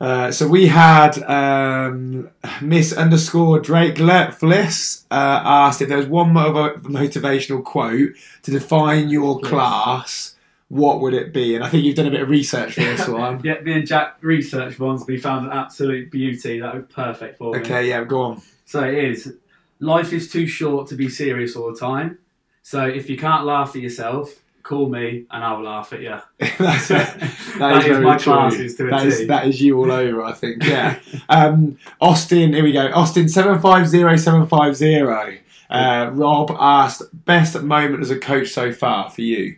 Uh, 0.00 0.30
so 0.30 0.46
we 0.46 0.66
had 0.66 1.16
um, 1.22 2.28
Miss 2.60 2.92
underscore 2.92 3.60
Drake 3.60 3.98
Let 3.98 4.32
Fliss 4.32 5.04
uh, 5.10 5.40
asked 5.44 5.80
if 5.80 5.88
there 5.88 5.96
was 5.96 6.08
one 6.08 6.32
motiv- 6.32 6.82
motivational 6.82 7.64
quote 7.64 8.10
to 8.42 8.50
define 8.50 9.08
your 9.08 9.40
class. 9.40 10.33
What 10.74 11.00
would 11.00 11.14
it 11.14 11.32
be? 11.32 11.54
And 11.54 11.62
I 11.62 11.68
think 11.68 11.84
you've 11.84 11.94
done 11.94 12.08
a 12.08 12.10
bit 12.10 12.22
of 12.22 12.28
research 12.28 12.74
for 12.74 12.80
this 12.80 13.06
one. 13.08 13.40
Yeah, 13.44 13.60
me 13.60 13.74
and 13.74 13.86
Jack 13.86 14.16
researched 14.22 14.80
ones. 14.80 15.04
We 15.06 15.18
found 15.18 15.46
an 15.46 15.52
absolute 15.52 16.10
beauty. 16.10 16.58
That 16.58 16.74
was 16.74 16.84
perfect 16.92 17.38
for 17.38 17.52
me. 17.52 17.60
Okay, 17.60 17.88
yeah, 17.88 18.02
go 18.02 18.22
on. 18.22 18.42
So 18.64 18.82
it 18.82 18.94
is. 18.94 19.34
Life 19.78 20.12
is 20.12 20.32
too 20.32 20.48
short 20.48 20.88
to 20.88 20.96
be 20.96 21.08
serious 21.08 21.54
all 21.54 21.72
the 21.72 21.78
time. 21.78 22.18
So 22.62 22.84
if 22.84 23.08
you 23.08 23.16
can't 23.16 23.44
laugh 23.44 23.76
at 23.76 23.82
yourself, 23.82 24.42
call 24.64 24.88
me 24.88 25.26
and 25.30 25.44
I'll 25.44 25.62
laugh 25.62 25.92
at 25.92 26.00
you. 26.00 26.18
That's 26.58 26.90
it. 26.90 27.08
That 27.58 27.78
is 27.78 27.84
very 27.84 28.04
my 28.04 28.16
true. 28.16 28.32
classes 28.32 28.74
to 28.74 28.88
a 28.88 28.90
that 28.90 29.06
is, 29.06 29.28
that 29.28 29.46
is 29.46 29.60
you 29.60 29.78
all 29.78 29.92
over, 29.92 30.24
I 30.24 30.32
think. 30.32 30.64
Yeah. 30.64 30.98
um, 31.28 31.78
Austin, 32.00 32.52
here 32.52 32.64
we 32.64 32.72
go. 32.72 32.90
Austin 32.92 33.28
seven 33.28 33.60
five 33.60 33.86
zero 33.86 34.16
seven 34.16 34.44
five 34.48 34.74
zero. 34.74 35.36
Uh, 35.70 36.10
Rob 36.12 36.50
asked 36.58 37.02
best 37.24 37.62
moment 37.62 38.02
as 38.02 38.10
a 38.10 38.18
coach 38.18 38.48
so 38.48 38.72
far 38.72 39.08
for 39.08 39.22
you. 39.22 39.54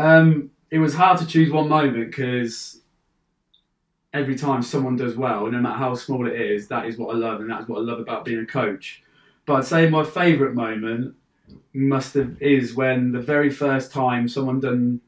Um, 0.00 0.50
it 0.70 0.78
was 0.78 0.94
hard 0.94 1.18
to 1.18 1.26
choose 1.26 1.52
one 1.52 1.68
moment 1.68 2.10
because 2.10 2.80
every 4.14 4.34
time 4.34 4.62
someone 4.62 4.96
does 4.96 5.14
well, 5.14 5.50
no 5.50 5.58
matter 5.58 5.76
how 5.76 5.94
small 5.94 6.26
it 6.26 6.40
is, 6.40 6.68
that 6.68 6.86
is 6.86 6.96
what 6.96 7.14
I 7.14 7.18
love, 7.18 7.40
and 7.42 7.50
that's 7.50 7.68
what 7.68 7.80
I 7.80 7.82
love 7.82 8.00
about 8.00 8.24
being 8.24 8.40
a 8.40 8.46
coach. 8.46 9.02
But 9.44 9.56
I'd 9.56 9.64
say 9.66 9.90
my 9.90 10.04
favourite 10.04 10.54
moment 10.54 11.16
must 11.74 12.14
have 12.14 12.40
is 12.40 12.74
when 12.74 13.12
the 13.12 13.20
very 13.20 13.50
first 13.50 13.92
time 13.92 14.26
someone 14.26 14.60
done 14.60 15.02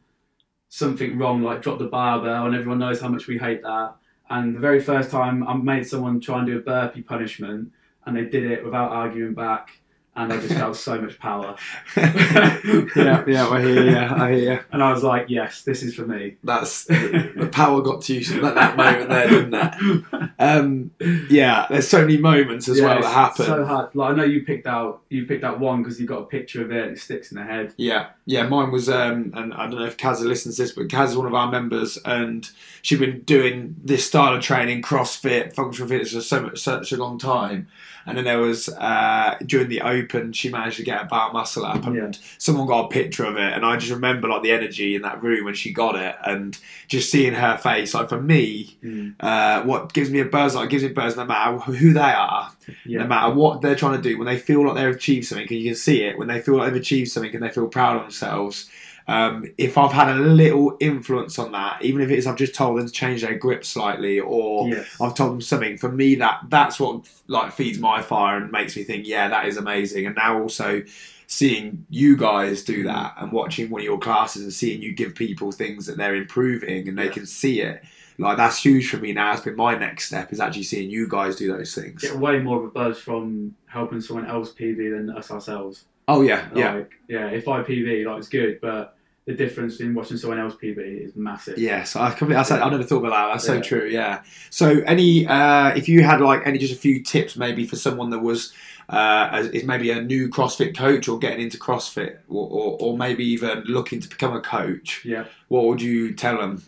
something 0.69 1.17
wrong, 1.17 1.43
like 1.43 1.63
dropped 1.63 1.81
a 1.81 1.87
barbell, 1.87 2.45
and 2.45 2.55
everyone 2.55 2.79
knows 2.79 3.01
how 3.01 3.09
much 3.09 3.27
we 3.27 3.39
hate 3.39 3.63
that. 3.63 3.95
And 4.29 4.55
the 4.55 4.61
very 4.61 4.81
first 4.81 5.11
time 5.11 5.47
I 5.49 5.55
made 5.55 5.87
someone 5.87 6.21
try 6.21 6.39
and 6.39 6.47
do 6.47 6.59
a 6.59 6.61
burpee 6.61 7.03
punishment, 7.03 7.73
and 8.05 8.15
they 8.15 8.27
did 8.27 8.45
it 8.45 8.63
without 8.63 8.91
arguing 8.91 9.33
back, 9.33 9.71
and 10.14 10.31
I 10.33 10.37
just 10.40 10.55
felt 10.55 10.77
so 10.77 11.01
much 11.01 11.18
power. 11.18 11.57
yeah, 11.96 13.25
yeah, 13.27 13.48
I 13.48 13.62
hear 13.62 13.90
you. 13.90 13.96
I 13.96 14.33
hear 14.33 14.53
you. 14.53 14.61
And 14.70 14.83
I 14.83 14.92
was 14.92 15.03
like, 15.03 15.27
yes, 15.29 15.62
this 15.62 15.83
is 15.83 15.94
for 15.94 16.07
me. 16.07 16.37
That's 16.44 16.85
the 16.85 17.48
power 17.51 17.81
got 17.81 18.03
to 18.03 18.14
you 18.14 18.46
at 18.46 18.55
that 18.55 18.77
moment 18.77 19.09
there, 19.09 19.29
didn't 19.29 19.55
it? 19.55 20.31
Um, 20.38 20.90
yeah, 21.31 21.66
there's 21.70 21.88
so 21.88 22.03
many 22.03 22.18
moments 22.18 22.68
as 22.68 22.79
Yeah, 22.79 22.87
well 22.87 22.98
it's 22.98 23.07
that 23.07 23.12
happen. 23.12 23.46
So 23.46 23.64
hard. 23.64 23.94
Like 23.94 24.12
I 24.12 24.16
know 24.16 24.25
you 24.25 24.44
picked 24.44 24.66
out 24.66 25.03
you 25.09 25.25
picked 25.25 25.44
out 25.44 25.59
one 25.59 25.83
because 25.83 25.98
you 25.98 26.07
got 26.07 26.22
a 26.22 26.27
picture 26.27 26.62
of 26.62 26.72
it 26.72 26.85
and 26.88 26.96
it 26.96 27.01
sticks 27.01 27.33
in 27.33 27.38
the 27.38 27.44
head. 27.44 27.72
Yeah, 27.79 28.11
yeah, 28.27 28.46
mine 28.46 28.70
was, 28.70 28.88
um, 28.88 29.33
and 29.35 29.55
I 29.55 29.66
don't 29.66 29.79
know 29.79 29.87
if 29.87 29.96
Kaz 29.96 30.20
listens 30.20 30.57
to 30.57 30.62
this, 30.62 30.72
but 30.72 30.88
Kaz 30.88 31.09
is 31.09 31.16
one 31.16 31.27
of 31.27 31.35
our 31.35 31.51
members, 31.51 31.98
and 32.05 32.48
she'd 32.83 33.01
been 33.01 33.20
doing 33.20 33.77
this 33.83 34.07
style 34.07 34.35
of 34.35 34.42
training, 34.42 34.83
CrossFit, 34.83 35.55
functional 35.55 35.88
fitness, 35.88 36.12
for 36.12 36.20
so 36.20 36.42
much, 36.42 36.61
such 36.61 36.92
a 36.92 36.96
long 36.96 37.18
time. 37.18 37.68
And 38.07 38.17
then 38.19 38.25
there 38.25 38.41
was 38.41 38.69
uh, 38.69 39.37
during 39.47 39.69
the 39.69 39.81
Open, 39.83 40.33
she 40.33 40.49
managed 40.51 40.79
to 40.79 40.83
get 40.83 41.03
a 41.03 41.05
bar 41.05 41.33
muscle 41.33 41.65
up, 41.65 41.87
and 41.87 41.95
Yeah. 41.97 42.11
someone 42.38 42.67
got 42.67 42.87
a 42.87 42.88
picture 42.88 43.25
of 43.25 43.37
it, 43.37 43.53
and 43.53 43.65
I 43.65 43.77
just 43.77 43.93
remember 43.93 44.29
like 44.29 44.43
the 44.43 44.51
energy 44.53 44.95
in 44.97 45.03
that 45.03 45.23
room 45.23 45.45
when 45.45 45.55
she 45.55 45.73
got 45.73 45.95
it, 45.97 46.17
and 46.25 46.59
just 46.88 47.11
seeing 47.11 47.35
her 47.35 47.57
face. 47.57 47.95
Like 47.95 48.09
for 48.09 48.21
me, 48.21 48.77
uh, 49.21 49.62
what 49.62 49.93
gives 49.93 50.11
me 50.11 50.21
a 50.21 50.25
buzz, 50.25 50.55
like 50.55 50.69
gives 50.71 50.83
me 50.83 50.91
a 50.91 50.93
buzz, 50.95 51.17
no 51.17 51.25
matter 51.25 51.59
who 51.59 51.93
they 51.93 52.01
are, 52.01 52.51
Yeah. 52.85 53.01
no 53.03 53.07
matter 53.07 53.33
what 53.35 53.61
they're 53.62 53.77
trying 53.77 53.97
to 54.01 54.03
do, 54.09 54.19
when 54.19 54.27
they 54.27 54.38
feel 54.38 54.67
like 54.67 54.75
they've 54.77 54.95
achieved 54.97 55.27
something, 55.27 55.47
and 55.49 55.59
you 55.59 55.71
can 55.71 55.77
see 55.77 56.03
it, 56.03 56.19
when 56.19 56.29
they 56.29 56.41
feel 56.41 56.57
like 56.57 56.73
they've 56.73 56.81
achieved 56.83 57.11
something 57.11 57.33
and 57.35 57.43
they 57.43 57.51
feel 57.51 57.69
proud 57.69 57.97
of 57.97 58.03
themselves. 58.03 58.69
Um, 59.09 59.47
if 59.59 59.77
I've 59.77 59.93
had 59.93 60.09
a 60.09 60.15
little 60.21 60.77
influence 60.81 61.38
on 61.38 61.53
that, 61.53 61.83
even 61.83 62.01
if 62.03 62.11
it's 62.11 62.27
I've 62.27 62.37
just 62.37 62.55
told 62.55 62.79
them 62.79 62.87
to 62.87 62.93
change 62.93 63.23
their 63.23 63.37
grip 63.37 63.65
slightly, 63.65 64.21
or 64.21 64.69
Yes. 64.69 64.87
I've 65.01 65.15
told 65.15 65.33
them 65.33 65.41
something, 65.41 65.77
for 65.77 65.91
me 65.91 66.15
that 66.17 66.41
that's 66.49 66.79
what 66.79 67.09
like 67.27 67.53
feeds 67.53 67.79
my 67.79 68.01
fire 68.03 68.37
and 68.37 68.51
makes 68.53 68.77
me 68.77 68.85
think, 68.85 69.07
yeah, 69.07 69.29
that 69.29 69.47
is 69.47 69.57
amazing. 69.57 70.07
And 70.07 70.15
now 70.17 70.41
also 70.41 70.83
seeing 71.27 71.87
you 71.88 72.17
guys 72.17 72.62
do 72.62 72.83
that 72.85 73.15
and 73.19 73.33
watching 73.33 73.71
one 73.71 73.81
of 73.81 73.85
your 73.85 73.99
classes 73.99 74.43
and 74.43 74.53
seeing 74.53 74.83
you 74.83 74.93
give 74.93 75.15
people 75.15 75.51
things 75.51 75.87
that 75.87 75.97
they're 75.97 76.15
improving 76.15 76.87
and 76.88 76.99
they 76.99 77.07
Yeah. 77.07 77.11
can 77.11 77.27
see 77.27 77.61
it. 77.61 77.83
Like 78.19 78.37
that's 78.37 78.62
huge 78.62 78.91
for 78.91 78.99
me 78.99 79.12
now. 79.12 79.33
It's 79.33 79.41
been 79.41 79.57
my 79.57 79.75
next 79.75 80.07
step 80.09 80.33
is 80.33 80.38
actually 80.41 80.65
seeing 80.65 80.91
you 80.91 81.09
guys 81.09 81.35
do 81.37 81.51
those 81.51 81.75
things. 81.75 82.03
Get 82.03 82.17
way 82.19 82.38
more 82.38 82.59
of 82.59 82.65
a 82.65 82.69
buzz 82.69 82.99
from 82.99 83.55
helping 83.67 84.01
someone 84.03 84.27
else 84.27 84.53
PB 84.53 84.77
than 84.95 85.11
us 85.17 85.31
ourselves. 85.31 85.87
Oh 86.12 86.22
yeah, 86.22 86.48
yeah. 86.55 86.75
Like, 86.75 86.92
yeah. 87.09 87.27
If 87.29 87.48
I 87.48 87.62
PB, 87.62 88.07
like 88.07 88.18
it's 88.18 88.29
good, 88.29 88.61
but 88.61 88.96
the 89.25 89.35
difference 89.35 89.79
in 89.81 89.94
watching 89.94 90.16
someone 90.16 90.40
else 90.40 90.55
PB 90.55 90.79
is 91.07 91.14
massive. 91.14 91.57
Yes, 91.57 91.94
I 91.94 92.11
completely. 92.11 92.37
I, 92.37 92.42
said, 92.42 92.61
I 92.61 92.68
never 92.70 92.83
thought 92.83 92.98
about 93.05 93.11
that. 93.11 93.33
That's 93.35 93.44
so 93.46 93.55
Yeah. 93.55 93.61
true. 93.61 93.87
Yeah. 93.88 94.22
So, 94.51 94.81
any 94.87 95.27
uh, 95.27 95.68
if 95.77 95.88
you 95.88 96.03
had 96.03 96.20
like 96.20 96.46
any 96.46 96.59
just 96.59 96.72
a 96.72 96.77
few 96.77 97.03
tips 97.03 97.37
maybe 97.37 97.64
for 97.66 97.77
someone 97.77 98.11
that 98.11 98.18
was 98.18 98.53
uh, 98.88 99.48
is 99.53 99.64
maybe 99.64 99.90
a 99.90 100.03
new 100.03 100.29
CrossFit 100.29 100.77
coach 100.77 101.09
or 101.09 101.18
getting 101.18 101.40
into 101.40 101.57
CrossFit 101.57 102.18
or, 102.29 102.48
or, 102.48 102.77
or 102.81 102.98
maybe 102.98 103.25
even 103.25 103.62
looking 103.66 104.01
to 104.01 104.09
become 104.09 104.35
a 104.35 104.40
coach, 104.40 105.03
Yeah. 105.05 105.25
what 105.48 105.64
would 105.66 105.81
you 105.81 106.12
tell 106.14 106.37
them? 106.38 106.62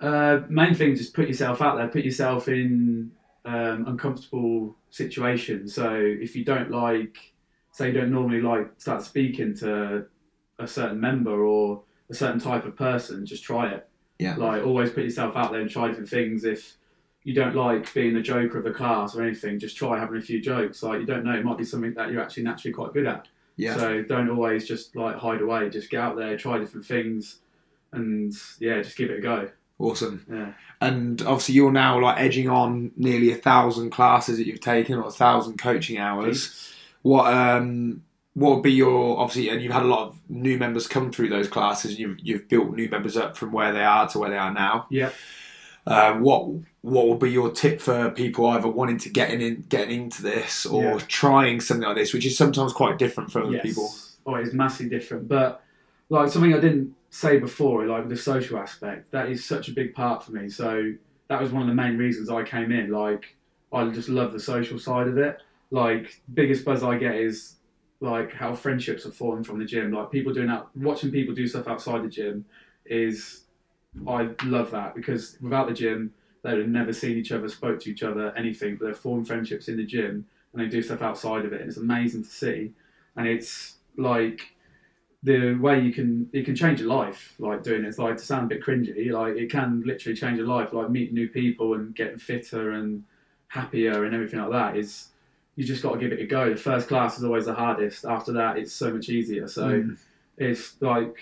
Uh, 0.00 0.40
main 0.48 0.74
thing, 0.74 0.94
just 0.94 1.12
put 1.14 1.26
yourself 1.26 1.60
out 1.60 1.76
there. 1.76 1.88
Put 1.88 2.04
yourself 2.04 2.46
in 2.48 3.10
um, 3.44 3.86
uncomfortable 3.88 4.76
situations. 4.90 5.74
So 5.74 5.92
if 5.94 6.36
you 6.36 6.44
don't 6.44 6.70
like, 6.70 7.18
say, 7.78 7.86
you 7.88 7.92
don't 7.92 8.10
normally 8.10 8.40
like 8.40 8.72
start 8.78 9.02
speaking 9.02 9.54
to 9.58 10.06
a 10.58 10.66
certain 10.66 11.00
member 11.00 11.44
or 11.44 11.84
a 12.10 12.14
certain 12.14 12.40
type 12.40 12.64
of 12.64 12.76
person, 12.76 13.24
just 13.24 13.44
try 13.44 13.70
it. 13.70 13.88
Yeah. 14.18 14.34
Like 14.36 14.64
always 14.64 14.90
put 14.90 15.04
yourself 15.04 15.36
out 15.36 15.52
there 15.52 15.60
and 15.60 15.70
try 15.70 15.86
different 15.86 16.08
things. 16.08 16.44
If 16.44 16.76
you 17.22 17.34
don't 17.34 17.54
like 17.54 17.92
being 17.94 18.14
the 18.14 18.20
joker 18.20 18.58
of 18.58 18.64
the 18.64 18.72
class 18.72 19.14
or 19.14 19.22
anything, 19.22 19.60
just 19.60 19.76
try 19.76 19.96
having 19.98 20.18
a 20.18 20.20
few 20.20 20.40
jokes. 20.40 20.82
Like 20.82 21.00
you 21.00 21.06
don't 21.06 21.24
know, 21.24 21.34
it 21.34 21.44
might 21.44 21.58
be 21.58 21.64
something 21.64 21.94
that 21.94 22.10
you're 22.10 22.20
actually 22.20 22.42
naturally 22.42 22.74
quite 22.74 22.92
good 22.92 23.06
at. 23.06 23.28
Yeah. 23.56 23.76
So 23.76 24.02
don't 24.02 24.30
always 24.30 24.66
just 24.66 24.96
like 24.96 25.16
hide 25.16 25.40
away. 25.40 25.70
Just 25.70 25.88
get 25.88 26.00
out 26.00 26.16
there, 26.16 26.36
try 26.36 26.58
different 26.58 26.86
things, 26.86 27.38
and 27.92 28.32
yeah, 28.58 28.82
just 28.82 28.96
give 28.96 29.10
it 29.10 29.18
a 29.18 29.22
go. 29.22 29.50
Awesome. 29.78 30.26
Yeah. 30.28 30.52
And 30.80 31.22
obviously, 31.22 31.54
you're 31.54 31.70
now 31.70 32.00
like 32.00 32.18
edging 32.18 32.48
on 32.48 32.90
nearly 32.96 33.30
a 33.30 33.36
thousand 33.36 33.90
classes 33.90 34.38
that 34.38 34.46
you've 34.46 34.60
taken 34.60 34.96
or 34.96 35.06
a 35.06 35.12
thousand 35.12 35.58
coaching 35.58 35.98
hours. 35.98 36.74
What 37.08 37.32
um 37.32 38.02
what 38.34 38.54
would 38.54 38.62
be 38.62 38.72
your 38.72 39.18
obviously 39.18 39.48
and 39.48 39.62
you've 39.62 39.72
had 39.72 39.82
a 39.82 39.86
lot 39.96 40.08
of 40.08 40.20
new 40.28 40.58
members 40.58 40.86
come 40.86 41.10
through 41.10 41.30
those 41.30 41.48
classes 41.48 41.92
and 41.92 42.00
you've 42.00 42.18
you've 42.22 42.48
built 42.48 42.74
new 42.74 42.88
members 42.90 43.16
up 43.16 43.34
from 43.34 43.50
where 43.50 43.72
they 43.72 43.82
are 43.82 44.06
to 44.10 44.18
where 44.18 44.28
they 44.28 44.36
are 44.36 44.52
now. 44.52 44.86
Yeah. 44.90 45.10
Uh, 45.86 46.12
what 46.26 46.50
what 46.82 47.08
would 47.08 47.18
be 47.18 47.30
your 47.30 47.50
tip 47.50 47.80
for 47.80 48.10
people 48.10 48.44
either 48.48 48.68
wanting 48.68 48.98
to 48.98 49.08
get 49.08 49.30
in 49.30 49.64
getting 49.70 50.02
into 50.02 50.20
this 50.22 50.66
or 50.66 50.82
Yeah. 50.82 50.98
trying 51.08 51.60
something 51.62 51.88
like 51.88 51.96
this, 51.96 52.12
which 52.12 52.26
is 52.26 52.36
sometimes 52.36 52.74
quite 52.74 52.98
different 52.98 53.32
for 53.32 53.42
other 53.42 53.52
Yes. 53.54 53.62
people? 53.62 53.88
Oh, 54.26 54.34
it's 54.34 54.52
massively 54.52 54.90
different. 54.90 55.28
But 55.28 55.62
like 56.10 56.30
something 56.30 56.52
I 56.52 56.60
didn't 56.60 56.94
say 57.08 57.38
before, 57.38 57.86
like 57.86 58.10
the 58.10 58.18
social 58.18 58.58
aspect, 58.58 59.10
that 59.12 59.30
is 59.30 59.42
such 59.46 59.68
a 59.68 59.72
big 59.72 59.94
part 59.94 60.22
for 60.24 60.32
me. 60.32 60.50
So 60.50 60.92
that 61.28 61.40
was 61.40 61.52
one 61.52 61.62
of 61.62 61.68
the 61.68 61.74
main 61.74 61.96
reasons 61.96 62.28
I 62.28 62.42
came 62.42 62.70
in. 62.70 62.90
Like 62.90 63.34
I 63.72 63.88
just 63.88 64.10
love 64.10 64.32
the 64.34 64.40
social 64.40 64.78
side 64.78 65.08
of 65.08 65.16
it. 65.16 65.38
Like 65.70 66.22
biggest 66.32 66.64
buzz 66.64 66.82
I 66.82 66.98
get 66.98 67.16
is 67.16 67.56
like 68.00 68.32
how 68.32 68.54
friendships 68.54 69.04
are 69.06 69.12
formed 69.12 69.46
from 69.46 69.58
the 69.58 69.64
gym. 69.64 69.92
Like 69.92 70.10
people 70.10 70.32
doing 70.32 70.48
that, 70.48 70.66
watching 70.74 71.10
people 71.10 71.34
do 71.34 71.46
stuff 71.46 71.68
outside 71.68 72.02
the 72.02 72.08
gym 72.08 72.44
is 72.86 73.42
I 74.06 74.30
love 74.44 74.70
that 74.70 74.94
because 74.94 75.36
without 75.40 75.68
the 75.68 75.74
gym, 75.74 76.12
they 76.42 76.50
would 76.50 76.60
have 76.60 76.68
never 76.68 76.92
seen 76.92 77.16
each 77.18 77.32
other, 77.32 77.48
spoke 77.48 77.80
to 77.80 77.90
each 77.90 78.02
other, 78.02 78.32
anything. 78.36 78.76
But 78.76 78.86
they've 78.86 78.96
formed 78.96 79.26
friendships 79.26 79.68
in 79.68 79.76
the 79.76 79.84
gym 79.84 80.26
and 80.52 80.62
they 80.62 80.68
do 80.68 80.82
stuff 80.82 81.02
outside 81.02 81.44
of 81.44 81.52
it, 81.52 81.60
and 81.60 81.68
it's 81.68 81.78
amazing 81.78 82.24
to 82.24 82.30
see. 82.30 82.72
And 83.16 83.26
it's 83.26 83.76
like 83.96 84.54
the 85.22 85.54
way 85.54 85.80
you 85.80 85.92
can 85.92 86.30
it 86.32 86.44
can 86.44 86.54
change 86.54 86.80
your 86.80 86.88
life 86.88 87.34
like 87.38 87.62
doing 87.62 87.84
it. 87.84 87.88
It's 87.88 87.98
like 87.98 88.16
to 88.16 88.24
sound 88.24 88.44
a 88.44 88.54
bit 88.54 88.64
cringy, 88.64 89.10
like 89.10 89.36
it 89.36 89.50
can 89.50 89.82
literally 89.84 90.16
change 90.16 90.38
your 90.38 90.46
life. 90.46 90.72
Like 90.72 90.90
meeting 90.90 91.14
new 91.14 91.28
people 91.28 91.74
and 91.74 91.94
getting 91.94 92.18
fitter 92.18 92.70
and 92.70 93.04
happier 93.48 94.04
and 94.04 94.14
everything 94.14 94.38
like 94.40 94.50
that 94.52 94.76
is 94.76 95.08
you 95.58 95.64
just 95.64 95.82
got 95.82 95.92
to 95.94 95.98
give 95.98 96.12
it 96.12 96.20
a 96.20 96.26
go. 96.26 96.50
The 96.50 96.56
first 96.56 96.86
class 96.86 97.18
is 97.18 97.24
always 97.24 97.46
the 97.46 97.52
hardest. 97.52 98.04
After 98.04 98.30
that, 98.34 98.58
it's 98.58 98.72
so 98.72 98.94
much 98.94 99.08
easier. 99.08 99.48
So 99.48 99.66
Mm. 99.66 99.98
it's 100.36 100.80
like 100.80 101.16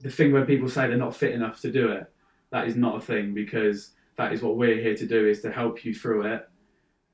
the 0.00 0.08
thing 0.08 0.32
when 0.32 0.46
people 0.46 0.66
say 0.66 0.88
they're 0.88 0.96
not 0.96 1.14
fit 1.14 1.32
enough 1.34 1.60
to 1.60 1.70
do 1.70 1.90
it. 1.90 2.10
That 2.48 2.66
is 2.66 2.76
not 2.76 2.96
a 2.96 3.00
thing 3.02 3.34
because 3.34 3.90
that 4.16 4.32
is 4.32 4.40
what 4.40 4.56
we're 4.56 4.80
here 4.80 4.96
to 4.96 5.06
do 5.06 5.28
is 5.28 5.42
to 5.42 5.52
help 5.52 5.84
you 5.84 5.92
through 5.94 6.22
it 6.22 6.48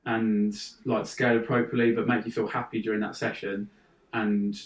and 0.05 0.57
like 0.85 1.05
scale 1.05 1.35
appropriately, 1.35 1.91
but 1.91 2.07
make 2.07 2.25
you 2.25 2.31
feel 2.31 2.47
happy 2.47 2.81
during 2.81 3.01
that 3.01 3.17
session. 3.17 3.69
And 4.13 4.57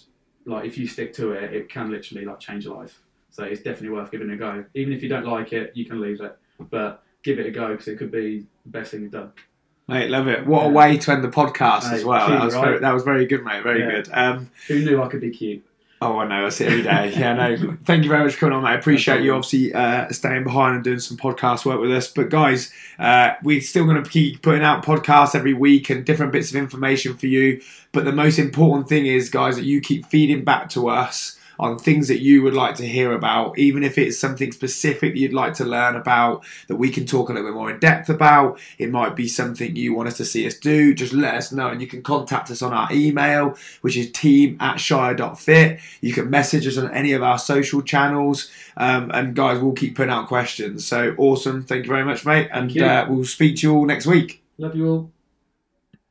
like 0.45 0.65
if 0.65 0.77
you 0.77 0.85
stick 0.85 1.13
to 1.13 1.31
it, 1.31 1.51
it 1.51 1.67
can 1.67 1.89
literally 1.89 2.25
like 2.25 2.39
change 2.39 2.65
your 2.65 2.75
life. 2.77 3.01
So 3.31 3.43
it's 3.43 3.63
definitely 3.63 3.89
worth 3.97 4.11
giving 4.11 4.29
it 4.29 4.35
a 4.35 4.37
go. 4.37 4.65
Even 4.75 4.93
if 4.93 5.01
you 5.01 5.09
don't 5.09 5.25
like 5.25 5.51
it, 5.51 5.71
you 5.73 5.83
can 5.85 5.99
leave 5.99 6.21
it, 6.21 6.37
but 6.69 7.03
give 7.23 7.39
it 7.39 7.47
a 7.47 7.51
go 7.51 7.69
because 7.71 7.87
it 7.87 7.97
could 7.97 8.11
be 8.11 8.45
the 8.65 8.69
best 8.69 8.91
thing 8.91 9.01
you've 9.01 9.11
done. 9.11 9.31
Mate, 9.91 10.09
love 10.09 10.27
it. 10.27 10.45
What 10.47 10.65
a 10.65 10.69
way 10.69 10.97
to 10.97 11.11
end 11.11 11.23
the 11.23 11.27
podcast 11.27 11.91
as 11.91 12.03
well. 12.05 12.25
cute, 12.25 12.39
That 12.39 12.45
was 12.45 12.55
right? 12.55 12.63
very, 12.65 12.79
that 12.79 12.93
was 12.93 13.03
very 13.03 13.25
good, 13.25 13.43
mate. 13.43 13.61
Very 13.61 13.81
Yeah. 13.81 13.91
good. 13.91 14.09
Um, 14.13 14.49
Who 14.69 14.79
knew 14.79 15.01
I 15.01 15.07
could 15.09 15.19
be 15.21 15.29
cute? 15.31 15.63
Oh, 16.03 16.17
I 16.17 16.27
know. 16.27 16.47
I 16.47 16.49
see 16.49 16.63
it 16.65 16.71
every 16.71 16.81
day. 16.83 17.13
Yeah, 17.15 17.33
no. 17.33 17.77
Thank 17.85 18.03
you 18.03 18.09
very 18.09 18.23
much 18.23 18.33
for 18.33 18.39
coming 18.39 18.55
on, 18.55 18.63
mate. 18.63 18.69
I 18.69 18.75
appreciate 18.75 19.17
No 19.19 19.23
you 19.23 19.33
obviously 19.35 19.71
uh, 19.73 20.09
staying 20.09 20.43
behind 20.43 20.75
and 20.75 20.83
doing 20.83 20.97
some 20.99 21.15
podcast 21.17 21.63
work 21.65 21.79
with 21.79 21.91
us. 21.91 22.07
But 22.07 22.29
guys, 22.29 22.71
uh, 22.97 23.33
we're 23.43 23.61
still 23.61 23.83
going 23.85 24.01
to 24.03 24.09
keep 24.09 24.41
putting 24.41 24.63
out 24.63 24.83
podcasts 24.83 25.35
every 25.35 25.53
week 25.53 25.89
and 25.91 26.03
different 26.05 26.31
bits 26.31 26.49
of 26.49 26.55
information 26.55 27.15
for 27.17 27.27
you. 27.27 27.61
But 27.91 28.05
the 28.05 28.13
most 28.13 28.39
important 28.39 28.87
thing 28.89 29.05
is, 29.05 29.29
guys, 29.29 29.57
that 29.57 29.65
you 29.65 29.79
keep 29.81 30.07
feeding 30.07 30.43
back 30.43 30.69
to 30.69 30.87
us 30.87 31.37
on 31.59 31.77
things 31.77 32.07
that 32.07 32.21
you 32.21 32.41
would 32.43 32.53
like 32.53 32.75
to 32.75 32.87
hear 32.87 33.13
about, 33.13 33.57
even 33.57 33.83
if 33.83 33.97
it's 33.97 34.17
something 34.17 34.51
specific 34.51 35.13
that 35.13 35.19
you'd 35.19 35.33
like 35.33 35.53
to 35.55 35.65
learn 35.65 35.95
about 35.95 36.43
that 36.67 36.75
we 36.75 36.89
can 36.89 37.05
talk 37.05 37.29
a 37.29 37.33
little 37.33 37.47
bit 37.47 37.55
more 37.55 37.71
in 37.71 37.79
depth 37.79 38.09
about. 38.09 38.59
It 38.77 38.91
might 38.91 39.15
be 39.15 39.27
something 39.27 39.75
you 39.75 39.93
want 39.93 40.07
us 40.07 40.17
to 40.17 40.25
see 40.25 40.45
us 40.47 40.55
do. 40.55 40.93
Just 40.93 41.13
let 41.13 41.35
us 41.35 41.51
know, 41.51 41.67
and 41.67 41.81
you 41.81 41.87
can 41.87 42.01
contact 42.01 42.51
us 42.51 42.61
on 42.61 42.73
our 42.73 42.91
email, 42.91 43.57
which 43.81 43.97
is 43.97 44.11
team 44.11 44.57
at 44.59 44.79
shire.fit. 44.79 45.79
You 46.01 46.13
can 46.13 46.29
message 46.29 46.67
us 46.67 46.77
on 46.77 46.91
any 46.91 47.13
of 47.13 47.23
our 47.23 47.37
social 47.37 47.81
channels, 47.81 48.49
um, 48.77 49.11
and 49.13 49.35
guys, 49.35 49.59
we'll 49.59 49.73
keep 49.73 49.95
putting 49.95 50.11
out 50.11 50.27
questions. 50.27 50.85
So 50.85 51.15
awesome! 51.17 51.63
Thank 51.63 51.85
you 51.85 51.89
very 51.89 52.05
much, 52.05 52.25
mate, 52.25 52.49
and 52.51 52.75
uh, 52.81 53.05
we'll 53.09 53.25
speak 53.25 53.57
to 53.57 53.67
you 53.67 53.75
all 53.75 53.85
next 53.85 54.05
week. 54.05 54.43
Love 54.57 54.75
you 54.75 54.87
all. 54.87 55.20